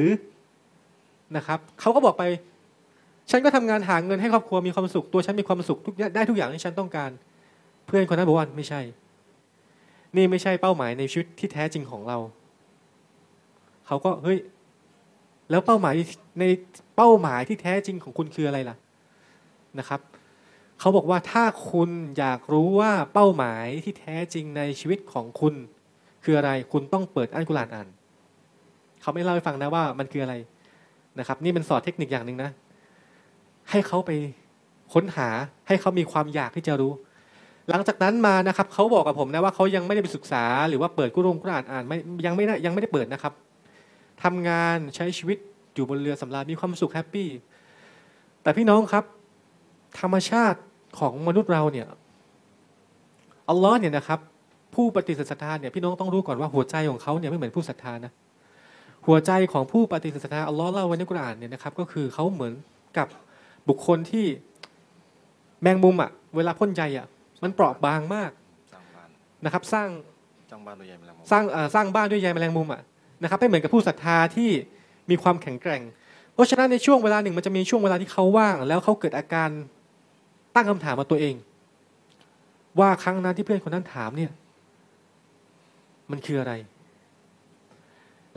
[1.36, 2.24] นะครับเขาก็บอกไป
[3.30, 7.10] ฉันก็ทำงานหาเงินให้ครอบครัวมีความสุข ตัวฉันมีความสุขทุกได้ทุกอย่างที่ฉันต้องการ
[7.86, 8.80] เพื่อนคนนั้นบอกว่าไม่ใช่
[10.16, 12.18] นี่ไม่ใช่เป้าหมายในชีวิตที่แท้จริงของเรา
[13.86, 14.38] เขาก็เฮ้ย
[15.50, 15.94] แล้วเป้าหมาย
[16.40, 16.44] ใน
[16.96, 18.76] เป้าหมายที่แท้จริงของคุณคืออะไรล่ะ
[19.78, 20.00] นะครับ
[20.80, 25.54] เขาบอกว่าถ้าคุณอยากรู้ว่าเป้าหมายที่แท้จริงในชีวิตของคุณ
[26.24, 27.88] คืออะไรคุณต้องเปิดอัลกุรอานอ่าน
[29.00, 30.34] เขาไม่เล่าให้ฟังนะว่ามันคืออะไร
[31.18, 32.50] นะครับ นี่เป็นสอนเทคนิคอย่างหนึ่งนะ
[33.70, 34.10] ให้เขาไป
[34.92, 35.28] ค้นหา
[35.68, 36.92] ให้เขามีความอยากที่จะรู้
[37.70, 41.96] หลังจากนั้นมานะครับเขาบอกกับผมนะว่าเขายังไม่ได้ไปศึกษา หรือว่าเปิดกุรงกุรอานอ่านไม่
[42.26, 43.32] ยังไม่ได้ยังไม่ได้เปิดนะครับ
[44.22, 45.38] ทำงานใช้ชีวิต
[45.74, 47.28] อยู่บนเรือสำราญมีความสุขแฮปปี้
[48.42, 49.04] แต่พี่น้องครับ
[50.00, 50.58] ธรรมชาติ
[50.98, 51.88] ของมนุษย์เราเนี่ย
[53.48, 54.18] อัลลอฮ์เนี่ยนะครับ
[54.74, 58.12] ผู้ปฏิเสธศรัทธาเนี่ยพี่น้องต้องรู้ก่อนว่าหัวใจของเขาเนี่ยไม่เหมือนผู้ศรัทธานะ
[59.06, 62.52] หัวใจของผู้ปฏิเสธศรัทธาอัลลอฮ์เล่าไว้ในกุรอานเนี่ยนะครับ ก็คือเขาเหมือน
[62.98, 63.08] กับ
[63.68, 64.26] บุคคลที่
[65.62, 67.06] แมงมุมอะเวลาพ่นใจอะ
[67.42, 68.30] มันเปราะบางมาก
[69.44, 69.88] นะครับ สร้าง
[70.50, 72.80] สร้างบ้านด้วยใยแมลงมุมสร้างสร้างบ้านด้วยใยแมลงมุมอะ
[73.22, 74.50] นะครับไม่เหมือนกับผู้ศรัทธาที่
[75.10, 75.82] มีความแข็งแกร่ง
[76.34, 79.50] เพราะฉะนั้นในช่วงเวลาหนึ่งมันจะมีช่วงเวลาที่เขาว่าง แล้วเขาเกิดอาการ
[80.54, 81.34] ตั้งคำถามมาตัวเอง
[82.80, 84.30] ว่าครั้งนั้นที่เพื่อนคนนั้นถามเนี่ย
[86.10, 86.52] มันคืออะไร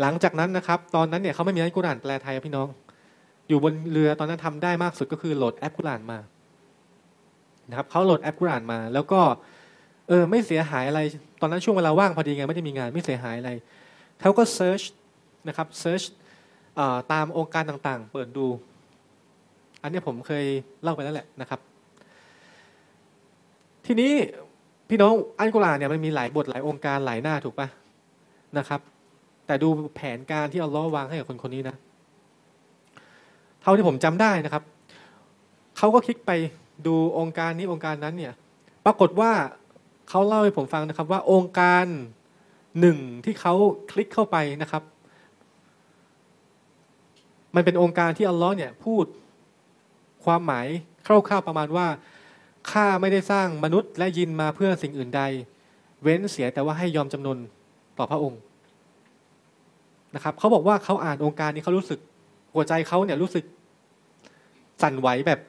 [0.01, 2.67] หลังจากนั้นนะครับ ตอนนั้นเนี่ยเขาไม่มีอัลกุรอานแปลไทยพี่น้อง
[3.47, 6.19] อยู่บนเรือตอนนั้นทำได้มากสุดก็คือโหลดแอปกุรอานมา
[7.69, 9.19] นะครับเขาโหลดแอปกุรอานมา แล้วก็
[10.07, 10.99] เออไม่เสียหายอะไร
[11.41, 13.51] ตอนนั้นช่วงเวลาว่างพอดีไงไม่ได้มีงานไม่เสียหายอะไร
[14.21, 14.81] เขาก็ search
[15.47, 16.01] นะครับ search
[17.11, 18.45] ตามโองการต่างๆ เปิดดู
[19.81, 20.45] อันนี้ผมเคย
[20.83, 21.59] เล่าไปแล้วแหละนะครับ
[23.87, 24.13] ทีนี้
[24.89, 27.67] พี่น้องอันกุรอาเนี่ยมันมีหลายบทหลายองค์การหลายหน้าถูกปะ
[28.57, 28.81] นะครับ
[29.45, 31.75] แต่ดูแผนการที่เอัลลอวางให้กับคนคนนี้นะ
[33.61, 34.63] เท่าที่ผมจำได้นะครับ
[35.77, 36.31] เขาก็คลิกไป
[36.87, 38.33] ดูองค์การนี้องค์การนั้นเนี่ย
[38.85, 39.31] ปรากฏว่า
[40.09, 41.85] เขาเล่าให้ผมฟังนะครับว่าองค์การ
[42.79, 43.53] หนึ่งที่เขา
[43.91, 44.83] คลิกเข้าไปนะครับ
[47.55, 49.05] มันเป็นองค์การที่อัลลอฮ์เนี่ยพูด
[50.25, 50.67] ความหมาย
[51.05, 51.87] คร่าวๆประมาณว่า
[52.71, 55.21] ข้าไม่ได้สร้างมนุษย์และยินมาเพื่อสิ่งอื่นใด
[56.01, 57.37] เว้นเสียแต่ว่าให้ยอมจำนน
[57.97, 58.39] ต่อพระองค์
[60.15, 61.99] นะครับเขาบอกว่าเขาอ่านองค์การนี้เขารู้สึก
[62.53, 63.45] หัวใจเขาเนี่ยรู้สึก
[64.81, 65.39] สั่นไหวแบบ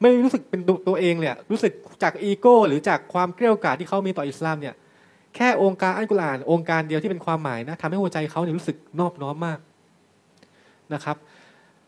[0.00, 4.74] ไม่รู้สึกเป็นตัวเองเลยรู้สึกจากอีโก้ หรือจากความเกลียวกาดที่เขามีต่ออิสลามเนี่ย
[5.36, 9.58] แค่องค์การอัลกุรอาน องค์การเดียวที่เป็นความหมายนะทำให้หัวใจเขาเนี่ยรู้สึกนอบน้อมมาก
[10.94, 11.16] นะครับ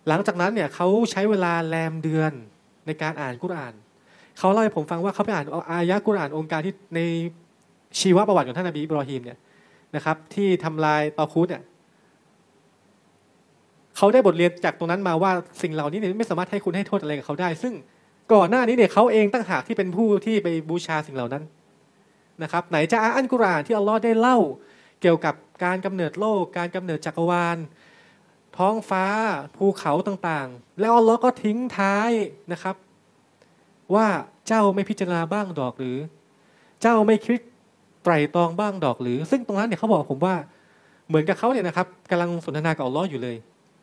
[0.09, 2.33] หลังจากนั้นเนี่ยเขาใช้เวลาแรมเดือน
[2.87, 3.75] ในการอ่านกุรอาน
[4.39, 7.01] เขาเล่าให้ผมฟังว่าเขาไปอ่านอายะกุรอานองค์การที่ใน
[8.01, 9.39] ชีวประวัติของท่านนบีอิบรอฮิมเนี่ย
[9.97, 11.63] นะครับ ที่ทำลายตอคูดเนี่ย
[13.97, 15.33] เขาได้บทเรียนจากตรงนั้นมาว่า
[15.63, 17.75] สิ่งเหล่านี้เนี่ยไม่สามารถให้คุณให้โทษอะไรกับเขาได้ ซึ่ง
[18.33, 21.43] ก่อนหน้านี้เนี่ยเขาเองตั้งหากที่เป็นผู้ที่ไปบูชาสิ่งเหล่านั้น
[22.43, 24.39] นะครับ ไหนจะอ่านกุรอานที่อัลลอฮ์ได้เล่า
[25.01, 25.35] เกี่ยวกับ
[25.65, 27.59] การกำเนิดโลก การกำเนิดจักรวาล
[28.57, 29.05] ท้องฟ้า
[29.57, 32.11] ภูเขาต่างๆ แล้วอัลลอฮ์ก็ทิ้งท้าย
[32.53, 32.77] นะครับ
[33.95, 34.07] ว่า
[34.49, 35.97] เจ้าไม่พิจารณาบ้างดอกหรือ
[36.83, 37.41] เจ้าไม่คิด
[38.05, 40.35] ไตรตรองบ้างดอกหรือ ซึ่งตรงนั้นเนี่ยเขาบอกผมว่า
[41.09, 43.37] เหมือนกับเขาเนี่ยนะครับกำลังสนทนากับอัลลอฮ์อยู่เลย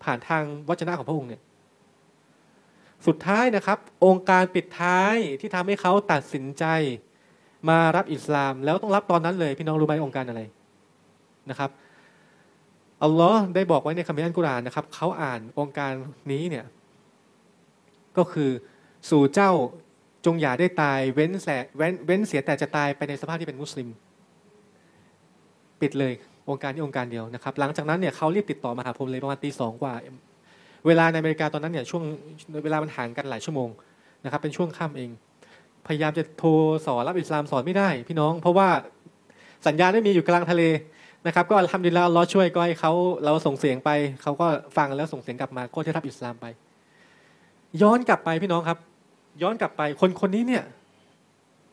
[0.03, 1.41] ผ่านทางวจนะของพระองค์เนี่ย
[3.07, 6.65] สุดท้ายนะครับ องค์การปิดท้ายที่ทำให้เขาตัดสินใจ
[7.69, 10.41] มารับอิสลาม แล้วต้องรับตอนนั้นเลย พี่น้องรู้ไหมองค์การอะไร
[11.49, 11.69] นะครับ
[13.03, 15.91] อัลลอฮ์ได้บอกไว้ในคัมภีร์อัลกุรอานนะครับเขาอ่านองค์การ
[16.31, 16.65] นี้เนี่ย
[18.17, 18.51] ก็คือ
[19.09, 19.51] สู่เจ้า
[20.25, 21.47] จงอย่าได้ตายเว้นแส
[21.77, 23.87] เว้นเว้นเสียแต่จะตายไปในสภาพที่เป็นมุสลิม
[25.81, 26.13] ปิดเลย
[26.49, 29.93] องค์การที่องค์การเดียวนะครับ หลังจากนั้นเนี่ยเขารีบติดต่อมาหาผมเลยประมาณตีสองกว่า
[30.87, 32.03] เวลาในอเมริกาตอนนั้นเนี่ยช่วง
[32.63, 33.69] เวลามันห่างกันหลายชั่วโมง
[34.23, 35.09] นะครับ เป็นช่วงค่ำเอง
[35.87, 36.49] พยายามจะโทร
[36.85, 38.69] สอนรับอิสลามสอนไม่ได้ พี่น้อง เพราะว่า
[39.67, 40.63] สัญญาณไม่มีอยู่กลางทะเล
[41.27, 42.91] นะครับก็ทำดีแล้วล้อช่วยก็ให้เขา
[43.23, 43.89] เราส่งเสียงไป
[44.21, 44.47] เขาก็
[44.77, 46.45] ฟังแล้วส่งเสียงกลับมาก็จะรับอิสลามไป
[47.81, 48.77] ย้อนกลับไปพี่น้องครับ
[49.41, 50.63] ย้อนกลับไปคนคนนี้เนี่ย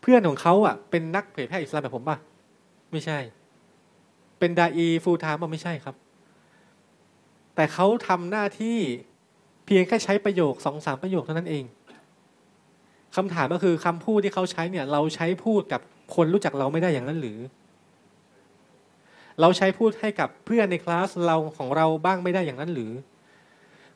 [0.01, 2.17] เพื่อนของเขาอะ เป็นนักเผยแพร่อิสลามแบบผมป่ะ
[2.93, 3.19] ไม่ใช่
[4.39, 5.97] เป็นดาอีฟูลไทม์ป่ะไม่ใช่ครับ
[7.55, 8.79] แต่เขาทำหน้าที่
[9.67, 11.65] เพียงแค่ใช้ประโยคสองสามประโยคเท่านั้นเอง
[13.17, 15.81] คำถามก็คือคำพูดที่เขาใช้เนี่ย เราใช้พูดกับ
[16.15, 17.39] คนรู้จักเราไม่ได้อย่างนั้นหรือ
[19.41, 22.93] เราใช้พูดให้กับเพื่อนในคลาสเราของเราบ้างไม่ได้อย่างนั้นหรือ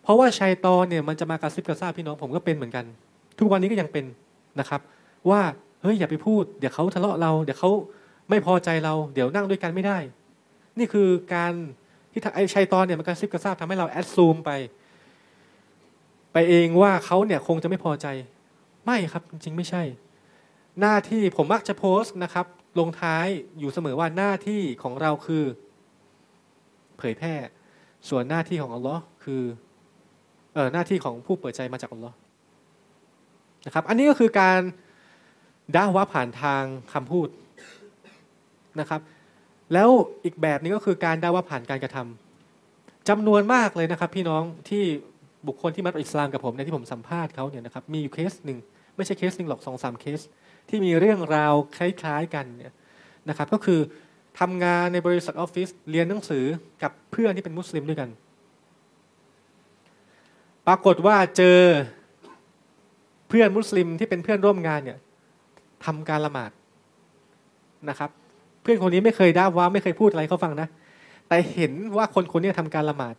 [0.03, 2.85] เพราะว่าชัยตอนเนี่ยมันจะมากระซิบกระซาบพี่น้องผมก็เป็นเหมือนกัน
[3.39, 4.05] ทุกวันนี้ก็ยังเป็น
[4.61, 4.81] นะครับ
[5.31, 5.41] ว่า
[5.83, 7.71] เฮ้ยอย่าไปพูด เดี๋ยวเขาทะเลาะเรา เดี๋ยวเขา
[8.31, 9.99] ไม่พอใจเรา เดี๋ยวนั่งด้วยกันไม่ได้
[10.79, 11.53] นี่คือการ
[12.13, 14.51] ที่ไอ้ชัยตอนเนี่ยมันกระซิบกระซาบทำให้เราแอดซูมไป
[16.33, 18.07] ไปเองว่าเขาเนี่ยคงจะไม่พอใจ
[18.87, 19.83] ไม่ครับจริงไม่ใช่
[20.81, 22.47] หน้าที่ผมมักจะโพสต์นะครับ
[22.79, 23.27] ลงท้าย
[23.59, 25.45] อยู่เสมอว่าหน้าที่ของเราคือ
[26.99, 27.35] เผยแพร่
[28.09, 29.43] ส่วนหน้าที่ของอัลลอฮ์คือ
[30.55, 32.15] เออหน้าที่ของผู้เปิดใจมาจากอัลลอฮ์
[33.67, 34.61] นะครับ อันนี้ก็คือการ
[35.77, 36.63] ด่าวะผ่านทาง
[36.93, 37.29] คำพูด
[38.81, 39.01] นะครับ
[39.73, 39.89] แล้ว
[40.25, 44.85] อีกแบบนี้ก็คือการด่าวะผ่านการกระทำจำนวนมากเลยนะครับ พี่น้องที่
[45.47, 48.59] บุคคลที่มาอิสลามกับผมในที่ผมสัมภาษณ์เขาเนี่ยนะครับมีอยู่เคสหนึ่ง
[48.97, 50.21] ไม่ใช่เคสหนึ่งหรอกสองสามเคส
[50.69, 52.73] ที่มีเรื่องราวคล้าย ๆกันเนี่ย
[53.29, 53.81] นะครับก็คือ
[54.41, 56.45] ทำงานในบริษัทออฟฟิศเรียนหนังสือ
[56.83, 58.09] กับเพื่อนที่เป็นมุสลิมด้วยกัน
[60.67, 61.59] ปรากฏว่าเจอ
[63.29, 64.99] เพื่อนมุสลิมที่เป็นเพื่อนร่วมงานเนี่ย
[65.85, 66.51] ทำการละหมาด
[67.89, 68.11] นะครับ
[68.63, 70.69] เพื่อนคนนี้ไม่เคยด่าว่าไม่เคยพูดอะไรเขาฟังนะ
[71.29, 73.15] แต่เห็นว่าคนคนนี้ทำการละหมาด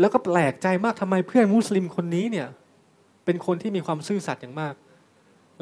[0.00, 2.48] แล้วก็แปลกใจมากทำไมเพื่อนมุสลิมคนนี้เนี่ย
[3.24, 4.74] เป็นคนที่มีความซื่อสัตย์อย่างมาก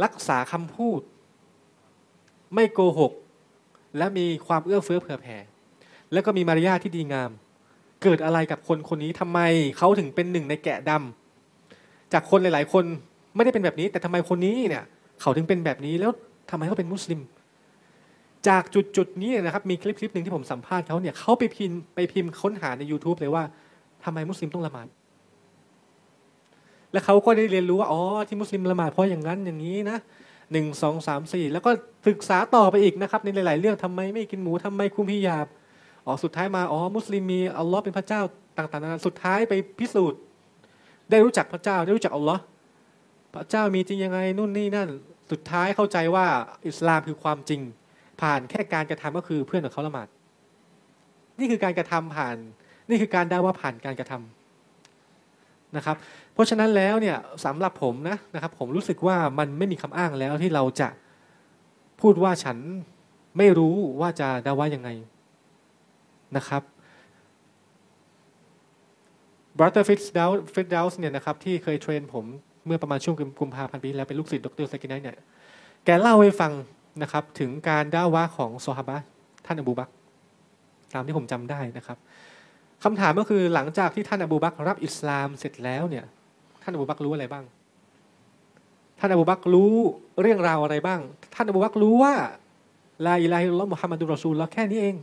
[0.05, 1.01] รักษาคำพูด
[2.55, 3.13] ไม่โกหก
[3.97, 5.39] และมีความเอื้อเฟื้อเผื่อแผ่
[6.13, 7.31] แล้วก็มีมารยาทที่ดีงาม
[8.03, 9.41] เกิดอะไรกับคนคนนี้ทำไม
[9.79, 11.20] เขาถึงเป็นหนึ่งในแกะดำ
[12.13, 12.85] จากคนหลาย ๆ คน
[13.37, 14.85] ไม่ได้เป็นแบบนี้ แต่ทำไมคนนี้เนี่ย
[15.21, 16.11] เขาถึงเป็นแบบนี้แล้ว
[16.51, 17.21] ทำไมเขาเป็นมุสลิม
[18.49, 23.45] จากจุดจุดๆนี้นะครับ มีคลิปคลิปหนึ่งที่ผมสัมภาษณ์เขาเนี่ยเขาไปพิมพ์ไปพิมพ์ค้นหาใน YouTube เลยว่า
[24.05, 24.89] ทำไมมุสลิมต้องละหมาด
[26.93, 29.99] แล้วเขาก็ได้เรียนรู้ว่าอ๋อที่มุสลิมละหมาดเพราะอย่างนั้นอย่างนี้นะ
[30.53, 31.71] หนึ่งสองสามสี่แล้วก็
[32.07, 35.47] ศึกษาต่อไปอีกนะครับ ในหลาย ๆ เรื่องทำไมไม่กินหมูทำไมคุมพิยาบ
[36.07, 38.21] อ๋อสุดท้ายมาอ๋อมุสลิมมีอัลลอฮ์เป็นพระเจ้า
[38.57, 40.21] ต่าง ๆ นานาสุดท้ายไปพิสูจน์
[41.11, 42.43] ได้รู้จักพระเจ้าได้รู้จักอัลลอฮ์
[43.35, 44.89] พระเจ้ามีจริงยังไงนู่นนี่นั่น
[45.31, 46.27] สุดท้ายเข้าใจว่า
[46.69, 47.61] อิสลามคือความจริง
[48.21, 50.09] ผ่านแค่การกระทำก็คือเพื่อนของเขาละหมาด
[51.39, 52.37] นี่คือการกระทำผ่าน
[52.89, 55.97] นี่คือการได้ว่าผ่านการกระทำนะครับ
[56.33, 60.89] เพราะฉะนั้นแล้วเนี่ยสำหรับผมนะนะครับ ผมรู้สึกว่ามันไม่มีคำอ้างแล้วที่เราจะ
[62.01, 62.59] พูดว่าฉัน
[63.39, 64.89] ไม่รู้ว่าจะดาวะห์ยังไง
[66.37, 66.63] นะครับ
[69.61, 72.25] brother ฟิรเดาส์ฟิรเดาส์เนี่ยนะครับที่เคย train ผม
[72.67, 75.17] เมื่อประมาณช่วงกุมภาพันธ์ปีแล้วเป็นลูกศิษย์ดร.ซากิรไนค์เนี่ย
[75.85, 76.53] แกเล่าให้ฟัง
[77.03, 78.97] นะครับถึงการดาวะห์ของซอฮาบะฮ์
[79.47, 79.89] ท่านอบูบัก
[80.95, 81.99] ตามที่ผมจำได้นะครับ
[82.85, 86.05] คำถามก็คือหลังจากที่ท่านอบูบักรับอิสลามเสร็จแล้วเนี่ย
[86.63, 87.45] ท่านอบูบักรู้อะไรบ้าง
[88.99, 89.75] ท่านอบูบักรู้
[90.21, 91.01] เรื่องราวอะไรบ้าง
[91.35, 92.15] ท่านอบูบักรู้ว่า
[93.07, 94.97] ลาอิลาฮิลลอฮ์มุฮัมมัดุลรอซูลแล้วแค่นี้เอง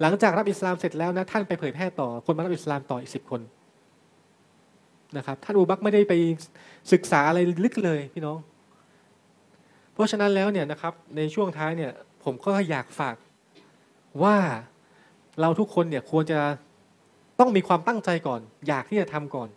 [0.00, 3.40] หลังจากรับอิสลามเสร็จแล้วนะท่านไปเผยแพร่ต่อคนมารับอิสลามต่ออีกสิบคน
[5.16, 6.12] นะครับท่านอูบักไม่ได้ไป
[6.92, 8.38] ศึกษาอะไรลึกเลยพี่น้อง
[9.92, 11.92] เพราะฉะนั้นแล้วเนี่ยนะครับในช่วงท้ายเนี่ย
[12.24, 13.16] ผมก็อยากฝาก
[14.22, 14.36] ว่า
[15.40, 16.40] เราทุกคนเนี่ยควรจะ
[17.40, 19.48] ต้องมีความตั้งใจก่อน อยากที่จะทำก่อน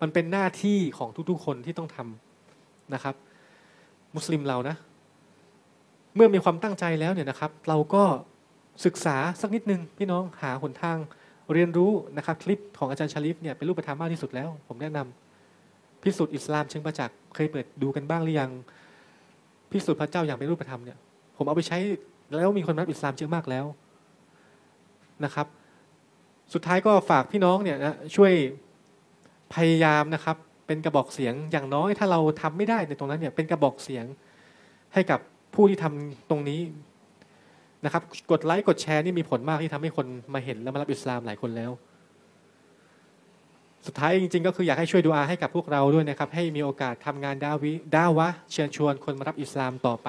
[0.00, 3.14] มันเป็นหน้าที่ของทุกๆ คนที่ต้องทำนะครับ
[4.14, 4.76] มุสลิมเรานะ
[6.14, 8.04] เมื่อมีความตั้งใจแล้วเนี่ยนะครับ เราก็
[8.84, 10.98] ศึกษาสักนิดนึงพี่น้องหาหนทาง
[11.52, 18.50] เรียนรู้นะครับคลิปของอาจารย์ชาลิฟเนี่ยเป็นรูปธรรมมากที่สุดแล้ว ผมแนะนำพิสูจน์อิสลามเชิงประจักษ์เคยเปิดดูกันบ้างหรือยัง
[19.70, 20.98] พิสูจน์พระเจ้าอย่างเป็นรูปธรรมเนี่ย
[21.36, 21.78] ผมเอาไปใช้
[22.36, 23.66] แล้วมีคนรับอิสลามเยอะมากแล้ว
[25.24, 25.46] นะครับ
[26.52, 28.32] สุดท้ายก็ฝากพี่น้องเนี่ยนะช่วย
[29.54, 30.36] พยายามนะครับ
[30.66, 34.04] เป็นกระบอกเสียงอย่างน้อยถ้าเราทำไม่ได้ในตรงนั้นเนี่ยเป็นกระบอกเสียง
[34.94, 35.20] ให้กับ
[35.54, 36.60] ผู้ที่ทำตรงนี้
[37.84, 41.70] นะครับกดไลค์กดแชร์นี่มีผลมากที่ทำให้คนมาเห็นและมารับอิสลามหลายคนแล้ว
[43.86, 50.08] สุดท้ายจริง ๆ ก็คืออยากให้ช่วยดูอาให้กับพวกเราด้วยนะครับ ให้มีโอกาสทำงานดาวิดาวะเชิญชวนคนมารับอิสลามต่อไป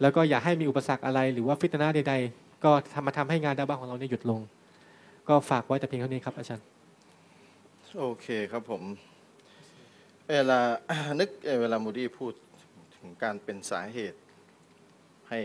[0.00, 4.40] แล้วก็อย่าให้มีอุปสรรคอะไรหรือว่าฟิตนาใด ๆ ก็ทำมาทำให้งานดาวะของเราเนี่ยหยุดลง
[5.28, 6.64] ก็ฝากไว้แต่เพียงเท่านี้ครับอาจารย์
[7.98, 8.82] โอเคครับผม
[10.30, 10.60] เวลา
[11.20, 12.32] นึกเอ่อเวลามูดี้พูด
[12.96, 14.18] ถึงการเป็นสาเหตุ
[15.30, 15.40] ให้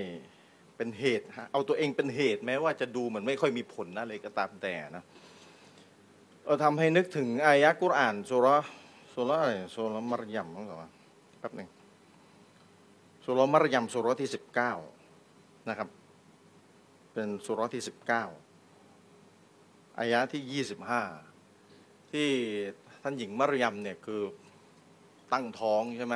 [0.77, 5.03] เป็นเหตุฮะเอาตัวเองเป็นเหตุแม้ว่าจะดูเหมือนไม่ค่อยมีผลอะไรก็ตามแต่นะ
[6.45, 8.69] เราทำให้นึกถึงอายะกุรอานสุราะห์
[9.13, 10.89] สุราอะไรสุรามารยมมั้งเหรอวะ
[11.39, 11.69] แป๊บหนึ่ง
[13.25, 14.73] สุรามารยมสุราที่สิบเก้า
[15.69, 15.89] นะครับ
[17.13, 18.23] เป็นสุราที่สิบเก้า
[19.99, 21.03] อายะที่ยี่สิบห้า
[22.11, 22.27] ที่
[23.01, 24.21] ท่านหญิงมารยมเนี่ยคือ
[25.33, 26.15] ตั้งท้องใช่ไหม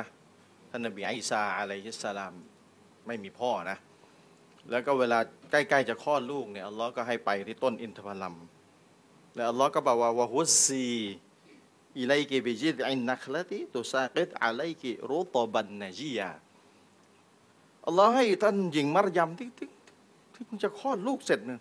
[0.70, 2.34] ท่านนบีอิสาอะลัยฮิสสลาม
[3.06, 3.78] ไม่มีพ่อนะ
[4.70, 5.18] แล้วก็เวลา
[5.50, 8.34] ใกล้ๆจะคลอดลูกเนี่ยอัลลอฮ์ก็ให้ไปที่ต้นอินทผลัม
[9.34, 10.86] แล้วอัลลอฮ์ก็บอกว่าวะฮุสซี
[11.98, 16.30] อิไลกิบิจิดอินนัคลติตุซากิดอะไลกิรุตบันนจียา
[17.86, 19.68] อัลลอฮ์ให้ท่านหญิงมารยมที่ที่
[20.34, 21.60] ที่เพิ่งจะคลอดลูกเสร็จเนี่ย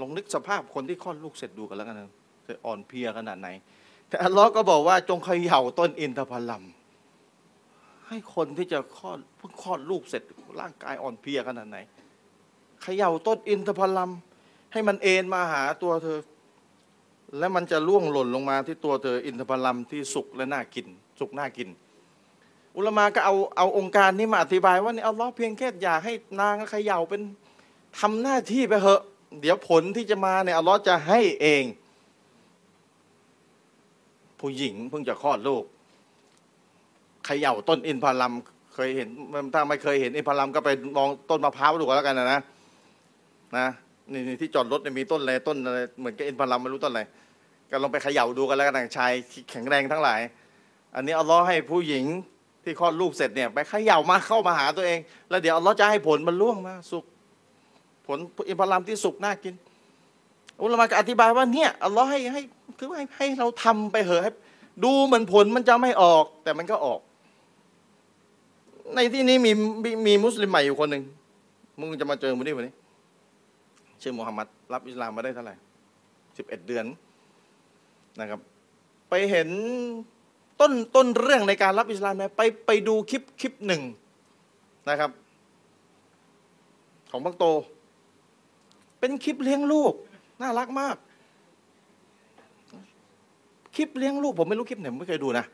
[0.00, 2.12] ลองนึกสภาพคนที่คลอดลูกเสร็จดูกันแล้วกันนะ
[2.46, 3.48] จะอ่อนเพลียขนาดไหน
[4.08, 6.62] แต่อัลลอฮ์ก็บอกว่าจงเขย่าต้นอินทผลัม
[8.10, 10.22] ให้คนที่จะคลอดเพิ่งคลอดลูกเสร็จ
[10.60, 11.78] ร่างกายอ่อนเพลียขนาดไหน
[12.82, 14.10] เขย่าต้นอินทผลัม
[14.72, 16.18] ให้มันเอ็นมาหาตัวเธอ
[17.38, 20.86] และมันจะล่วงหล่นลงมาที่ตัวเธออินทผลัมที่สุกและน่ากิน
[21.20, 21.68] สุกน่ากิน
[22.76, 27.22] อุลมาก็เอาเอาองค์การนี้มาอธิบายว่านี่เอัลลอเพียงแค่อยากให้นางเขย่าเป็น
[28.00, 29.02] ทำหน้าที่ไปเหอะ
[29.40, 31.64] เดี๋ยวผลที่จะมาเนี่ยอัลลอฮ์จะให้เอง
[34.40, 35.64] ผู้หญิงเพิ่งจะคลอดลูก
[37.30, 38.32] ขย่าต้นอินทผลัม
[38.74, 39.08] เคยเห็น
[39.54, 42.40] ถ้าไม่เคยเห็นอินทผลัมก็ไปมองต้นมะพร้าวดูก็แล้วกันนะนะ
[43.56, 43.66] นะ
[44.12, 47.02] นี่ที่จอดรถเนี่ยมีต้นอะไรต้นอะไรเหมือนกับอินทผลัมไม่รู้ต้นอะไร
[47.70, 49.12] ก็ลองไปเขย่าดูกันแล้วกันชาย
[49.50, 50.20] แข็งแรงทั้งหลาย
[50.94, 52.04] อันนี้อัลลอฮ์ให้ผู้หญิง
[52.64, 54.98] ที่คลอดลูกเสร็จเนี่ย ไปเขย่ามาเข้ามาหาตัวเอง
[55.30, 57.04] แล้วเดี๋ยวอัลลอฮ์จะให้ผลมันล่วงมาสุก
[58.06, 59.54] ผลอินทผลัมที่สุกน่ากิน
[60.62, 62.42] อุลามะก็อธิบายว่าเนี่ยอัลลอฮ์ให้ให้
[62.78, 64.32] คือให้ให้เราทำไปเหอะให้
[64.84, 67.00] ดูเหมือนผลมันจะไม่ออก แต่มันก็ออก
[68.94, 69.52] ในที่นี้มี
[69.84, 71.02] มีมีมุสลิมใหม่อยู่คนหนึ่ง
[71.78, 72.74] มึงจะมาเจอมึงนี่วันนี้
[74.02, 75.54] ชื่อมูฮัมหมัดรับอิสลามมาได้เท่าไหร่
[76.36, 76.84] สิบเอ็ดเดือน
[78.20, 78.40] นะครับ
[79.08, 79.48] ไปเห็น
[80.60, 83.82] ต้นต้นเรื่องในการรับอิสลามเนี่ยไปไปดูคลิปคลิปหนึ่ง
[84.88, 85.10] นะครับ
[87.10, 87.44] ของบังโต
[89.00, 89.92] เป็นคลิปเลี้ยงลูก
[90.40, 90.96] น่ารักมาก
[93.76, 95.44] คลิปเลี้ยงลูก ผมไม่รู้คลิปไหนผมไม่เคยดูนะ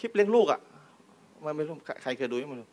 [0.00, 0.60] คลิปเลี้ยงลูกอะ่ะ
[1.44, 2.68] มันไม่รู้ใครเคยดูยังไม่รู้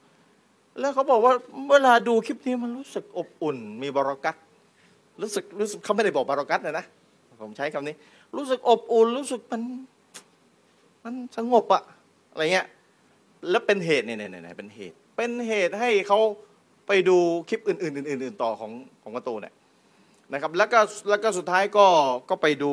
[0.80, 1.34] แล้วเขาบอกว่า
[1.72, 4.36] เวลาดูคลิปนี้มันรู้สึกอบอุ่น มีบารักัต
[5.22, 6.86] รู้สึกรู้สึกเขาไม่ได้บอกบารักัตนะนะ
[7.42, 7.96] ผมใช้คำนี้
[8.36, 9.62] รู้สึกอบอุ่นรู้สึกมัน
[11.04, 11.84] มันสงบอะ
[12.32, 12.68] อะไรเงี้ย
[13.50, 16.20] แล้วเป็นเหตุเนี่ยเนี่ยเป็นเหตุ เป็นเหตุให้เขา
[16.88, 17.18] ไปดู
[17.50, 18.72] คลิปอื่น ๆ อื่นๆอื่นต่อของ
[19.04, 19.54] ของกระตูนเนี่ย
[20.34, 20.80] นะครับแล้วก็
[21.10, 21.86] แล้วก็สุดท้ายก็
[22.30, 22.72] ก็ไปดู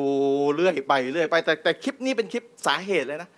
[0.55, 3.29] เรื่อยไปเรื่อยไปแต่แต่คลิปนี้เป็นคลิปสาเหตุเลยนะ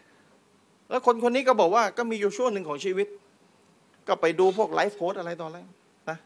[0.93, 3.07] แล้วคนคนนี้ก็บอกว่าก็มีอยู่ช่วงหนึ่งของชีวิต
[4.07, 5.59] ก็ไปดูพวกไลฟ์โค้ดอะไรต่ออะไร
[6.09, 6.17] นะ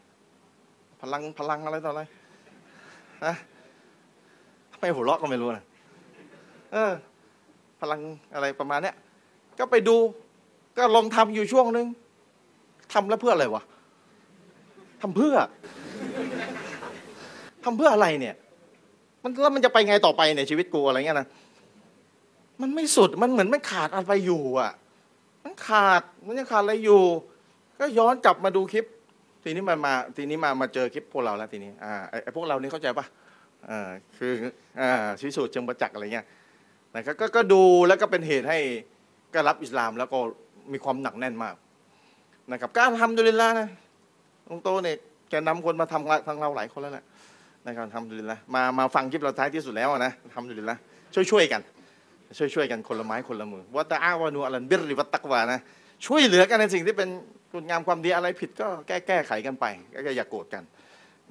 [1.00, 2.02] พลังพลังอะไรต่ออะไร
[3.26, 3.34] นะ
[4.72, 5.64] ทำไมหัวเราะก็ไม่รู้นะ
[6.72, 6.92] เออ
[7.80, 8.00] พลัง
[8.34, 8.96] อะไรประมาณเนี้ย
[9.58, 9.96] ก็ไปดู
[10.76, 11.86] ก็ลองทำอยู่ช่วงหนึ่ง
[12.92, 13.62] ทำแล้วเพื่ออะไรวะ
[15.02, 15.36] ทำเพื่อ
[17.64, 18.34] ทำเพื่ออะไรเนี่ย
[19.22, 21.28] มันแล้วมันจะไปไงต่อไปเนี่ยชีวิตกูอะไรเงี้ยนะ
[22.62, 24.72] มันไม่สุดมันเหมือนมันขาดอะไรอยู่อะ
[25.44, 27.02] มันขาดมันยังขาดอะไรอยู่
[27.80, 28.84] ก็ย้อนกลับมาดูคลิป
[29.42, 33.06] ทีนี้มันมาทีนี้มามาเจอคลิปพวกเราแล้วทีนี้อ่าไอ้ไอพวกเรานี่เข้าใจปะ
[33.70, 34.32] อ่าคือ
[34.80, 34.90] อ่า
[35.20, 36.26] ชิสูจน์เชิงประจักษ์อะไรเงี้ย
[36.94, 38.58] นะครับก็ก็ดูแล้วก็เป็นเหตุให้
[39.34, 40.18] ก็รับอิสลามแล้วก็
[40.72, 41.54] มีความหนักแน่นมาก
[42.52, 43.68] นะครับการทำดุลิลละนะ
[44.48, 44.96] ลุงโตเนี่ย
[45.30, 47.04] แกนำคนมาทำทางเราหลายคนแล้วแหละ
[47.66, 50.76] นะครับทำดุลิลละมามาฟังคลิปเราท้ายที่สุดแล้วนะทำดุลิลละ
[51.14, 51.60] ช่วยช่วยๆกัน
[52.38, 55.60] ช่วยๆกันคนละไม้คนละมือว่าตาอาวานูอัลันบิริวัตตักวานะ
[56.06, 57.08] ช่วยเหลือกันในสิ่งที่เป็น
[57.52, 59.64] คุณงามความดีอะไรผิดก็แก้แก้ไขกันไป
[60.06, 60.62] ก็อย่าโกรธกัน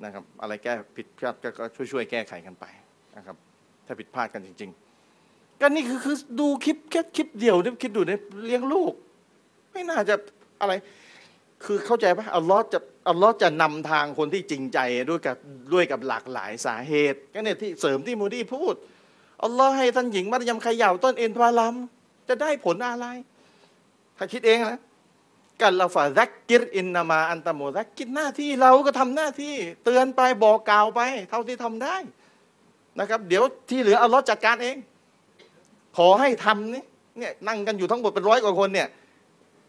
[0.03, 2.65] นะครับ อะไรแก้ผิดพลาดก็ช่วยช่วยๆแก้ไขกันไป
[3.17, 3.35] นะครับ
[3.85, 4.71] ถ้าผิดพลาดกันจริง
[5.15, 8.93] ๆ ก็นี่คือคือดูคลิปแค่คลิปเดียวเนี่ยคิดดูเนี่ยเลี้ยงลูก
[9.71, 10.15] ไม่น่าจะ
[10.61, 10.73] อะไร
[11.65, 12.79] คือเข้าใจปะอัลลอฮ์จะ
[13.09, 14.79] อัลลอฮ์จะนำทางคนที่จริงใจ
[15.09, 15.35] ด้วยกับ
[15.73, 18.75] ด้วยกับหลากหลายสาเหตุ ก็เนี่ยที่เสริมที่มูดี้พูด
[19.43, 21.75] อัลลอฮ์ให้ท่านหญิงมัรยัมเขย่าต้นเอ็นทวาลัม
[22.27, 23.05] จะได้ผลอะไร
[24.17, 24.81] ถ้าคิดเองนะ
[25.61, 31.95] กันเราفذكر إنما أنت مذكرหน้าที่เราก็ทำหน้าที่ เตือนไปบอกกล่าวไป เท่าที่ทำได้
[32.99, 34.77] นะครับ เดี๋ยวที่เหลืออัลลอฮ์จัดการเอง
[35.97, 36.83] ขอให้ทำนี่
[37.17, 38.87] เนี่ยนั่งกันอยู่ทั้งหมดเป็นร้อยกว่าคนเนี่ย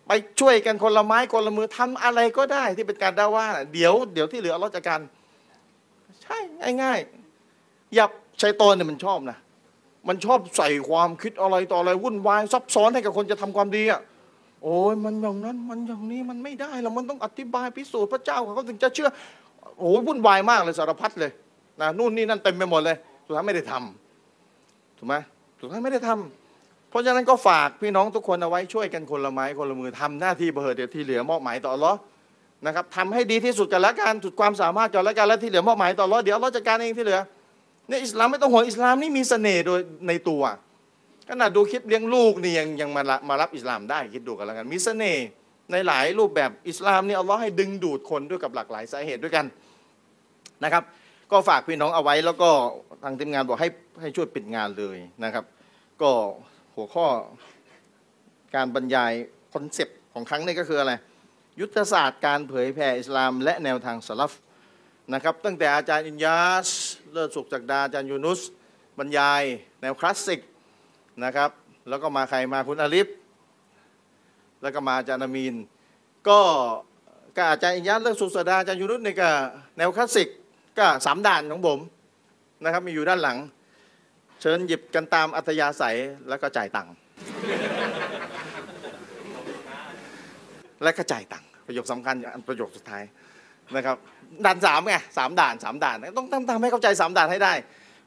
[0.07, 5.01] ไปช่วยกันคนละไม้คนละมือทำอะไรก็ได้ที่เป็นการด่าว่า เดี๋ยวเดี๋ยวที่เหลืออัลเลอฮ์จัดการ
[6.23, 6.39] ใช่
[6.83, 8.05] ง่ายๆอย่า
[8.43, 9.39] ชัยตอนเนี่ยมันชอบนะ
[10.09, 14.01] มันชอบใส่ความคิดอะไรต่ออะไรวุ่นวายซับซ้อนให้กับคนจะทำความดีอะ
[14.63, 19.09] โอ้ยมันอย่างนั้นมันอย่างนี้มันไม่ได้แล้วมันต้องอธิบายพิสูจน์พระเจ้าเขาถึงจะเชื่อ
[19.79, 21.31] โอ้ยวุ่นวายมากเลยสารพัดเลย
[21.81, 22.97] นะนู่นนี่นั่นเต็มไปหมดเลย
[23.27, 25.15] สุดท้ายไม่ได้ทำถูกไหม
[25.61, 31.93] สุดท้ายไม่ได้ทำเพราะฉะนั้นก็ฝากพี่น้องทุกคนเอาไว้ช่วยกันคนละไม้คนละมือทำหน้าที่เบอร์เดียวที่เหลือมอบหมายต่ออัลเลอ
[32.67, 37.21] นะครับทำให้ดีที่สุดกันละกันสุดความสามารถกันละกันและที่เหลือมอบหมายต่ออัลเลอเดี๋ยวเราจัดการเองที่เหลือ
[37.89, 40.43] เนี่ยอิสลามไม่ต้องห่วงอิสลามนี่มีเสน่ห์โดยในตัว
[41.29, 45.27] ขนาดดูคลิปเลี้ยงลูกนี่ยังยังมามารับอิสลามได้คิดดูกันแล้วกัน มีเสน่ห์
[45.73, 49.47] ในหลายรูปแบบอิสลามนี่อัลเลอฮ์ให้ดึงดูดคนด้วยกับหลากหลายสาเหตุด้วยกัน
[50.65, 50.83] นะครับ
[51.33, 52.51] ก็ฝากพี่น้องเอาไว้แล้วก็
[53.03, 53.69] ทางทีมงานบอกให้
[54.01, 55.45] ให้ช่วยปิดงานเลยนะครับ
[56.03, 56.11] ก็
[56.77, 57.07] หัวข้อ
[58.55, 59.13] การบรรยาย
[59.55, 60.93] คอนเซปต์ของครั้งนี้ก็คืออะไร
[61.61, 64.33] ยุทธศาสตร์การเผยแผ่อิสลาม และแนวทางสลับ
[65.15, 66.69] นะครับ ตั้งแต่อาจารย์อินยาส
[67.13, 68.41] เลิศสุขจากดาอาจารย์ยูนุส
[68.99, 69.43] บรรยาย
[69.81, 70.41] แนวคลาสสิก
[71.25, 71.51] นะครับ
[71.89, 73.09] แล้วก็มาใครมาคุณอาลิฟ
[74.63, 75.55] แล้วก็มาอาจารย์อามีน
[76.29, 76.41] ก็
[77.37, 79.31] ก็อาจารย์อิยาสเลิศสุขจากดาอาจารย์ยูนุสนี่ก็
[79.79, 80.29] แนวคลาสสิก
[80.79, 81.79] ก็สามด่านของผม
[82.65, 83.39] นะครับมีอยู่ด้านหลัง
[84.41, 85.97] เชิญหยิบกันตามอัธยาศัย
[86.29, 86.93] แล้วก็จ่ายตังค์
[90.83, 92.15] และก็จ่ายตังค์ประโยคสำคัญ
[92.49, 93.05] ประโยคสุดท้าย
[93.77, 93.97] นะครับ
[94.45, 97.53] ด่านสามไงสามด่านสามด่านต้องทำให้เข้าใจสามด่านให้ได้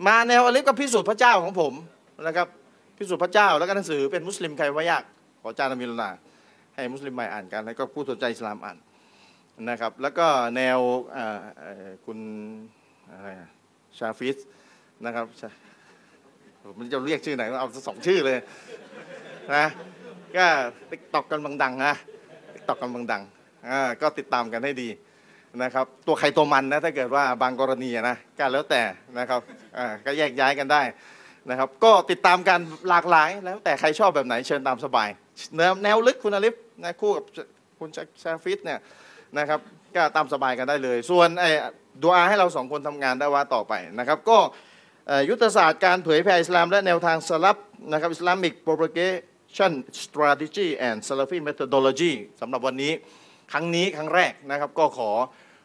[0.08, 1.74] มาแนวอลิฟกับพิสูจน์พระเจ้าของผม
[2.28, 2.48] นะครับ
[2.98, 5.04] พิสูจน์พระเจ้าแล้วก็หนังสือเป็นมุสลิมใครว่ายาก
[5.42, 6.10] ขออาจารย์มิลลา
[6.76, 8.78] ให้มุสลิมใหม่อ่านกันแล้วก็ผู้สนใจอิสลามอ่าน
[9.70, 10.80] นะครับแล้วก็แนว
[12.06, 12.20] คุณ
[13.12, 13.30] อะไร
[13.98, 14.38] ชาฟิส
[15.06, 15.26] นะครับ
[16.66, 18.38] ผมจะเรียกชื่อไหนเอาสองชื่อเลย
[19.56, 19.66] นะ
[20.36, 20.46] ก็
[20.90, 21.94] ติ๊กตอกกันบางดังนะ
[22.54, 23.22] ติ๊กตอกกันบางดัง
[24.02, 24.90] ก็ติดตามกันให้ดี
[25.64, 28.82] นะครับตัวใครตัวมันนะถ้าเกิดว่าบางกรณีนะก็แล้วแต่
[29.20, 29.40] นะครับ
[30.06, 30.82] ก็แยกย้ายกันได้
[31.50, 32.60] นะครับ ก็ติดตามกัน
[32.90, 35.10] หลากหลาย แล้วแต่ใครชอบแบบไหนเชิญตามสบาย
[35.84, 37.26] แนวลึกคุณอาลิฟนะคู่กับ
[37.80, 37.90] คุณ
[38.24, 38.80] ชาฟิตเนี่ย
[39.38, 39.60] นะครับ
[39.96, 41.50] ก็ตามสบายกันได้เลย ส่วนไอ้
[42.02, 44.38] ดูอาให้เราสองคนทำงานได้ว่าต่อไปนะครับ ก็
[45.30, 47.58] ยุทธศาสตร์การเผยแผ่อิสลาม และแนวทางสลับ
[47.92, 52.94] นะครับ Islamic Propagation Action Strategy and Salafi Methodology สำหรับวันนี้
[53.52, 55.12] ครั้งนี้ครั้งแรกนะครับ ก็ขอ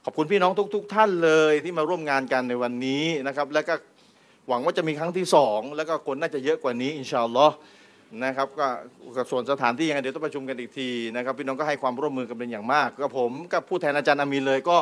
[0.04, 3.74] ขอบคุณพี่น้องทุกๆท่านเลยที่มาร่วมงานกันในวันนี้นะครับ แล้วก็
[4.48, 7.54] หวังว่าจะมีครั้งที่สองแล้วก็คนน่าจะเยอะกว่านี้อินชาอัลลอฮ์
[8.24, 8.66] นะครับก็
[9.30, 14.78] ส่วนสถานที่ยังไงเดี๋ยวต้องประชุมกันอีกทีนะครับ พี่น้องก็ให้ความร่วมมือกันเป็นอย่างมากก็ผมกับผู้แทนอาจารย์อามีเลย ก็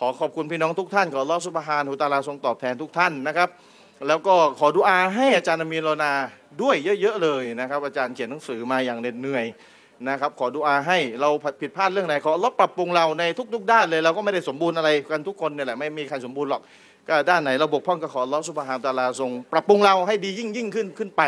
[0.00, 3.48] ขอขอบคุณพี่น้องทุกท่านขออัลลอฮ์ซุบฮานะฮูวตาลาทรงตอบแทนทุกท่านนะครับ
[4.08, 6.12] แล้วก็ขอดุอาให้อาจารย์อามีโลนา
[6.62, 9.44] ด้วยเยอะๆเลยนะครับ อาจารย์เขียนหนังสือมาอย่างเหน็ดเหนื่อย
[10.08, 11.30] นะครับขอดุอาให้เรา
[11.60, 16.62] ผิดพลาดเรื่องไหนขอลดปรับปรุงเราในทุก ๆ ด้านเลยเราก็ไม่ได้สมบูรณ์อะไรกันทุกคนเนี่ยแหละไม่มีใครสมบูรณ์หรอก
[17.08, 21.22] ก็ด้านไหนเราบกพร่องก็ขออัลอสุบฮานตาลาทรง ปรับปรุงเราให้ดียิ่งยิ่งขึ้นขึ้นไป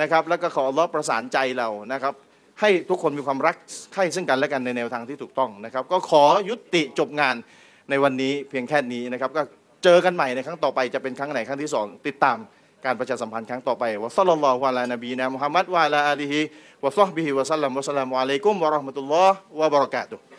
[0.00, 2.14] นะครับแล้วก็ขออัลอประสานใจเรานะครับ
[2.60, 3.56] ให้ทุกคนมีความรัก
[3.92, 7.34] ใคร่ซึ่งกันและกันในแนวทางที่ถูกต้องนะครับ ก็ขอยุติจบงาน
[7.90, 9.42] ในวันนี้เพียงแค่นี้นะครับก็
[9.84, 12.36] เจอกันใหม่ในครั้งต่อไปจะเป็นครั้งไหนครั้งที่สองติดตาม
[12.84, 16.40] การประชาสัมพันธ์ครั้งต่อไปวะซัลลัลลอฮุอะลานบีนะมุฮัมมัดวะลาอาลีฮิ
[16.84, 20.29] วะซอฮบิฮิวะสัลลัมวะสลามุอะลัยกุมวะเราะห์มะตุลลอฮ์วะบะเราะกาตุฮ์